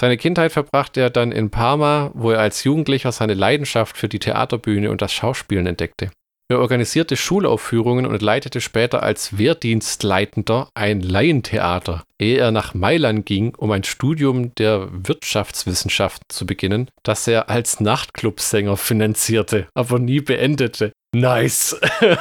Seine 0.00 0.16
Kindheit 0.16 0.52
verbrachte 0.52 1.00
er 1.00 1.10
dann 1.10 1.32
in 1.32 1.50
Parma, 1.50 2.12
wo 2.14 2.30
er 2.30 2.40
als 2.40 2.62
Jugendlicher 2.62 3.10
seine 3.10 3.34
Leidenschaft 3.34 3.96
für 3.96 4.08
die 4.08 4.20
Theaterbühne 4.20 4.90
und 4.90 5.02
das 5.02 5.12
Schauspielen 5.12 5.66
entdeckte. 5.66 6.10
Er 6.50 6.60
organisierte 6.60 7.14
Schulaufführungen 7.16 8.06
und 8.06 8.22
leitete 8.22 8.62
später 8.62 9.02
als 9.02 9.36
Wehrdienstleitender 9.36 10.70
ein 10.72 11.02
Laientheater, 11.02 12.04
ehe 12.18 12.38
er 12.38 12.52
nach 12.52 12.72
Mailand 12.72 13.26
ging, 13.26 13.54
um 13.54 13.70
ein 13.70 13.84
Studium 13.84 14.54
der 14.54 14.88
Wirtschaftswissenschaften 14.90 16.24
zu 16.30 16.46
beginnen, 16.46 16.90
das 17.02 17.28
er 17.28 17.50
als 17.50 17.80
Nachtclubsänger 17.80 18.78
finanzierte, 18.78 19.66
aber 19.74 19.98
nie 19.98 20.22
beendete. 20.22 20.92
Nice. 21.14 21.78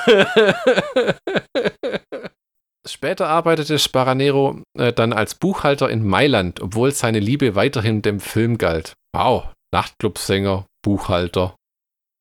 Später 2.85 3.29
arbeitete 3.29 3.79
Sparanero 3.79 4.61
äh, 4.77 4.91
dann 4.91 5.13
als 5.13 5.35
Buchhalter 5.35 5.89
in 5.89 6.05
Mailand, 6.05 6.61
obwohl 6.61 6.91
seine 6.91 7.19
Liebe 7.19 7.55
weiterhin 7.55 8.01
dem 8.01 8.19
Film 8.19 8.57
galt. 8.57 8.91
Wow, 9.15 9.45
Nachtclubsänger, 9.73 10.65
Buchhalter. 10.83 11.55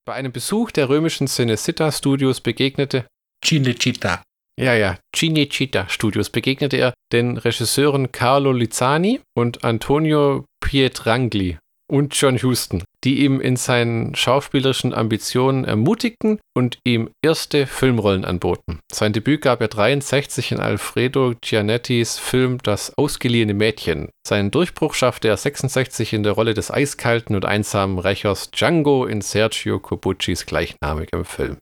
Bei 0.06 0.14
einem 0.14 0.30
Besuch 0.30 0.70
der 0.70 0.88
römischen 0.88 1.26
Cinecittà 1.26 1.90
Studios 1.90 2.40
begegnete 2.40 3.08
Cinecittà. 3.44 4.22
Ja, 4.56 4.72
ja, 4.72 4.98
Cinecittà 5.12 5.88
Studios 5.88 6.30
begegnete 6.30 6.76
er 6.76 6.94
den 7.12 7.36
Regisseuren 7.36 8.12
Carlo 8.12 8.52
Lizzani 8.52 9.20
und 9.36 9.64
Antonio 9.64 10.44
Pietrangli 10.60 11.58
und 11.90 12.14
John 12.14 12.40
Huston, 12.40 12.84
die 13.06 13.24
ihm 13.24 13.40
in 13.40 13.54
seinen 13.54 14.16
schauspielerischen 14.16 14.92
Ambitionen 14.92 15.64
ermutigten 15.64 16.40
und 16.56 16.80
ihm 16.84 17.08
erste 17.22 17.68
Filmrollen 17.68 18.24
anboten. 18.24 18.80
Sein 18.92 19.12
Debüt 19.12 19.42
gab 19.42 19.60
er 19.60 19.68
63 19.68 20.50
in 20.50 20.58
Alfredo 20.58 21.34
Gianettis 21.40 22.18
Film 22.18 22.58
Das 22.64 22.98
ausgeliehene 22.98 23.54
Mädchen. 23.54 24.08
Seinen 24.26 24.50
Durchbruch 24.50 24.94
schaffte 24.94 25.28
er 25.28 25.36
66 25.36 26.14
in 26.14 26.24
der 26.24 26.32
Rolle 26.32 26.54
des 26.54 26.72
eiskalten 26.72 27.36
und 27.36 27.44
einsamen 27.44 28.00
Rächers 28.00 28.50
Django 28.50 29.06
in 29.06 29.20
Sergio 29.20 29.78
Corbuccis 29.78 30.44
gleichnamigem 30.44 31.24
Film. 31.24 31.58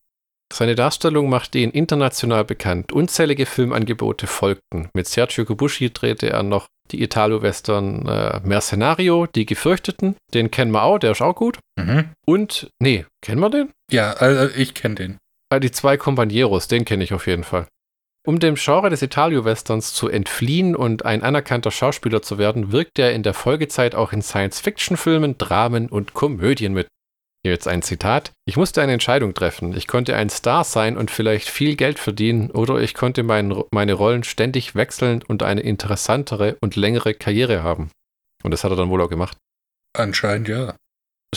Seine 0.54 0.76
Darstellung 0.76 1.28
machte 1.28 1.58
ihn 1.58 1.70
international 1.70 2.44
bekannt. 2.44 2.92
Unzählige 2.92 3.44
Filmangebote 3.44 4.28
folgten. 4.28 4.88
Mit 4.94 5.08
Sergio 5.08 5.44
Corbucci 5.44 5.92
drehte 5.92 6.30
er 6.30 6.44
noch 6.44 6.68
die 6.92 7.02
Italo-Western 7.02 8.06
äh, 8.06 8.40
Mercenario, 8.44 9.26
die 9.26 9.46
Gefürchteten. 9.46 10.14
Den 10.32 10.52
kennen 10.52 10.70
wir 10.70 10.84
auch, 10.84 11.00
der 11.00 11.10
ist 11.10 11.22
auch 11.22 11.34
gut. 11.34 11.58
Mhm. 11.76 12.10
Und, 12.24 12.70
nee, 12.80 13.04
kennen 13.20 13.40
wir 13.40 13.50
den? 13.50 13.72
Ja, 13.90 14.12
also 14.12 14.54
ich 14.56 14.74
kenne 14.74 14.94
den. 14.94 15.18
Ah, 15.50 15.58
die 15.58 15.72
zwei 15.72 15.96
Companeros, 15.96 16.68
den 16.68 16.84
kenne 16.84 17.02
ich 17.02 17.12
auf 17.12 17.26
jeden 17.26 17.42
Fall. 17.42 17.66
Um 18.24 18.38
dem 18.38 18.54
Genre 18.54 18.90
des 18.90 19.02
Italio-Westerns 19.02 19.92
zu 19.92 20.08
entfliehen 20.08 20.76
und 20.76 21.04
ein 21.04 21.24
anerkannter 21.24 21.72
Schauspieler 21.72 22.22
zu 22.22 22.38
werden, 22.38 22.70
wirkte 22.70 23.02
er 23.02 23.12
in 23.12 23.24
der 23.24 23.34
Folgezeit 23.34 23.96
auch 23.96 24.12
in 24.12 24.22
Science-Fiction-Filmen, 24.22 25.36
Dramen 25.36 25.88
und 25.88 26.14
Komödien 26.14 26.74
mit. 26.74 26.86
Hier 27.44 27.52
jetzt 27.52 27.68
ein 27.68 27.82
Zitat. 27.82 28.32
Ich 28.46 28.56
musste 28.56 28.80
eine 28.80 28.94
Entscheidung 28.94 29.34
treffen. 29.34 29.76
Ich 29.76 29.86
konnte 29.86 30.16
ein 30.16 30.30
Star 30.30 30.64
sein 30.64 30.96
und 30.96 31.10
vielleicht 31.10 31.50
viel 31.50 31.76
Geld 31.76 31.98
verdienen 31.98 32.50
oder 32.50 32.80
ich 32.80 32.94
konnte 32.94 33.22
mein, 33.22 33.54
meine 33.70 33.92
Rollen 33.92 34.24
ständig 34.24 34.74
wechseln 34.74 35.22
und 35.22 35.42
eine 35.42 35.60
interessantere 35.60 36.56
und 36.62 36.74
längere 36.74 37.12
Karriere 37.12 37.62
haben. 37.62 37.90
Und 38.42 38.52
das 38.52 38.64
hat 38.64 38.72
er 38.72 38.76
dann 38.76 38.88
wohl 38.88 39.02
auch 39.02 39.10
gemacht. 39.10 39.36
Anscheinend 39.94 40.48
ja. 40.48 40.74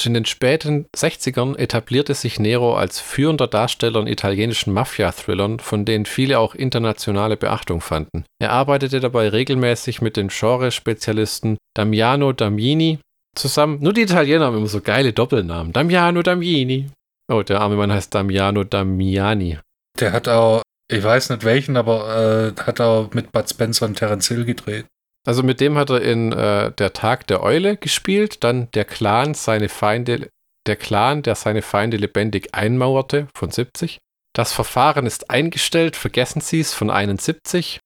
In 0.05 0.13
den 0.13 0.25
späten 0.25 0.85
60ern 0.95 1.57
etablierte 1.57 2.13
sich 2.13 2.39
Nero 2.39 2.77
als 2.77 2.99
führender 2.99 3.47
Darsteller 3.47 3.99
in 3.99 4.07
italienischen 4.07 4.71
Mafia-Thrillern, 4.71 5.59
von 5.59 5.85
denen 5.85 6.05
viele 6.05 6.39
auch 6.39 6.55
internationale 6.55 7.35
Beachtung 7.35 7.81
fanden. 7.81 8.23
Er 8.39 8.51
arbeitete 8.51 8.99
dabei 8.99 9.27
regelmäßig 9.29 10.01
mit 10.01 10.15
den 10.15 10.29
Genrespezialisten 10.29 11.57
Damiano 11.75 12.31
Damini 12.31 12.99
zusammen. 13.37 13.79
Nur 13.81 13.93
die 13.93 14.01
Italiener 14.01 14.45
haben 14.45 14.57
immer 14.57 14.67
so 14.67 14.81
geile 14.81 15.13
Doppelnamen. 15.13 15.73
Damiano 15.73 16.21
Damini. 16.21 16.89
Oh, 17.31 17.43
der 17.43 17.61
arme 17.61 17.75
Mann 17.75 17.91
heißt 17.91 18.13
Damiano 18.13 18.63
Damiani. 18.63 19.59
Der 19.99 20.11
hat 20.11 20.27
auch, 20.27 20.61
ich 20.91 21.03
weiß 21.03 21.29
nicht 21.29 21.43
welchen, 21.43 21.77
aber 21.77 22.53
äh, 22.57 22.61
hat 22.61 22.79
auch 22.81 23.13
mit 23.13 23.31
Bud 23.31 23.49
Spencer 23.49 23.85
und 23.85 23.95
Terence 23.95 24.27
Hill 24.27 24.45
gedreht. 24.45 24.85
Also 25.25 25.43
mit 25.43 25.59
dem 25.59 25.77
hat 25.77 25.89
er 25.89 26.01
in 26.01 26.31
äh, 26.31 26.71
Der 26.71 26.93
Tag 26.93 27.27
der 27.27 27.43
Eule 27.43 27.75
gespielt, 27.75 28.43
dann 28.43 28.69
Der 28.71 28.85
Clan, 28.85 29.33
seine 29.33 29.67
Feinde, 29.67 30.29
der 30.67 30.77
Clan, 30.77 31.21
der 31.21 31.35
seine 31.35 31.61
Feinde 31.61 31.97
lebendig 31.97 32.53
einmauerte 32.53 33.27
von 33.35 33.51
70. 33.51 33.97
Das 34.33 34.53
Verfahren 34.53 35.05
ist 35.05 35.29
eingestellt, 35.29 35.95
vergessen 35.95 36.41
Sie 36.41 36.59
es 36.59 36.73
von 36.73 36.89
71. 36.89 37.79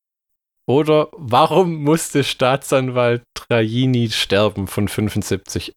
Oder 0.72 1.10
warum 1.12 1.84
musste 1.84 2.24
Staatsanwalt 2.24 3.24
Trajini 3.34 4.10
sterben 4.10 4.68
von 4.68 4.88
75? 4.88 5.74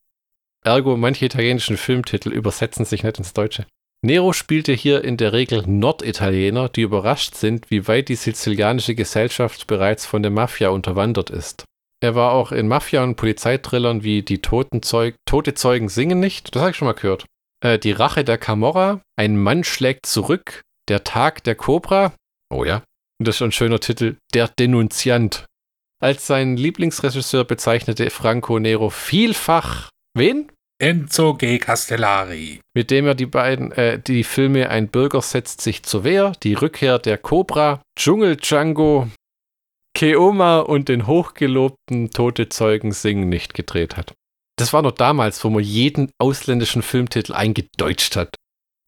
Ergo, 0.64 0.96
manche 0.96 1.24
italienischen 1.24 1.76
Filmtitel 1.76 2.30
übersetzen 2.30 2.84
sich 2.84 3.02
nicht 3.02 3.18
ins 3.18 3.32
Deutsche. 3.32 3.66
Nero 4.02 4.32
spielte 4.32 4.72
hier 4.72 5.02
in 5.02 5.16
der 5.16 5.32
Regel 5.32 5.64
Norditaliener, 5.66 6.68
die 6.68 6.82
überrascht 6.82 7.34
sind, 7.34 7.72
wie 7.72 7.88
weit 7.88 8.08
die 8.08 8.14
sizilianische 8.14 8.94
Gesellschaft 8.94 9.66
bereits 9.66 10.06
von 10.06 10.22
der 10.22 10.30
Mafia 10.30 10.68
unterwandert 10.68 11.28
ist. 11.28 11.64
Er 12.00 12.14
war 12.14 12.30
auch 12.30 12.52
in 12.52 12.68
Mafia- 12.68 13.02
und 13.02 13.16
Polizeitrillern 13.16 14.04
wie 14.04 14.22
Die 14.22 14.42
Toten 14.42 14.80
Zeug 14.80 15.16
Tote 15.26 15.54
Zeugen 15.54 15.88
singen 15.88 16.20
nicht, 16.20 16.54
das 16.54 16.62
habe 16.62 16.70
ich 16.70 16.76
schon 16.76 16.86
mal 16.86 16.92
gehört. 16.92 17.26
Äh, 17.64 17.80
die 17.80 17.90
Rache 17.90 18.22
der 18.22 18.38
Camorra, 18.38 19.00
Ein 19.16 19.42
Mann 19.42 19.64
schlägt 19.64 20.06
zurück, 20.06 20.62
Der 20.88 21.02
Tag 21.02 21.42
der 21.42 21.56
Cobra. 21.56 22.12
Oh 22.48 22.64
ja. 22.64 22.84
Und 23.18 23.28
das 23.28 23.34
ist 23.34 23.38
schon 23.38 23.48
ein 23.48 23.52
schöner 23.52 23.80
Titel. 23.80 24.16
Der 24.32 24.48
Denunziant. 24.48 25.44
Als 26.02 26.26
sein 26.26 26.56
Lieblingsregisseur 26.56 27.44
bezeichnete 27.44 28.10
Franco 28.10 28.58
Nero 28.58 28.90
vielfach 28.90 29.90
wen? 30.14 30.50
Enzo 30.80 31.34
G. 31.34 31.58
Castellari. 31.58 32.60
Mit 32.74 32.90
dem 32.90 33.06
er 33.06 33.14
die 33.14 33.26
beiden, 33.26 33.70
äh, 33.72 34.00
die 34.00 34.24
Filme 34.24 34.68
Ein 34.68 34.88
Bürger 34.88 35.22
setzt 35.22 35.60
sich 35.60 35.84
zur 35.84 36.02
Wehr, 36.04 36.32
Die 36.42 36.54
Rückkehr 36.54 36.98
der 36.98 37.16
Cobra, 37.16 37.80
Dschungel 37.96 38.36
Django, 38.36 39.08
Keoma 39.94 40.58
und 40.58 40.88
den 40.88 41.06
hochgelobten 41.06 42.10
Tote 42.10 42.48
Zeugen 42.48 42.90
singen 42.90 43.28
nicht 43.28 43.54
gedreht 43.54 43.96
hat. 43.96 44.12
Das 44.56 44.72
war 44.72 44.82
noch 44.82 44.92
damals, 44.92 45.42
wo 45.44 45.50
man 45.50 45.62
jeden 45.62 46.10
ausländischen 46.18 46.82
Filmtitel 46.82 47.32
eingedeutscht 47.32 48.16
hat. 48.16 48.34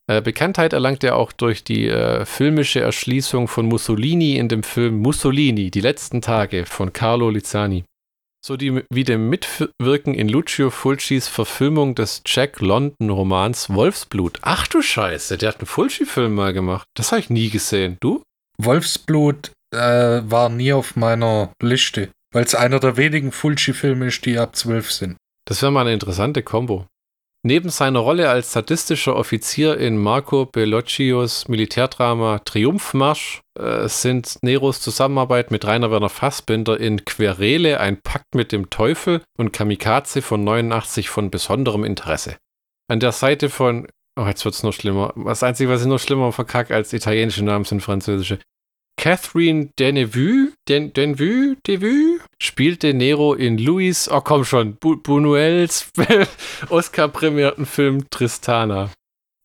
Äh, 0.09 0.23
Bekanntheit 0.23 0.73
erlangt 0.73 1.03
er 1.03 1.17
auch 1.17 1.33
durch 1.33 1.65
die 1.65 1.89
äh, 1.89 2.25
filmische 2.25 2.81
Erschließung 2.81 3.49
von 3.49 3.67
Mussolini 3.67 4.37
in 4.37 4.49
dem 4.49 4.63
Film 4.63 4.99
Mussolini, 4.99 5.71
die 5.71 5.81
letzten 5.81 6.23
Tage 6.23 6.65
von 6.65 6.93
Carlo 6.93 7.31
Lizzani. 7.31 7.85
So 8.45 8.57
die, 8.57 8.85
wie 8.93 9.03
dem 9.03 9.29
Mitwirken 9.29 10.15
in 10.15 10.29
Lucio 10.29 10.71
Fulcis 10.71 11.27
Verfilmung 11.27 11.97
des 11.97 12.23
Jack 12.25 12.61
London-Romans 12.61 13.71
Wolfsblut. 13.71 14.39
Ach 14.43 14.69
du 14.69 14.83
Scheiße, 14.83 15.37
der 15.37 15.49
hat 15.49 15.59
einen 15.59 15.67
Fulci-Film 15.67 16.37
mal 16.37 16.53
gemacht. 16.53 16.87
Das 16.95 17.11
habe 17.11 17.19
ich 17.21 17.29
nie 17.29 17.51
gesehen. 17.51 17.97
Du? 17.99 18.23
Wolfsblut 18.59 19.51
äh, 19.75 19.79
war 19.79 20.49
nie 20.49 20.73
auf 20.73 20.95
meiner 20.95 21.51
Liste, 21.61 22.11
weil 22.33 22.45
es 22.45 22.55
einer 22.55 22.79
der 22.79 22.97
wenigen 22.97 23.33
Fulci-Filme 23.33 24.07
ist, 24.07 24.25
die 24.25 24.39
ab 24.39 24.55
12 24.55 24.93
sind. 24.93 25.17
Das 25.49 25.61
wäre 25.63 25.73
mal 25.73 25.81
eine 25.81 25.95
interessante 25.95 26.45
Kombo. 26.45 26.87
Neben 27.47 27.69
seiner 27.69 28.01
Rolle 28.01 28.29
als 28.29 28.51
sadistischer 28.51 29.15
Offizier 29.15 29.79
in 29.79 29.99
Marco 29.99 30.47
Bellocchios 30.47 31.47
Militärdrama 31.47 32.41
Triumphmarsch 32.41 33.41
äh, 33.57 33.87
sind 33.87 34.43
Neros 34.43 34.81
Zusammenarbeit 34.81 35.53
mit 35.53 35.65
Rainer 35.65 35.93
Werner 35.93 36.09
Fassbinder 36.09 36.81
in 36.81 37.05
Querele, 37.05 37.79
ein 37.79 38.03
Pakt 38.03 38.35
mit 38.35 38.51
dem 38.51 38.69
Teufel 38.69 39.23
und 39.39 39.53
Kamikaze 39.53 40.23
von 40.23 40.43
89 40.43 41.09
von 41.09 41.31
besonderem 41.31 41.85
Interesse. 41.85 42.37
An 42.89 42.99
der 42.99 43.13
Seite 43.13 43.49
von, 43.49 43.87
oh, 44.19 44.27
jetzt 44.27 44.45
wird 44.45 44.57
es 44.57 44.65
noch 44.65 44.73
schlimmer. 44.73 45.15
Das 45.15 45.45
Einzige, 45.45 45.71
was 45.71 45.83
ich 45.83 45.87
noch 45.87 46.01
schlimmer 46.01 46.33
verkacke 46.33 46.75
als 46.75 46.93
italienische 46.93 47.45
Namen 47.45 47.65
sind 47.65 47.81
französische. 47.81 48.41
Catherine 48.97 49.71
Denevue, 49.79 50.53
Den, 50.69 50.93
Denevue, 50.93 51.59
Devue, 51.65 52.19
spielte 52.43 52.95
Nero 52.95 53.35
in 53.35 53.59
Louis, 53.59 54.09
oh 54.11 54.21
komm 54.21 54.45
schon, 54.45 54.77
Bu 54.77 54.95
Buñuels 54.95 55.87
Oscar-prämierten 56.69 57.67
Film 57.67 58.09
Tristana. 58.11 58.91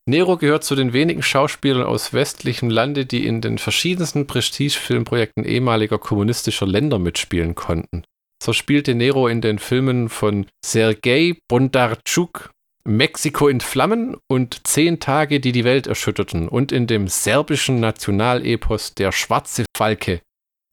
Nero 0.08 0.36
gehört 0.36 0.64
zu 0.64 0.74
den 0.74 0.92
wenigen 0.92 1.22
Schauspielern 1.22 1.84
aus 1.84 2.12
westlichem 2.12 2.70
Lande, 2.70 3.06
die 3.06 3.24
in 3.26 3.40
den 3.40 3.58
verschiedensten 3.58 4.26
Prestige-Filmprojekten 4.26 5.44
ehemaliger 5.44 5.98
kommunistischer 5.98 6.66
Länder 6.66 6.98
mitspielen 6.98 7.54
konnten. 7.54 8.04
So 8.42 8.52
spielte 8.52 8.96
Nero 8.96 9.28
in 9.28 9.40
den 9.40 9.60
Filmen 9.60 10.08
von 10.08 10.46
Sergei 10.64 11.38
Bondarchuk 11.48 12.50
Mexiko 12.84 13.46
in 13.46 13.60
Flammen 13.60 14.16
und 14.28 14.66
Zehn 14.66 14.98
Tage, 14.98 15.38
die 15.38 15.52
die 15.52 15.62
Welt 15.62 15.86
erschütterten 15.86 16.48
und 16.48 16.72
in 16.72 16.88
dem 16.88 17.06
serbischen 17.06 17.78
Nationalepos 17.78 18.94
Der 18.94 19.12
schwarze 19.12 19.64
Falke. 19.76 20.20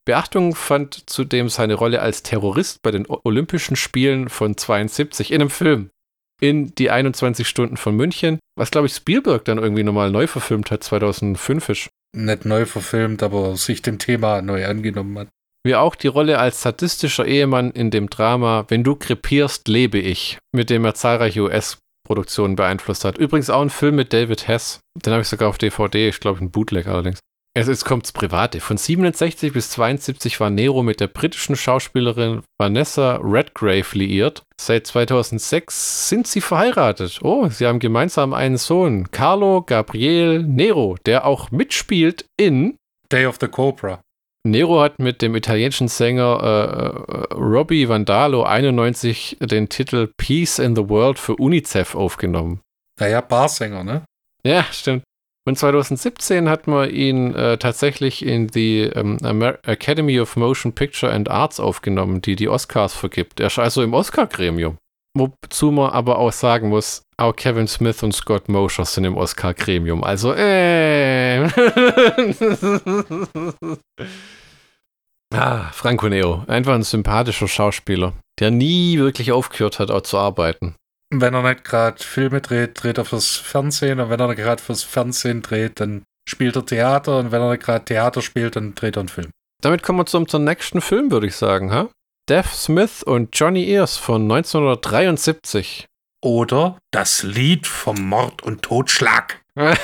Beachtung 0.10 0.56
fand 0.56 1.08
zudem 1.08 1.50
seine 1.50 1.76
Rolle 1.76 2.02
als 2.02 2.24
Terrorist 2.24 2.82
bei 2.82 2.90
den 2.90 3.06
Olympischen 3.08 3.76
Spielen 3.76 4.28
von 4.28 4.58
72 4.58 5.30
in 5.30 5.40
einem 5.40 5.52
Film. 5.52 5.92
In 6.42 6.74
Die 6.74 6.90
21 6.90 7.48
Stunden 7.48 7.78
von 7.78 7.96
München, 7.96 8.40
was 8.58 8.72
glaube 8.72 8.88
ich 8.88 8.94
Spielberg 8.96 9.46
dann 9.46 9.60
irgendwie 9.60 9.84
nochmal 9.84 10.10
neu 10.10 10.26
verfilmt 10.26 10.72
hat, 10.72 10.84
2005 10.84 11.70
ist. 11.70 11.90
Nicht 12.18 12.46
neu 12.46 12.66
verfilmt, 12.66 13.22
aber 13.22 13.56
sich 13.56 13.84
dem 13.84 14.00
Thema 14.00 14.42
neu 14.42 14.66
angenommen 14.66 15.20
hat. 15.20 15.28
Wie 15.64 15.76
auch 15.76 15.94
die 15.94 16.08
Rolle 16.08 16.40
als 16.40 16.64
sadistischer 16.64 17.28
Ehemann 17.28 17.70
in 17.70 17.92
dem 17.92 18.10
Drama 18.10 18.66
Wenn 18.68 18.84
du 18.84 18.96
krepierst, 18.96 19.68
lebe 19.68 20.00
ich, 20.00 20.40
mit 20.56 20.72
dem 20.72 20.86
er 20.86 20.96
zahlreiche 20.96 21.42
US- 21.42 21.78
Produktionen 22.04 22.56
beeinflusst 22.56 23.06
hat. 23.06 23.20
Übrigens 23.20 23.52
auch 23.52 23.62
ein 23.62 23.70
Film 23.70 23.96
mit 23.98 24.14
David 24.14 24.48
Hess. 24.48 24.80
Den 25.06 25.14
habe 25.14 25.22
ich 25.22 25.28
sogar 25.28 25.48
auf 25.48 25.60
DVD, 25.60 26.10
ich 26.10 26.20
glaube 26.20 26.44
ein 26.44 26.50
Bootleg 26.50 26.88
allerdings. 26.88 27.20
Es, 27.56 27.68
jetzt 27.68 27.84
kommt's 27.84 28.12
Private. 28.12 28.60
Von 28.60 28.78
67 28.78 29.54
bis 29.54 29.72
72 29.72 30.40
war 30.40 30.50
Nero 30.50 30.84
mit 30.84 31.00
der 31.00 31.08
britischen 31.08 31.56
Schauspielerin 31.56 32.44
Vanessa 32.60 33.20
Redgrave 33.24 33.88
liiert. 33.94 34.44
Seit 34.60 34.86
2006 34.88 36.10
sind 36.10 36.28
sie 36.28 36.42
verheiratet. 36.42 37.20
Oh, 37.24 37.50
sie 37.50 37.66
haben 37.66 37.80
gemeinsam 37.80 38.34
einen 38.34 38.58
Sohn, 38.58 39.10
Carlo 39.12 39.64
Gabriel 39.64 40.44
Nero, 40.44 40.96
der 41.06 41.26
auch 41.26 41.50
mitspielt 41.50 42.26
in 42.38 42.78
Day 43.12 43.26
of 43.26 43.38
the 43.42 43.48
Cobra. 43.48 44.00
Nero 44.46 44.82
hat 44.82 45.00
mit 45.00 45.22
dem 45.22 45.36
italienischen 45.36 45.88
Sänger 45.88 46.40
äh, 46.42 47.12
äh 47.12 47.34
Robbie 47.34 47.90
Vandalo 47.90 48.44
91 48.44 49.38
den 49.42 49.68
Titel 49.68 50.12
Peace 50.18 50.60
in 50.60 50.76
the 50.76 50.88
World 50.88 51.20
für 51.20 51.36
UNICEF 51.36 51.96
aufgenommen. 51.96 52.62
Naja, 53.00 53.22
Barsänger, 53.22 53.84
ne? 53.84 54.06
Ja, 54.44 54.64
stimmt. 54.72 55.04
Und 55.50 55.58
2017 55.58 56.48
hat 56.48 56.68
man 56.68 56.92
ihn 56.92 57.34
äh, 57.34 57.58
tatsächlich 57.58 58.24
in 58.24 58.50
die 58.50 58.82
ähm, 58.82 59.18
Academy 59.64 60.20
of 60.20 60.36
Motion 60.36 60.74
Picture 60.74 61.12
and 61.12 61.28
Arts 61.28 61.60
aufgenommen, 61.60 62.22
die 62.22 62.36
die 62.36 62.48
Oscars 62.48 62.94
vergibt. 62.94 63.40
Er 63.40 63.48
ist 63.48 63.58
also 63.58 63.82
im 63.82 63.96
Oscar-Gremium. 63.96 64.78
Wozu 65.18 65.72
man 65.72 65.90
aber 65.90 66.20
auch 66.20 66.32
sagen 66.32 66.70
muss, 66.70 67.02
auch 67.18 67.36
Kevin 67.36 67.68
Smith 67.68 68.04
und 68.04 68.14
Scott 68.14 68.48
Mosher 68.48 68.86
sind 68.86 69.06
im 69.06 69.18
Oscar-Gremium. 69.18 70.04
Also, 70.04 70.36
äh. 70.36 71.46
ah, 75.34 75.72
Franco 75.72 76.10
Neo. 76.10 76.44
Einfach 76.46 76.76
ein 76.76 76.84
sympathischer 76.84 77.48
Schauspieler, 77.48 78.14
der 78.40 78.52
nie 78.52 79.00
wirklich 79.00 79.32
aufgehört 79.32 79.80
hat, 79.80 79.90
auch 79.90 80.02
zu 80.02 80.20
arbeiten. 80.20 80.76
Wenn 81.12 81.34
er 81.34 81.42
nicht 81.42 81.64
gerade 81.64 82.02
Filme 82.02 82.40
dreht, 82.42 82.84
dreht 82.84 82.98
er 83.00 83.06
fürs 83.06 83.36
Fernsehen. 83.36 84.00
Und 84.00 84.10
wenn 84.10 84.20
er 84.20 84.28
nicht 84.28 84.38
gerade 84.38 84.62
fürs 84.62 84.84
Fernsehen 84.84 85.42
dreht, 85.42 85.80
dann 85.80 86.04
spielt 86.28 86.56
er 86.56 86.66
Theater. 86.66 87.20
Und 87.20 87.32
wenn 87.32 87.42
er 87.42 87.52
nicht 87.52 87.64
gerade 87.64 87.86
Theater 87.86 88.22
spielt, 88.22 88.56
dann 88.56 88.76
dreht 88.76 88.96
er 88.96 89.02
einen 89.02 89.10
Film. 89.10 89.32
Damit 89.62 89.84
kommen 89.84 90.00
wir 90.00 90.06
zum, 90.06 90.28
zum 90.28 90.44
nächsten 90.44 90.82
Film, 90.82 91.12
würde 91.12 91.28
ich 91.28 91.36
sagen, 91.36 91.72
ha? 91.72 91.90
Dev 92.30 92.48
Smith 92.54 93.02
und 93.02 93.38
Johnny 93.38 93.68
Ears 93.68 93.98
von 93.98 94.22
1973. 94.22 95.86
Oder 96.22 96.78
das 96.92 97.24
Lied 97.24 97.66
vom 97.66 98.08
Mord 98.08 98.44
und 98.44 98.62
Totschlag. 98.62 99.42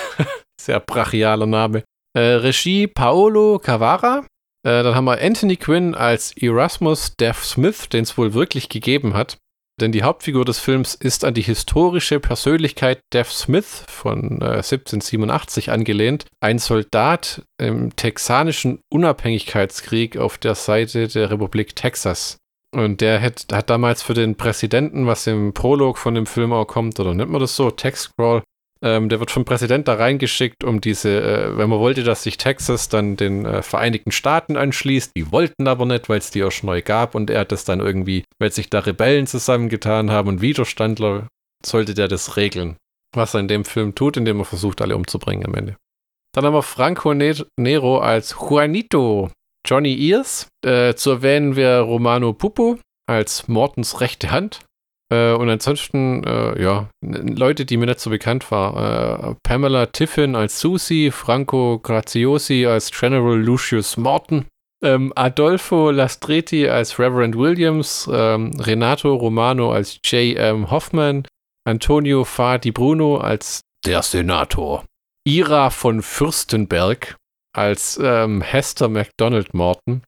Sehr 0.61 0.79
brachialer 0.79 1.47
Name. 1.47 1.83
Äh, 2.13 2.19
Regie 2.19 2.87
Paolo 2.87 3.59
Cavara. 3.59 4.25
Äh, 4.63 4.83
dann 4.83 4.95
haben 4.95 5.05
wir 5.05 5.21
Anthony 5.21 5.57
Quinn 5.57 5.95
als 5.95 6.37
Erasmus 6.37 7.15
Dev 7.15 7.43
Smith, 7.43 7.89
den 7.89 8.03
es 8.03 8.17
wohl 8.17 8.33
wirklich 8.33 8.69
gegeben 8.69 9.15
hat. 9.15 9.37
Denn 9.81 9.91
die 9.91 10.03
Hauptfigur 10.03 10.45
des 10.45 10.59
Films 10.59 10.95
ist 10.95 11.25
an 11.25 11.33
die 11.33 11.41
historische 11.41 12.21
Persönlichkeit 12.21 13.01
Dev 13.11 13.29
Smith 13.29 13.83
von 13.87 14.41
äh, 14.41 14.61
1787 14.61 15.69
angelehnt. 15.69 16.25
Ein 16.39 16.59
Soldat 16.59 17.41
im 17.57 17.93
texanischen 17.95 18.79
Unabhängigkeitskrieg 18.89 20.15
auf 20.17 20.37
der 20.37 20.55
Seite 20.55 21.09
der 21.09 21.29
Republik 21.29 21.75
Texas. 21.75 22.37
Und 22.71 23.01
der 23.01 23.21
hat, 23.21 23.47
hat 23.51 23.69
damals 23.69 24.01
für 24.01 24.13
den 24.13 24.35
Präsidenten, 24.35 25.07
was 25.07 25.27
im 25.27 25.53
Prolog 25.53 25.97
von 25.97 26.15
dem 26.15 26.25
Film 26.25 26.53
auch 26.53 26.65
kommt, 26.65 26.99
oder 26.99 27.13
nennt 27.13 27.31
man 27.31 27.41
das 27.41 27.55
so, 27.55 27.71
Text-Scroll, 27.71 28.43
ähm, 28.85 29.09
der 29.09 29.19
wird 29.19 29.31
vom 29.31 29.45
Präsident 29.45 29.87
da 29.87 29.95
reingeschickt, 29.95 30.63
um 30.63 30.79
diese, 30.79 31.19
äh, 31.19 31.57
wenn 31.57 31.69
man 31.69 31.79
wollte, 31.79 32.03
dass 32.03 32.21
sich 32.21 32.37
Texas 32.37 32.87
dann 32.87 33.17
den 33.17 33.43
äh, 33.43 33.63
Vereinigten 33.63 34.11
Staaten 34.11 34.55
anschließt. 34.55 35.13
Die 35.17 35.31
wollten 35.31 35.67
aber 35.67 35.87
nicht, 35.87 36.07
weil 36.07 36.19
es 36.19 36.29
die 36.29 36.43
auch 36.43 36.51
neu 36.61 36.83
gab 36.83 37.15
und 37.15 37.31
er 37.31 37.41
hat 37.41 37.51
das 37.51 37.65
dann 37.65 37.79
irgendwie, 37.79 38.23
weil 38.39 38.51
sich 38.51 38.69
da 38.69 38.79
Rebellen 38.79 39.25
zusammengetan 39.25 40.11
haben 40.11 40.29
und 40.29 40.41
Widerstandler, 40.41 41.27
sollte 41.65 41.95
der 41.95 42.07
das 42.07 42.37
regeln. 42.37 42.77
Was 43.15 43.33
er 43.33 43.39
in 43.39 43.47
dem 43.47 43.65
Film 43.65 43.95
tut, 43.95 44.17
indem 44.17 44.39
er 44.39 44.45
versucht, 44.45 44.81
alle 44.81 44.95
umzubringen 44.95 45.47
am 45.47 45.55
Ende. 45.55 45.77
Dann 46.33 46.45
haben 46.45 46.53
wir 46.53 46.63
Franco 46.63 47.13
Nero 47.13 47.99
als 47.99 48.35
Juanito. 48.39 49.31
Johnny 49.65 49.97
Ears. 50.09 50.47
Äh, 50.63 50.93
zu 50.93 51.09
erwähnen 51.09 51.55
wäre 51.55 51.81
Romano 51.81 52.33
Pupo 52.33 52.77
als 53.07 53.47
Mortens 53.47 53.99
rechte 53.99 54.29
Hand. 54.29 54.59
Äh, 55.11 55.33
und 55.33 55.49
ansonsten, 55.49 56.23
äh, 56.23 56.61
ja, 56.61 56.89
Leute, 57.01 57.65
die 57.65 57.77
mir 57.77 57.85
nicht 57.85 57.99
so 57.99 58.09
bekannt 58.09 58.49
waren. 58.51 59.33
Äh, 59.33 59.35
Pamela 59.43 59.87
Tiffin 59.87 60.35
als 60.35 60.59
Susie, 60.59 61.11
Franco 61.11 61.79
Graziosi 61.79 62.65
als 62.65 62.91
General 62.91 63.37
Lucius 63.37 63.97
Morton, 63.97 64.45
ähm, 64.83 65.13
Adolfo 65.15 65.91
Lastretti 65.91 66.67
als 66.67 66.97
Reverend 66.97 67.37
Williams, 67.37 68.09
ähm, 68.11 68.51
Renato 68.59 69.13
Romano 69.13 69.71
als 69.71 69.99
J.M. 70.03 70.71
Hoffman, 70.71 71.27
Antonio 71.67 72.23
Fadi 72.23 72.71
Bruno 72.71 73.17
als 73.17 73.61
der 73.85 74.01
Senator, 74.01 74.85
Ira 75.27 75.69
von 75.69 76.01
Fürstenberg 76.01 77.15
als 77.55 77.99
ähm, 78.01 78.41
Hester 78.41 78.89
MacDonald 78.89 79.53
Morton. 79.53 80.03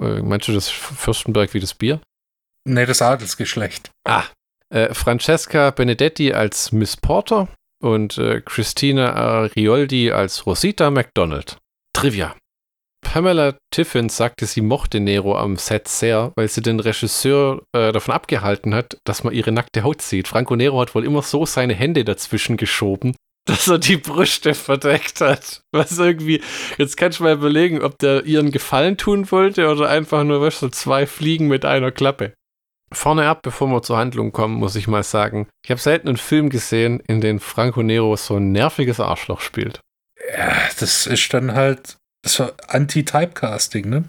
Äh, 0.00 0.20
meinst 0.22 0.48
du 0.48 0.52
das 0.52 0.68
Fürstenberg 0.68 1.52
wie 1.54 1.60
das 1.60 1.74
Bier? 1.74 2.00
Nee, 2.68 2.86
das 2.86 3.02
Adelsgeschlecht. 3.02 3.90
Ah, 4.06 4.24
äh, 4.72 4.94
Francesca 4.94 5.70
Benedetti 5.70 6.32
als 6.32 6.72
Miss 6.72 6.96
Porter, 6.96 7.48
und 7.82 8.16
äh, 8.18 8.40
Christina 8.40 9.12
Arioldi 9.14 10.12
als 10.12 10.46
Rosita 10.46 10.90
McDonald. 10.90 11.58
Trivia. 11.92 12.34
Pamela 13.04 13.56
Tiffin 13.72 14.08
sagte, 14.08 14.46
sie 14.46 14.60
mochte 14.60 15.00
Nero 15.00 15.36
am 15.36 15.56
Set 15.56 15.88
sehr, 15.88 16.32
weil 16.36 16.48
sie 16.48 16.62
den 16.62 16.78
Regisseur 16.78 17.62
äh, 17.72 17.90
davon 17.92 18.14
abgehalten 18.14 18.74
hat, 18.74 18.96
dass 19.04 19.24
man 19.24 19.34
ihre 19.34 19.50
nackte 19.50 19.82
Haut 19.82 20.00
sieht. 20.00 20.28
Franco 20.28 20.54
Nero 20.54 20.80
hat 20.80 20.94
wohl 20.94 21.04
immer 21.04 21.22
so 21.22 21.44
seine 21.44 21.74
Hände 21.74 22.04
dazwischen 22.04 22.56
geschoben, 22.56 23.16
dass 23.44 23.66
er 23.66 23.78
die 23.78 23.96
Brüste 23.96 24.54
verdeckt 24.54 25.20
hat. 25.20 25.62
Was 25.72 25.98
irgendwie, 25.98 26.40
jetzt 26.78 26.96
kannst 26.96 27.18
du 27.18 27.24
mal 27.24 27.34
überlegen, 27.34 27.82
ob 27.82 27.98
der 27.98 28.24
ihren 28.24 28.52
Gefallen 28.52 28.96
tun 28.96 29.30
wollte 29.32 29.68
oder 29.68 29.88
einfach 29.88 30.22
nur, 30.22 30.40
weißt 30.40 30.62
du, 30.62 30.68
zwei 30.68 31.06
Fliegen 31.06 31.48
mit 31.48 31.64
einer 31.64 31.90
Klappe. 31.90 32.34
Vorne 32.94 33.28
ab, 33.28 33.40
bevor 33.42 33.68
wir 33.68 33.82
zur 33.82 33.98
Handlung 33.98 34.32
kommen, 34.32 34.54
muss 34.54 34.76
ich 34.76 34.88
mal 34.88 35.02
sagen, 35.02 35.48
ich 35.64 35.70
habe 35.70 35.80
selten 35.80 36.08
einen 36.08 36.16
Film 36.16 36.50
gesehen, 36.50 37.00
in 37.06 37.20
dem 37.20 37.40
Franco 37.40 37.82
Nero 37.82 38.16
so 38.16 38.36
ein 38.36 38.52
nerviges 38.52 39.00
Arschloch 39.00 39.40
spielt. 39.40 39.80
Ja, 40.36 40.54
das 40.78 41.06
ist 41.06 41.34
dann 41.34 41.54
halt 41.54 41.96
das 42.22 42.38
war 42.38 42.52
Anti-Typecasting, 42.68 43.88
ne? 43.88 44.04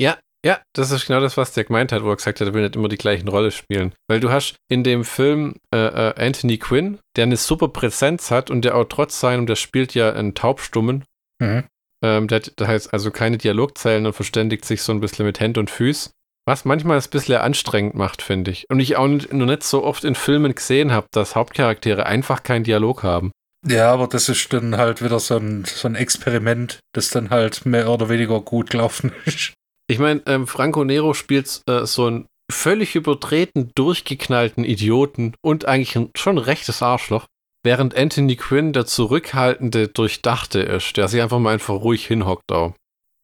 Ja, 0.00 0.18
ja, 0.44 0.60
das 0.74 0.90
ist 0.90 1.06
genau 1.06 1.20
das, 1.20 1.36
was 1.36 1.52
der 1.52 1.64
gemeint 1.64 1.90
hat, 1.90 2.04
wo 2.04 2.10
er 2.10 2.16
gesagt 2.16 2.40
hat, 2.40 2.46
er 2.46 2.54
will 2.54 2.62
nicht 2.62 2.76
immer 2.76 2.88
die 2.88 2.98
gleichen 2.98 3.28
Rolle 3.28 3.50
spielen. 3.50 3.94
Weil 4.08 4.20
du 4.20 4.30
hast 4.30 4.56
in 4.68 4.84
dem 4.84 5.04
Film 5.04 5.56
äh, 5.74 5.78
äh, 5.78 6.14
Anthony 6.16 6.58
Quinn, 6.58 6.98
der 7.16 7.24
eine 7.24 7.36
super 7.36 7.68
Präsenz 7.68 8.30
hat 8.30 8.50
und 8.50 8.64
der 8.64 8.76
auch 8.76 8.84
trotz 8.84 9.20
seinem, 9.20 9.46
der 9.46 9.56
spielt 9.56 9.94
ja 9.94 10.12
einen 10.12 10.34
Taubstummen. 10.34 11.04
Mhm. 11.40 11.64
Ähm, 12.04 12.28
der, 12.28 12.40
der 12.40 12.68
heißt 12.68 12.92
also 12.92 13.10
keine 13.10 13.38
Dialogzeilen 13.38 14.06
und 14.06 14.12
verständigt 14.12 14.64
sich 14.64 14.82
so 14.82 14.92
ein 14.92 15.00
bisschen 15.00 15.24
mit 15.24 15.40
Händen 15.40 15.60
und 15.60 15.70
Füßen. 15.70 16.12
Was 16.46 16.64
manchmal 16.64 16.98
ein 16.98 17.10
bisschen 17.10 17.38
anstrengend 17.38 17.94
macht, 17.94 18.20
finde 18.20 18.50
ich. 18.50 18.68
Und 18.68 18.80
ich 18.80 18.96
auch 18.96 19.08
nicht, 19.08 19.32
noch 19.32 19.46
nicht 19.46 19.62
so 19.62 19.82
oft 19.82 20.04
in 20.04 20.14
Filmen 20.14 20.54
gesehen 20.54 20.92
habe, 20.92 21.06
dass 21.12 21.34
Hauptcharaktere 21.34 22.04
einfach 22.06 22.42
keinen 22.42 22.64
Dialog 22.64 23.02
haben. 23.02 23.32
Ja, 23.66 23.92
aber 23.92 24.08
das 24.08 24.28
ist 24.28 24.52
dann 24.52 24.76
halt 24.76 25.02
wieder 25.02 25.18
so 25.20 25.36
ein, 25.36 25.64
so 25.64 25.88
ein 25.88 25.94
Experiment, 25.94 26.80
das 26.94 27.08
dann 27.08 27.30
halt 27.30 27.64
mehr 27.64 27.88
oder 27.88 28.10
weniger 28.10 28.40
gut 28.40 28.70
gelaufen 28.70 29.12
ist. 29.24 29.54
Ich 29.86 29.98
meine, 29.98 30.22
ähm, 30.26 30.46
Franco 30.46 30.84
Nero 30.84 31.14
spielt 31.14 31.62
äh, 31.68 31.86
so 31.86 32.06
einen 32.06 32.26
völlig 32.52 32.94
übertreten, 32.94 33.70
durchgeknallten 33.74 34.64
Idioten 34.64 35.34
und 35.42 35.64
eigentlich 35.64 35.96
ein, 35.96 36.10
schon 36.14 36.36
ein 36.36 36.44
rechtes 36.44 36.82
Arschloch, 36.82 37.26
während 37.62 37.96
Anthony 37.96 38.36
Quinn 38.36 38.72
der 38.74 38.84
zurückhaltende, 38.84 39.88
durchdachte 39.88 40.60
ist, 40.60 40.96
der 40.98 41.08
sich 41.08 41.22
einfach 41.22 41.38
mal 41.38 41.54
einfach 41.54 41.74
ruhig 41.74 42.06
hinhockt 42.06 42.52
auch. 42.52 42.74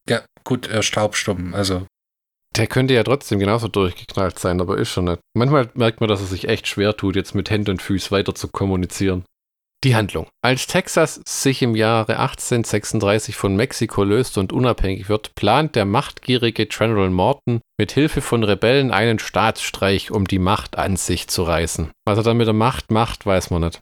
Ja, 0.09 0.23
gut, 0.45 0.66
er 0.68 0.83
staubstumm, 0.83 1.55
also. 1.55 1.87
Der 2.57 2.66
könnte 2.66 2.94
ja 2.94 3.05
trotzdem 3.05 3.38
genauso 3.38 3.68
durchgeknallt 3.68 4.38
sein, 4.38 4.61
aber 4.61 4.78
ist 4.78 4.88
schon 4.88 5.05
nicht. 5.05 5.20
Manchmal 5.36 5.70
merkt 5.74 6.01
man, 6.01 6.09
dass 6.09 6.20
er 6.20 6.26
sich 6.26 6.48
echt 6.48 6.66
schwer 6.66 6.96
tut, 6.96 7.16
jetzt 7.16 7.34
mit 7.34 7.48
Händen 7.48 7.72
und 7.72 7.82
Füßen 7.82 8.11
weiter 8.11 8.34
zu 8.34 8.48
kommunizieren. 8.48 9.24
Die 9.82 9.96
Handlung. 9.96 10.26
Als 10.44 10.66
Texas 10.66 11.22
sich 11.26 11.62
im 11.62 11.74
Jahre 11.74 12.18
1836 12.18 13.34
von 13.34 13.57
Mexiko 13.57 14.05
löst 14.05 14.36
und 14.36 14.53
unabhängig 14.53 15.09
wird, 15.09 15.34
plant 15.36 15.74
der 15.74 15.86
machtgierige 15.86 16.66
General 16.66 17.09
Morton 17.09 17.62
mit 17.78 17.92
Hilfe 17.92 18.20
von 18.20 18.44
Rebellen 18.44 18.90
einen 18.90 19.18
Staatsstreich, 19.18 20.11
um 20.11 20.26
die 20.26 20.38
Macht 20.38 20.76
an 20.76 20.96
sich 20.96 21.28
zu 21.28 21.44
reißen. 21.44 21.90
Was 22.07 22.18
er 22.18 22.24
dann 22.24 22.36
mit 22.36 22.46
der 22.46 22.53
Macht 22.53 22.90
macht, 22.90 23.24
weiß 23.24 23.48
man 23.48 23.62
nicht. 23.62 23.80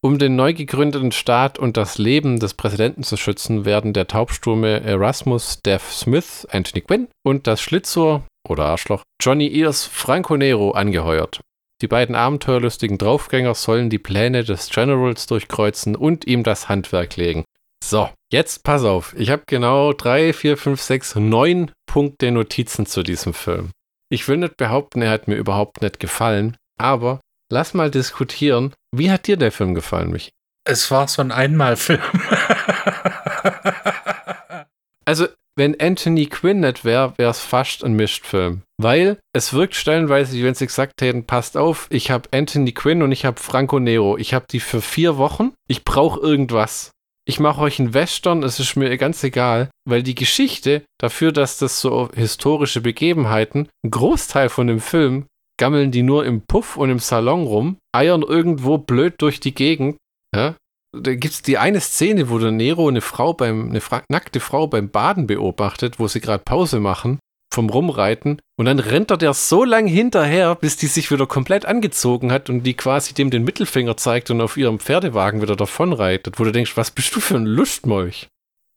Um 0.00 0.18
den 0.18 0.36
neu 0.36 0.54
gegründeten 0.54 1.12
Staat 1.12 1.58
und 1.58 1.76
das 1.76 1.98
Leben 1.98 2.38
des 2.38 2.54
Präsidenten 2.54 3.02
zu 3.02 3.16
schützen, 3.16 3.64
werden 3.64 3.92
der 3.92 4.06
Taubstumme 4.06 4.80
Erasmus 4.80 5.60
Dev 5.62 5.84
Smith, 5.90 6.46
Anthony 6.50 6.82
Quinn 6.82 7.08
und 7.24 7.46
das 7.46 7.60
Schlitzohr 7.60 8.22
oder 8.48 8.66
Arschloch 8.66 9.02
Johnny 9.20 9.48
Ears 9.58 9.84
Franco 9.84 10.36
Nero 10.36 10.70
angeheuert. 10.70 11.40
Die 11.80 11.88
beiden 11.88 12.14
abenteuerlustigen 12.14 12.98
Draufgänger 12.98 13.54
sollen 13.54 13.90
die 13.90 13.98
Pläne 13.98 14.42
des 14.42 14.70
Generals 14.70 15.26
durchkreuzen 15.26 15.94
und 15.94 16.26
ihm 16.26 16.42
das 16.42 16.68
Handwerk 16.68 17.16
legen. 17.16 17.44
So, 17.84 18.08
jetzt 18.32 18.64
pass 18.64 18.84
auf. 18.84 19.14
Ich 19.16 19.30
habe 19.30 19.44
genau 19.46 19.92
drei, 19.92 20.32
vier, 20.32 20.56
fünf, 20.56 20.80
sechs, 20.80 21.14
neun 21.14 21.70
Punkte 21.86 22.32
Notizen 22.32 22.86
zu 22.86 23.02
diesem 23.02 23.32
Film. 23.32 23.70
Ich 24.10 24.26
will 24.26 24.38
nicht 24.38 24.56
behaupten, 24.56 25.02
er 25.02 25.10
hat 25.10 25.28
mir 25.28 25.36
überhaupt 25.36 25.82
nicht 25.82 26.00
gefallen, 26.00 26.56
aber 26.80 27.20
lass 27.50 27.74
mal 27.74 27.90
diskutieren. 27.90 28.72
Wie 28.94 29.10
hat 29.10 29.26
dir 29.26 29.36
der 29.36 29.52
Film 29.52 29.74
gefallen, 29.74 30.10
mich? 30.10 30.30
Es 30.64 30.90
war 30.90 31.08
so 31.08 31.22
ein 31.22 31.32
Einmalfilm. 31.32 32.00
also, 35.04 35.26
wenn 35.56 35.80
Anthony 35.80 36.26
Quinn 36.26 36.60
nicht 36.60 36.84
wäre, 36.84 37.14
wäre 37.16 37.30
es 37.30 37.40
fast 37.40 37.82
ein 37.84 37.94
Mischfilm. 37.94 38.62
Weil 38.80 39.18
es 39.32 39.52
wirkt 39.52 39.74
stellenweise, 39.74 40.36
wie 40.36 40.44
wenn 40.44 40.54
sie 40.54 40.66
gesagt 40.66 41.00
hätten, 41.00 41.24
passt 41.24 41.56
auf, 41.56 41.88
ich 41.90 42.10
habe 42.10 42.28
Anthony 42.32 42.72
Quinn 42.72 43.02
und 43.02 43.10
ich 43.10 43.24
habe 43.24 43.40
Franco 43.40 43.80
Nero. 43.80 44.16
Ich 44.18 44.34
habe 44.34 44.46
die 44.50 44.60
für 44.60 44.80
vier 44.80 45.16
Wochen. 45.16 45.54
Ich 45.66 45.84
brauche 45.84 46.20
irgendwas. 46.20 46.92
Ich 47.28 47.40
mache 47.40 47.60
euch 47.60 47.78
einen 47.78 47.92
Western, 47.92 48.42
es 48.42 48.58
ist 48.58 48.76
mir 48.76 48.96
ganz 48.96 49.22
egal, 49.22 49.68
weil 49.84 50.02
die 50.02 50.14
Geschichte 50.14 50.84
dafür, 50.98 51.30
dass 51.30 51.58
das 51.58 51.78
so 51.78 52.08
historische 52.14 52.80
Begebenheiten, 52.80 53.68
ein 53.84 53.90
Großteil 53.90 54.48
von 54.48 54.66
dem 54.66 54.80
Film 54.80 55.26
gammeln 55.58 55.90
die 55.90 56.02
nur 56.02 56.24
im 56.24 56.42
Puff 56.42 56.76
und 56.76 56.90
im 56.90 56.98
Salon 56.98 57.44
rum, 57.44 57.76
eiern 57.94 58.22
irgendwo 58.22 58.78
blöd 58.78 59.14
durch 59.18 59.40
die 59.40 59.54
Gegend. 59.54 59.96
Ja? 60.34 60.54
Da 60.96 61.14
gibt 61.14 61.34
es 61.34 61.42
die 61.42 61.58
eine 61.58 61.80
Szene, 61.80 62.30
wo 62.30 62.38
der 62.38 62.50
Nero 62.50 62.88
eine 62.88 63.02
Frau 63.02 63.34
beim, 63.34 63.68
eine 63.68 63.80
nackte 64.08 64.40
Frau 64.40 64.66
beim 64.66 64.88
Baden 64.88 65.26
beobachtet, 65.26 65.98
wo 65.98 66.08
sie 66.08 66.20
gerade 66.20 66.42
Pause 66.42 66.80
machen 66.80 67.18
vom 67.52 67.70
Rumreiten 67.70 68.40
und 68.58 68.66
dann 68.66 68.78
rennt 68.78 69.10
er 69.10 69.16
der 69.16 69.34
so 69.34 69.64
lang 69.64 69.86
hinterher, 69.86 70.54
bis 70.54 70.76
die 70.76 70.86
sich 70.86 71.10
wieder 71.10 71.26
komplett 71.26 71.64
angezogen 71.64 72.30
hat 72.30 72.50
und 72.50 72.62
die 72.62 72.74
quasi 72.74 73.14
dem 73.14 73.30
den 73.30 73.44
Mittelfinger 73.44 73.96
zeigt 73.96 74.30
und 74.30 74.40
auf 74.40 74.56
ihrem 74.56 74.78
Pferdewagen 74.78 75.40
wieder 75.40 75.56
davonreitet, 75.56 76.38
wo 76.38 76.44
du 76.44 76.52
denkst, 76.52 76.76
was 76.76 76.90
bist 76.90 77.14
du 77.16 77.20
für 77.20 77.36
ein 77.36 77.46
Lustmolch? 77.46 78.28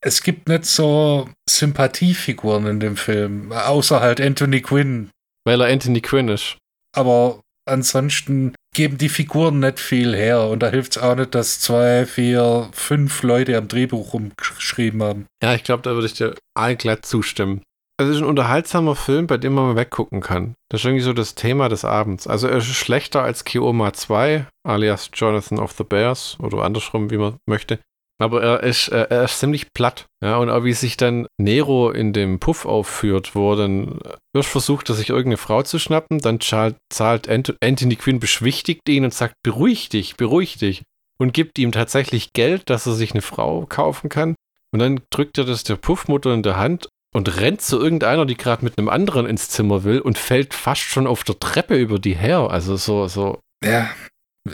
Es 0.04 0.24
gibt 0.24 0.48
nicht 0.48 0.66
so 0.66 1.30
Sympathiefiguren 1.48 2.66
in 2.66 2.80
dem 2.80 2.98
Film, 2.98 3.52
außer 3.52 4.00
halt 4.00 4.20
Anthony 4.20 4.62
Quinn. 4.62 5.12
Weil 5.46 5.62
er 5.62 5.72
Anthony 5.72 6.02
Quinn 6.02 6.28
ist. 6.28 6.58
Aber 6.96 7.42
ansonsten 7.66 8.56
geben 8.74 8.98
die 8.98 9.10
Figuren 9.10 9.60
nicht 9.60 9.80
viel 9.80 10.16
her 10.16 10.48
und 10.48 10.64
da 10.64 10.70
hilft 10.70 10.96
es 10.96 11.04
auch 11.04 11.16
nicht, 11.16 11.36
dass 11.36 11.60
zwei, 11.60 12.06
vier, 12.06 12.70
fünf 12.72 13.24
Leute 13.24 13.58
am 13.58 13.68
Drehbuch 13.68 14.14
rumgeschrieben 14.14 15.04
haben. 15.04 15.26
Ja, 15.44 15.54
ich 15.54 15.64
glaube, 15.64 15.84
da 15.84 15.92
würde 15.92 16.08
ich 16.08 16.14
dir 16.14 16.36
allglatt 16.58 17.06
zustimmen. 17.06 17.62
Es 18.02 18.08
ist 18.08 18.18
ein 18.18 18.24
unterhaltsamer 18.24 18.96
Film, 18.96 19.28
bei 19.28 19.38
dem 19.38 19.54
man 19.54 19.68
mal 19.68 19.76
weggucken 19.76 20.22
kann. 20.22 20.56
Das 20.70 20.82
ist 20.82 20.86
irgendwie 20.86 21.04
so 21.04 21.14
das 21.14 21.36
Thema 21.36 21.70
des 21.70 21.86
Abends. 21.86 22.26
Also 22.26 22.48
er 22.48 22.58
ist 22.58 22.66
schlechter 22.66 23.22
als 23.22 23.46
Kioma 23.46 23.94
2, 23.94 24.48
alias 24.68 25.12
Jonathan 25.14 25.60
of 25.60 25.74
the 25.74 25.84
Bears, 25.84 26.36
oder 26.39 26.64
andersrum, 26.64 27.12
wie 27.12 27.18
man 27.18 27.38
möchte. 27.48 27.80
Aber 28.22 28.44
er 28.44 28.62
ist, 28.62 28.90
er 28.90 29.24
ist 29.24 29.40
ziemlich 29.40 29.74
platt. 29.74 30.06
Ja, 30.24 30.38
und 30.38 30.52
auch 30.52 30.64
wie 30.64 30.74
sich 30.74 30.96
dann 30.96 31.26
Nero 31.40 31.90
in 31.90 32.14
dem 32.14 32.40
Puff 32.40 32.66
aufführt, 32.66 33.34
wo 33.34 33.56
dann 33.56 34.00
erst 34.36 34.50
versucht, 34.50 34.90
er 34.90 34.96
sich 34.96 35.10
irgendeine 35.10 35.38
Frau 35.38 35.64
zu 35.64 35.80
schnappen, 35.80 36.20
dann 36.20 36.40
zahlt, 36.40 36.76
zahlt 36.94 37.28
Anthony 37.28 37.96
Quinn, 37.96 38.20
beschwichtigt 38.20 38.88
ihn 38.88 39.06
und 39.06 39.14
sagt, 39.14 39.34
beruhig 39.44 39.90
dich, 39.90 40.18
beruhig 40.18 40.58
dich. 40.58 40.84
Und 41.20 41.34
gibt 41.34 41.58
ihm 41.58 41.72
tatsächlich 41.72 42.34
Geld, 42.34 42.70
dass 42.70 42.86
er 42.86 42.94
sich 42.94 43.12
eine 43.12 43.24
Frau 43.24 43.66
kaufen 43.68 44.10
kann. 44.10 44.36
Und 44.72 44.80
dann 44.80 45.02
drückt 45.10 45.40
er 45.40 45.46
das 45.46 45.64
der 45.64 45.76
Puffmutter 45.76 46.34
in 46.34 46.44
der 46.44 46.58
Hand 46.58 46.90
und 47.14 47.38
rennt 47.38 47.62
zu 47.62 47.80
irgendeiner, 47.80 48.26
die 48.26 48.38
gerade 48.38 48.64
mit 48.64 48.78
einem 48.78 48.90
anderen 48.90 49.26
ins 49.26 49.50
Zimmer 49.50 49.84
will 49.84 50.00
und 50.00 50.18
fällt 50.18 50.54
fast 50.54 50.82
schon 50.82 51.08
auf 51.08 51.24
der 51.24 51.40
Treppe 51.40 51.76
über 51.76 51.98
die 51.98 52.16
her. 52.16 52.50
Also 52.52 52.76
so, 52.76 53.08
so. 53.08 53.40
Ja, 53.64 53.90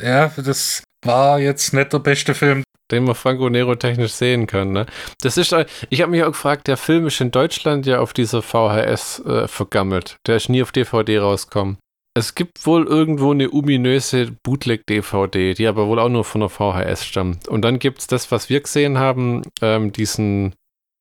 ja, 0.01 0.31
das 0.37 0.83
war 1.05 1.39
jetzt 1.39 1.73
nicht 1.73 1.93
der 1.93 1.99
beste 1.99 2.33
Film. 2.33 2.63
Den 2.91 3.03
man 3.03 3.15
Franco 3.15 3.49
Nero 3.49 3.75
technisch 3.75 4.13
sehen 4.13 4.47
kann. 4.47 4.71
Ne? 4.71 4.85
Das 5.21 5.37
ist, 5.37 5.55
ich 5.89 6.01
habe 6.01 6.11
mich 6.11 6.23
auch 6.23 6.27
gefragt, 6.27 6.67
der 6.67 6.77
Film 6.77 7.07
ist 7.07 7.19
in 7.19 7.31
Deutschland 7.31 7.85
ja 7.85 7.99
auf 7.99 8.13
dieser 8.13 8.41
VHS 8.41 9.19
äh, 9.25 9.47
vergammelt. 9.47 10.17
Der 10.25 10.37
ist 10.37 10.49
nie 10.49 10.61
auf 10.61 10.71
DVD 10.71 11.19
rausgekommen. 11.19 11.77
Es 12.15 12.33
gibt 12.33 12.65
wohl 12.65 12.87
irgendwo 12.87 13.31
eine 13.31 13.51
ominöse 13.51 14.31
Bootleg-DVD, 14.43 15.53
die 15.53 15.67
aber 15.67 15.87
wohl 15.87 15.99
auch 15.99 16.09
nur 16.09 16.23
von 16.23 16.41
der 16.41 16.49
VHS 16.49 17.05
stammt. 17.05 17.47
Und 17.47 17.61
dann 17.61 17.77
gibt 17.77 17.99
es 17.99 18.07
das, 18.07 18.31
was 18.31 18.49
wir 18.49 18.61
gesehen 18.61 18.97
haben, 18.97 19.43
ähm, 19.61 19.91
diesen 19.91 20.53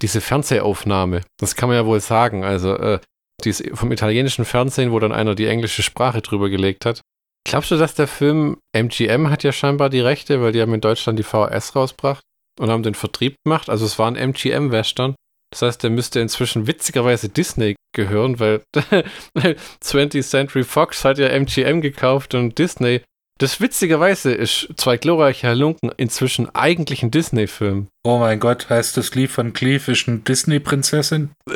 diese 0.02 0.20
Fernsehaufnahme, 0.20 1.22
das 1.38 1.54
kann 1.54 1.68
man 1.68 1.76
ja 1.76 1.86
wohl 1.86 2.00
sagen. 2.00 2.44
Also 2.44 2.74
äh, 2.76 3.00
dies 3.44 3.62
vom 3.72 3.92
italienischen 3.92 4.44
Fernsehen, 4.44 4.92
wo 4.92 4.98
dann 4.98 5.12
einer 5.12 5.34
die 5.34 5.46
englische 5.46 5.82
Sprache 5.82 6.22
drüber 6.22 6.48
gelegt 6.48 6.86
hat. 6.86 7.00
Glaubst 7.46 7.70
du, 7.70 7.76
dass 7.76 7.94
der 7.94 8.08
Film 8.08 8.58
MGM 8.72 9.30
hat 9.30 9.44
ja 9.44 9.52
scheinbar 9.52 9.88
die 9.88 10.00
Rechte, 10.00 10.42
weil 10.42 10.50
die 10.50 10.60
haben 10.60 10.74
in 10.74 10.80
Deutschland 10.80 11.16
die 11.16 11.22
VHS 11.22 11.76
rausgebracht 11.76 12.20
und 12.58 12.70
haben 12.70 12.82
den 12.82 12.96
Vertrieb 12.96 13.36
gemacht? 13.44 13.70
Also 13.70 13.86
es 13.86 14.00
war 14.00 14.10
ein 14.10 14.16
MGM-Western. 14.16 15.14
Das 15.52 15.62
heißt, 15.62 15.82
der 15.84 15.90
müsste 15.90 16.18
inzwischen 16.18 16.66
witzigerweise 16.66 17.28
Disney 17.28 17.76
gehören, 17.94 18.40
weil 18.40 18.62
20th 18.74 20.28
Century 20.28 20.64
Fox 20.64 21.04
hat 21.04 21.18
ja 21.18 21.28
MGM 21.28 21.82
gekauft 21.82 22.34
und 22.34 22.58
Disney 22.58 23.02
das 23.38 23.60
witzigerweise 23.60 24.32
ist 24.32 24.68
zwei 24.76 24.96
glorreiche 24.96 25.48
Halunken 25.48 25.92
inzwischen 25.98 26.48
eigentlich 26.54 27.02
ein 27.02 27.10
Disney-Film. 27.10 27.88
Oh 28.02 28.16
mein 28.16 28.40
Gott, 28.40 28.70
heißt 28.70 28.96
das 28.96 29.14
Lied 29.14 29.30
von 29.30 29.52
Cleve 29.52 29.92
ist 29.92 30.08
eine 30.08 30.20
Disney-Prinzessin? 30.20 31.32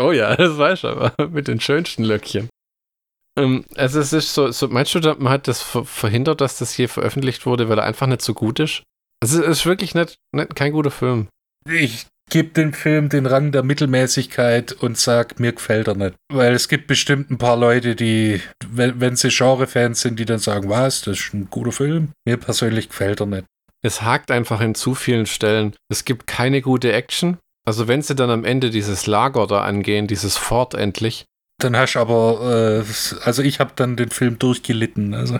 oh 0.00 0.10
ja, 0.10 0.34
das 0.34 0.58
weiß 0.58 0.80
ich 0.80 0.84
aber. 0.84 1.14
Mit 1.30 1.46
den 1.46 1.60
schönsten 1.60 2.02
Löckchen. 2.02 2.48
Ähm, 3.38 3.64
also 3.76 4.00
es 4.00 4.12
ist 4.12 4.34
so, 4.34 4.50
so 4.50 4.68
meinst 4.68 4.94
du, 4.94 5.00
man 5.18 5.32
hat 5.32 5.48
das 5.48 5.62
verhindert, 5.62 6.40
dass 6.40 6.58
das 6.58 6.72
hier 6.72 6.88
veröffentlicht 6.88 7.46
wurde, 7.46 7.68
weil 7.68 7.78
er 7.78 7.84
einfach 7.84 8.06
nicht 8.06 8.22
so 8.22 8.34
gut 8.34 8.60
ist? 8.60 8.82
Also 9.22 9.42
es 9.42 9.58
ist 9.58 9.66
wirklich 9.66 9.94
nicht, 9.94 10.18
nicht 10.32 10.54
kein 10.54 10.72
guter 10.72 10.90
Film. 10.90 11.28
Ich 11.68 12.06
gebe 12.30 12.50
dem 12.50 12.72
Film 12.72 13.08
den 13.08 13.26
Rang 13.26 13.52
der 13.52 13.62
Mittelmäßigkeit 13.62 14.72
und 14.72 14.98
sag, 14.98 15.40
mir 15.40 15.52
gefällt 15.52 15.88
er 15.88 15.94
nicht. 15.94 16.14
Weil 16.32 16.52
es 16.52 16.68
gibt 16.68 16.86
bestimmt 16.86 17.30
ein 17.30 17.38
paar 17.38 17.56
Leute, 17.56 17.96
die, 17.96 18.40
wenn, 18.66 19.00
wenn 19.00 19.16
sie 19.16 19.30
Genre-Fans 19.30 20.00
sind, 20.00 20.18
die 20.18 20.24
dann 20.24 20.38
sagen, 20.38 20.68
was, 20.68 21.02
das 21.02 21.18
ist 21.18 21.34
ein 21.34 21.48
guter 21.50 21.72
Film. 21.72 22.12
Mir 22.26 22.36
persönlich 22.36 22.88
gefällt 22.88 23.20
er 23.20 23.26
nicht. 23.26 23.44
Es 23.82 24.02
hakt 24.02 24.30
einfach 24.30 24.60
in 24.60 24.74
zu 24.74 24.94
vielen 24.94 25.26
Stellen. 25.26 25.74
Es 25.88 26.04
gibt 26.04 26.26
keine 26.26 26.60
gute 26.62 26.92
Action. 26.92 27.38
Also 27.66 27.86
wenn 27.86 28.02
sie 28.02 28.14
dann 28.14 28.30
am 28.30 28.44
Ende 28.44 28.70
dieses 28.70 29.06
Lager 29.06 29.46
da 29.46 29.62
angehen, 29.62 30.06
dieses 30.06 30.36
Fort 30.36 30.74
endlich. 30.74 31.26
Dann 31.58 31.76
hast 31.76 31.94
du 31.94 31.98
aber, 31.98 32.84
äh, 32.86 33.24
also 33.24 33.42
ich 33.42 33.60
habe 33.60 33.72
dann 33.74 33.96
den 33.96 34.10
Film 34.10 34.38
durchgelitten. 34.38 35.14
Also. 35.14 35.38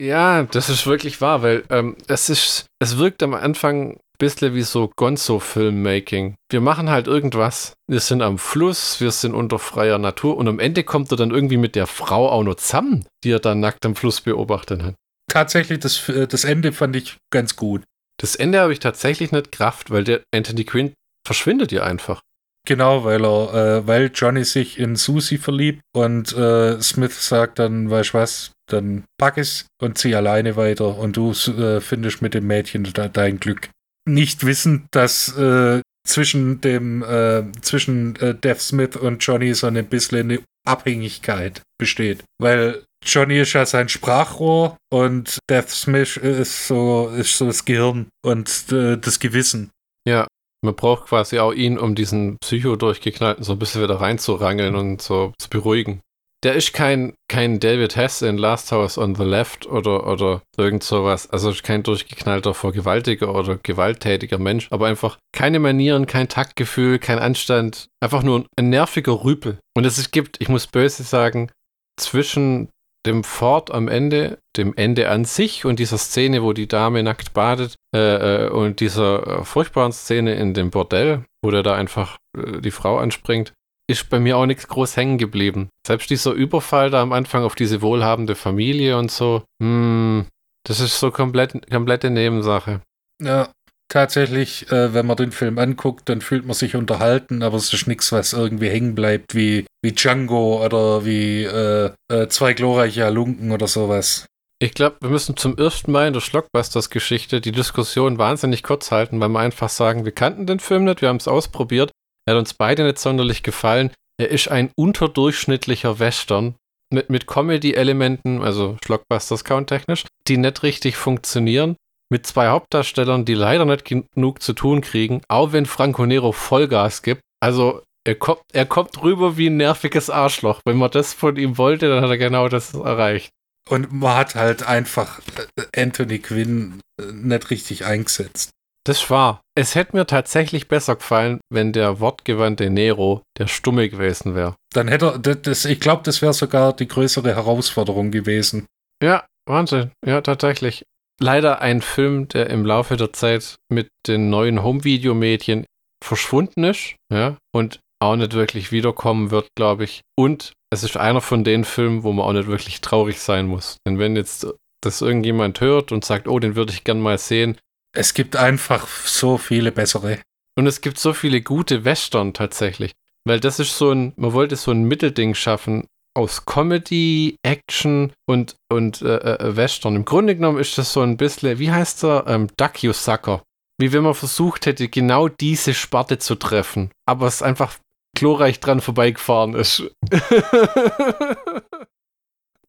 Ja, 0.00 0.42
das 0.42 0.68
ist 0.68 0.86
wirklich 0.86 1.20
wahr, 1.20 1.42
weil 1.42 1.64
ähm, 1.70 1.96
es 2.08 2.28
ist, 2.28 2.66
es 2.80 2.98
wirkt 2.98 3.22
am 3.22 3.34
Anfang 3.34 3.92
ein 3.92 4.00
bisschen 4.18 4.54
wie 4.54 4.62
so 4.62 4.88
Gonzo-Filmmaking. 4.88 6.34
Wir 6.50 6.60
machen 6.60 6.90
halt 6.90 7.06
irgendwas. 7.06 7.74
Wir 7.88 8.00
sind 8.00 8.22
am 8.22 8.38
Fluss, 8.38 9.00
wir 9.00 9.12
sind 9.12 9.34
unter 9.34 9.58
freier 9.58 9.98
Natur 9.98 10.36
und 10.36 10.48
am 10.48 10.58
Ende 10.58 10.84
kommt 10.84 11.10
er 11.12 11.16
dann 11.16 11.30
irgendwie 11.30 11.56
mit 11.56 11.76
der 11.76 11.86
Frau 11.86 12.28
auch 12.28 12.42
noch 12.42 12.56
zusammen, 12.56 13.06
die 13.24 13.30
er 13.30 13.40
dann 13.40 13.60
nackt 13.60 13.86
am 13.86 13.94
Fluss 13.94 14.20
beobachtet 14.20 14.82
hat. 14.82 14.94
Tatsächlich, 15.28 15.78
das, 15.78 16.08
äh, 16.08 16.26
das 16.26 16.44
Ende 16.44 16.72
fand 16.72 16.96
ich 16.96 17.16
ganz 17.30 17.56
gut. 17.56 17.82
Das 18.18 18.34
Ende 18.34 18.60
habe 18.60 18.72
ich 18.72 18.80
tatsächlich 18.80 19.32
nicht 19.32 19.52
Kraft, 19.52 19.90
weil 19.90 20.04
der 20.04 20.22
Anthony 20.34 20.64
Quinn 20.64 20.94
verschwindet 21.26 21.72
ja 21.72 21.82
einfach. 21.82 22.22
Genau, 22.66 23.04
weil 23.04 23.24
er, 23.24 23.54
äh, 23.54 23.86
weil 23.86 24.10
Johnny 24.12 24.44
sich 24.44 24.78
in 24.78 24.96
Susie 24.96 25.38
verliebt 25.38 25.80
und 25.94 26.36
äh, 26.36 26.80
Smith 26.82 27.26
sagt 27.26 27.60
dann, 27.60 27.88
weißt 27.90 28.10
du 28.10 28.18
was, 28.18 28.50
dann 28.68 29.04
pack 29.18 29.38
es 29.38 29.66
und 29.80 29.98
zieh 29.98 30.16
alleine 30.16 30.56
weiter 30.56 30.98
und 30.98 31.16
du 31.16 31.30
äh, 31.30 31.80
findest 31.80 32.22
mit 32.22 32.34
dem 32.34 32.48
Mädchen 32.48 32.82
de 32.82 33.08
dein 33.08 33.38
Glück. 33.38 33.70
Nicht 34.08 34.44
wissend, 34.44 34.86
dass 34.90 35.36
äh, 35.38 35.80
zwischen 36.04 36.60
dem, 36.60 37.04
äh, 37.04 37.44
zwischen 37.60 38.16
äh, 38.16 38.34
Dev 38.34 38.60
Smith 38.60 38.96
und 38.96 39.24
Johnny 39.24 39.54
so 39.54 39.68
ein 39.68 39.86
bisschen 39.86 40.18
eine 40.18 40.40
Abhängigkeit 40.66 41.62
besteht. 41.78 42.24
Weil 42.40 42.82
Johnny 43.04 43.38
ist 43.38 43.52
ja 43.52 43.64
sein 43.64 43.88
Sprachrohr 43.88 44.76
und 44.92 45.38
Death 45.48 45.68
Smith 45.68 46.16
ist 46.16 46.66
so, 46.66 47.10
ist 47.16 47.38
so 47.38 47.46
das 47.46 47.64
Gehirn 47.64 48.08
und 48.24 48.72
äh, 48.72 48.98
das 48.98 49.20
Gewissen. 49.20 49.70
Ja, 50.08 50.26
man 50.62 50.74
braucht 50.74 51.08
quasi 51.08 51.38
auch 51.38 51.52
ihn, 51.52 51.78
um 51.78 51.94
diesen 51.94 52.38
Psycho 52.38 52.76
durchgeknallten 52.76 53.44
so 53.44 53.52
ein 53.52 53.58
bisschen 53.58 53.82
wieder 53.82 54.00
reinzurangeln 54.00 54.74
und 54.74 55.02
so 55.02 55.32
zu 55.38 55.48
beruhigen. 55.48 56.00
Der 56.44 56.54
ist 56.54 56.74
kein, 56.74 57.14
kein 57.28 57.60
David 57.60 57.96
Hess 57.96 58.22
in 58.22 58.36
Last 58.36 58.70
House 58.70 58.98
on 58.98 59.14
the 59.14 59.24
Left 59.24 59.66
oder, 59.66 60.06
oder 60.06 60.42
irgend 60.56 60.84
sowas. 60.84 61.28
Also 61.30 61.52
kein 61.62 61.82
durchgeknallter 61.82 62.54
vergewaltiger 62.54 63.34
oder 63.34 63.56
gewalttätiger 63.56 64.38
Mensch, 64.38 64.68
aber 64.70 64.86
einfach 64.86 65.18
keine 65.32 65.58
Manieren, 65.58 66.06
kein 66.06 66.28
Taktgefühl, 66.28 66.98
kein 66.98 67.18
Anstand. 67.18 67.88
Einfach 68.00 68.22
nur 68.22 68.44
ein 68.56 68.68
nerviger 68.68 69.24
Rüpel. 69.24 69.58
Und 69.74 69.86
es 69.86 70.10
gibt, 70.10 70.40
ich 70.40 70.48
muss 70.48 70.66
böse 70.66 71.02
sagen, 71.02 71.50
zwischen 71.98 72.68
dem 73.06 73.24
Fort 73.24 73.70
am 73.70 73.88
Ende, 73.88 74.38
dem 74.56 74.74
Ende 74.74 75.08
an 75.08 75.24
sich 75.24 75.64
und 75.64 75.78
dieser 75.78 75.98
Szene, 75.98 76.42
wo 76.42 76.52
die 76.52 76.68
Dame 76.68 77.02
nackt 77.02 77.32
badet 77.32 77.76
äh, 77.94 78.46
äh, 78.46 78.48
und 78.50 78.80
dieser 78.80 79.26
äh, 79.26 79.44
furchtbaren 79.44 79.92
Szene 79.92 80.34
in 80.34 80.54
dem 80.54 80.70
Bordell, 80.70 81.24
wo 81.42 81.50
der 81.50 81.62
da 81.62 81.74
einfach 81.74 82.18
äh, 82.36 82.60
die 82.60 82.70
Frau 82.70 82.98
anspringt, 82.98 83.52
ist 83.88 84.10
bei 84.10 84.18
mir 84.18 84.36
auch 84.36 84.46
nichts 84.46 84.68
groß 84.68 84.96
hängen 84.96 85.18
geblieben. 85.18 85.70
Selbst 85.86 86.10
dieser 86.10 86.32
Überfall 86.32 86.90
da 86.90 87.02
am 87.02 87.12
Anfang 87.12 87.44
auf 87.44 87.54
diese 87.54 87.82
wohlhabende 87.82 88.34
Familie 88.34 88.98
und 88.98 89.10
so, 89.10 89.44
hm, 89.62 90.26
das 90.64 90.80
ist 90.80 90.98
so 90.98 91.10
komplett, 91.10 91.70
komplette 91.70 92.10
Nebensache. 92.10 92.80
Ja, 93.22 93.48
tatsächlich, 93.88 94.70
äh, 94.70 94.94
wenn 94.94 95.06
man 95.06 95.16
den 95.16 95.32
Film 95.32 95.58
anguckt, 95.58 96.08
dann 96.08 96.20
fühlt 96.20 96.44
man 96.44 96.54
sich 96.54 96.76
unterhalten, 96.76 97.42
aber 97.42 97.56
es 97.56 97.72
ist 97.72 97.86
nichts, 97.86 98.12
was 98.12 98.32
irgendwie 98.32 98.68
hängen 98.68 98.94
bleibt, 98.94 99.34
wie, 99.34 99.66
wie 99.82 99.92
Django 99.92 100.64
oder 100.64 101.04
wie 101.04 101.44
äh, 101.44 101.90
äh, 102.10 102.28
zwei 102.28 102.52
glorreiche 102.52 103.04
Halunken 103.04 103.52
oder 103.52 103.66
sowas. 103.66 104.26
Ich 104.58 104.72
glaube, 104.72 104.96
wir 105.00 105.10
müssen 105.10 105.36
zum 105.36 105.58
ersten 105.58 105.92
Mal 105.92 106.08
in 106.08 106.14
der 106.14 106.20
Schlockbusters-Geschichte 106.20 107.40
die 107.40 107.52
Diskussion 107.52 108.16
wahnsinnig 108.16 108.62
kurz 108.62 108.90
halten, 108.90 109.20
weil 109.20 109.28
wir 109.28 109.40
einfach 109.40 109.68
sagen, 109.68 110.04
wir 110.04 110.12
kannten 110.12 110.46
den 110.46 110.60
Film 110.60 110.84
nicht, 110.84 111.02
wir 111.02 111.10
haben 111.10 111.16
es 111.16 111.28
ausprobiert, 111.28 111.92
er 112.26 112.34
hat 112.34 112.40
uns 112.40 112.54
beide 112.54 112.84
nicht 112.84 112.98
sonderlich 112.98 113.42
gefallen. 113.42 113.90
Er 114.18 114.30
ist 114.30 114.48
ein 114.48 114.70
unterdurchschnittlicher 114.76 115.98
Western 115.98 116.56
mit, 116.92 117.10
mit 117.10 117.26
Comedy-Elementen, 117.26 118.42
also 118.42 118.78
Schlockbusters-Count-technisch, 118.84 120.06
die 120.26 120.38
nicht 120.38 120.62
richtig 120.62 120.96
funktionieren 120.96 121.76
mit 122.10 122.26
zwei 122.26 122.48
Hauptdarstellern, 122.48 123.24
die 123.24 123.34
leider 123.34 123.64
nicht 123.64 123.84
genug 123.84 124.42
zu 124.42 124.52
tun 124.52 124.80
kriegen, 124.80 125.22
auch 125.28 125.52
wenn 125.52 125.66
Franco 125.66 126.06
Nero 126.06 126.32
Vollgas 126.32 127.02
gibt. 127.02 127.20
Also 127.40 127.82
er 128.06 128.14
kommt, 128.14 128.42
er 128.52 128.66
kommt 128.66 129.02
rüber 129.02 129.36
wie 129.36 129.48
ein 129.48 129.56
nerviges 129.56 130.10
Arschloch. 130.10 130.60
Wenn 130.64 130.76
man 130.76 130.90
das 130.90 131.12
von 131.12 131.36
ihm 131.36 131.58
wollte, 131.58 131.88
dann 131.88 132.02
hat 132.02 132.10
er 132.10 132.18
genau 132.18 132.48
das 132.48 132.74
erreicht. 132.74 133.30
Und 133.68 133.92
man 133.92 134.16
hat 134.16 134.36
halt 134.36 134.62
einfach 134.62 135.20
äh, 135.56 135.82
Anthony 135.82 136.20
Quinn 136.20 136.80
äh, 137.00 137.12
nicht 137.12 137.50
richtig 137.50 137.84
eingesetzt. 137.84 138.50
Das 138.84 139.10
war. 139.10 139.40
Es 139.56 139.74
hätte 139.74 139.96
mir 139.96 140.06
tatsächlich 140.06 140.68
besser 140.68 140.94
gefallen, 140.94 141.40
wenn 141.50 141.72
der 141.72 141.98
wortgewandte 141.98 142.70
Nero 142.70 143.22
der 143.36 143.48
Stumme 143.48 143.88
gewesen 143.88 144.36
wäre. 144.36 144.54
Dann 144.72 144.86
hätte 144.86 145.20
er, 145.24 145.34
das, 145.34 145.64
ich 145.64 145.80
glaube, 145.80 146.04
das 146.04 146.22
wäre 146.22 146.32
sogar 146.32 146.72
die 146.72 146.86
größere 146.86 147.34
Herausforderung 147.34 148.12
gewesen. 148.12 148.66
Ja, 149.02 149.26
Wahnsinn. 149.48 149.90
Ja, 150.06 150.20
tatsächlich 150.20 150.84
leider 151.20 151.60
ein 151.60 151.82
Film, 151.82 152.28
der 152.28 152.50
im 152.50 152.64
Laufe 152.64 152.96
der 152.96 153.12
Zeit 153.12 153.56
mit 153.68 153.88
den 154.06 154.30
neuen 154.30 154.62
Home-Video-Medien 154.62 155.64
verschwunden 156.04 156.64
ist, 156.64 156.96
ja, 157.12 157.36
und 157.52 157.80
auch 158.00 158.16
nicht 158.16 158.34
wirklich 158.34 158.72
wiederkommen 158.72 159.30
wird, 159.30 159.48
glaube 159.56 159.84
ich. 159.84 160.02
Und 160.16 160.52
es 160.70 160.82
ist 160.82 160.96
einer 160.96 161.20
von 161.20 161.44
den 161.44 161.64
Filmen, 161.64 162.02
wo 162.02 162.12
man 162.12 162.26
auch 162.26 162.32
nicht 162.32 162.48
wirklich 162.48 162.80
traurig 162.80 163.20
sein 163.20 163.46
muss. 163.46 163.78
Denn 163.86 163.98
wenn 163.98 164.16
jetzt 164.16 164.46
das 164.82 165.02
irgendjemand 165.02 165.60
hört 165.60 165.92
und 165.92 166.04
sagt, 166.04 166.28
oh, 166.28 166.38
den 166.38 166.56
würde 166.56 166.72
ich 166.72 166.84
gern 166.84 167.00
mal 167.00 167.18
sehen. 167.18 167.58
Es 167.94 168.14
gibt 168.14 168.36
einfach 168.36 168.86
so 168.86 169.38
viele 169.38 169.72
bessere. 169.72 170.20
Und 170.56 170.66
es 170.66 170.80
gibt 170.80 170.98
so 170.98 171.12
viele 171.12 171.42
gute 171.42 171.84
Western 171.84 172.34
tatsächlich. 172.34 172.92
Weil 173.24 173.40
das 173.40 173.58
ist 173.58 173.76
so 173.76 173.90
ein, 173.90 174.12
man 174.16 174.32
wollte 174.32 174.56
so 174.56 174.70
ein 174.70 174.84
Mittelding 174.84 175.34
schaffen 175.34 175.86
aus 176.16 176.46
Comedy, 176.46 177.36
Action 177.42 178.12
und, 178.28 178.56
und 178.72 179.02
äh, 179.02 179.16
äh, 179.16 179.56
Western. 179.56 179.96
Im 179.96 180.04
Grunde 180.04 180.34
genommen 180.34 180.58
ist 180.58 180.78
das 180.78 180.92
so 180.92 181.02
ein 181.02 181.16
bisschen, 181.16 181.58
wie 181.58 181.70
heißt 181.70 182.04
er? 182.04 182.26
Ähm, 182.26 182.48
Sucker. 182.92 183.42
Wie 183.78 183.92
wenn 183.92 184.04
man 184.04 184.14
versucht 184.14 184.64
hätte, 184.64 184.88
genau 184.88 185.28
diese 185.28 185.74
Sparte 185.74 186.18
zu 186.18 186.34
treffen. 186.34 186.90
Aber 187.06 187.26
es 187.26 187.42
einfach 187.42 187.76
glorreich 188.16 188.60
dran 188.60 188.80
vorbeigefahren 188.80 189.54
ist. 189.54 189.82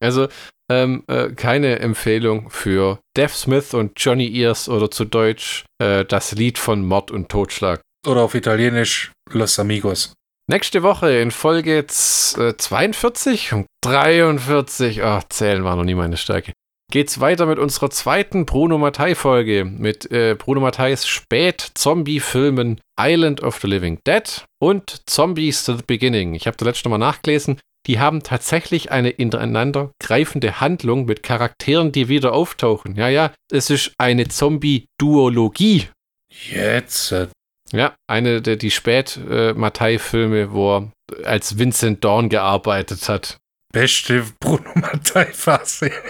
also 0.02 0.28
ähm, 0.70 1.06
äh, 1.08 1.30
keine 1.30 1.80
Empfehlung 1.80 2.50
für 2.50 3.00
Dev 3.16 3.34
Smith 3.34 3.74
und 3.74 3.94
Johnny 3.96 4.30
Ears 4.38 4.68
oder 4.68 4.92
zu 4.92 5.06
Deutsch 5.06 5.64
äh, 5.82 6.04
das 6.04 6.34
Lied 6.34 6.58
von 6.58 6.86
Mord 6.86 7.10
und 7.12 7.30
Totschlag. 7.30 7.80
Oder 8.06 8.22
auf 8.22 8.36
Italienisch 8.36 9.14
Los 9.32 9.58
Amigos. 9.60 10.14
Nächste 10.50 10.82
Woche 10.82 11.12
in 11.12 11.32
Folge 11.32 11.86
42 11.88 13.52
und 13.52 13.66
43, 13.84 15.04
ach, 15.04 15.26
zählen 15.28 15.66
war 15.66 15.76
noch 15.76 15.84
nie 15.84 15.94
meine 15.94 16.16
Stärke, 16.16 16.54
geht's 16.90 17.20
weiter 17.20 17.46
mit 17.48 17.60
unserer 17.60 17.90
zweiten 17.90 18.46
Bruno 18.46 18.78
Mattei-Folge 18.78 19.66
mit 19.66 20.10
äh, 20.10 20.36
Bruno 20.40 20.62
Matteis 20.62 21.06
Spät-Zombie-Filmen 21.06 22.80
Island 22.98 23.44
of 23.44 23.60
the 23.60 23.68
Living 23.68 24.00
Dead 24.08 24.46
und 24.62 25.02
Zombies 25.10 25.66
to 25.66 25.76
the 25.76 25.84
Beginning. 25.86 26.34
Ich 26.34 26.48
habe 26.48 26.56
da 26.56 26.64
letzte 26.64 26.88
Mal 26.88 26.98
nachgelesen. 26.98 27.60
Die 27.86 28.00
haben 28.00 28.24
tatsächlich 28.24 28.90
eine 28.90 29.10
ineinander 29.10 29.92
greifende 30.02 30.62
Handlung 30.62 31.04
mit 31.04 31.24
Charakteren, 31.24 31.92
die 31.92 32.08
wieder 32.08 32.32
auftauchen. 32.32 32.96
Ja, 32.96 33.10
ja, 33.10 33.34
es 33.52 33.70
ist 33.70 33.92
eine 33.98 34.30
Zombie-Duologie. 34.30 35.90
Jetzt 36.30 37.12
äh, 37.12 37.28
ja, 37.72 37.96
eine 38.08 38.42
der 38.42 38.56
die 38.56 38.72
Spät-Mattei-Filme, 38.72 40.52
wo 40.52 40.78
er 40.78 40.92
als 41.24 41.58
Vincent 41.58 42.04
Dawn 42.04 42.30
gearbeitet 42.30 43.08
hat. 43.10 43.38
Beste 43.74 44.26
Bruno 44.40 44.70
Mattei-Phase. 44.76 45.92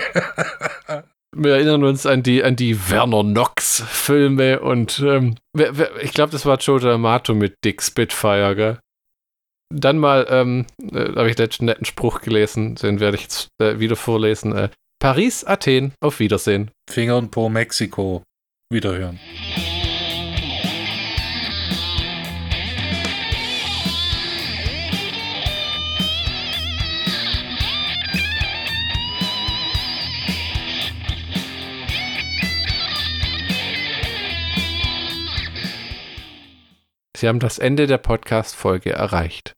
Wir 1.36 1.54
erinnern 1.54 1.84
uns 1.84 2.06
an 2.06 2.24
die, 2.24 2.44
an 2.44 2.56
die 2.56 2.90
Werner 2.90 3.24
Knox-Filme 3.24 4.60
und 4.60 5.00
ähm, 5.06 5.36
ich 6.02 6.14
glaube, 6.14 6.32
das 6.32 6.46
war 6.46 6.58
Joe 6.58 6.80
D'Amato 6.80 7.34
mit 7.34 7.56
Dick 7.64 7.84
Spitfire, 7.84 8.56
gell? 8.56 8.80
Dann 9.70 9.98
mal, 9.98 10.26
ähm, 10.30 10.66
äh, 10.82 11.16
habe 11.16 11.30
ich 11.30 11.38
letzten 11.38 11.66
netten 11.66 11.86
Spruch 11.86 12.22
gelesen, 12.22 12.76
den 12.76 13.00
werde 13.00 13.18
ich 13.18 13.24
jetzt 13.24 13.50
äh, 13.62 13.80
wieder 13.80 13.98
vorlesen. 13.98 14.56
Äh, 14.56 14.70
Paris, 15.00 15.44
Athen, 15.44 15.94
auf 16.00 16.20
Wiedersehen. 16.20 16.72
Finger 16.90 17.18
und 17.18 17.30
Po, 17.32 17.50
Mexiko. 17.50 18.24
Wiederhören. 18.72 19.20
Sie 37.18 37.28
haben 37.28 37.40
das 37.40 37.58
Ende 37.58 37.88
der 37.88 37.98
Podcast-Folge 37.98 38.92
erreicht. 38.92 39.56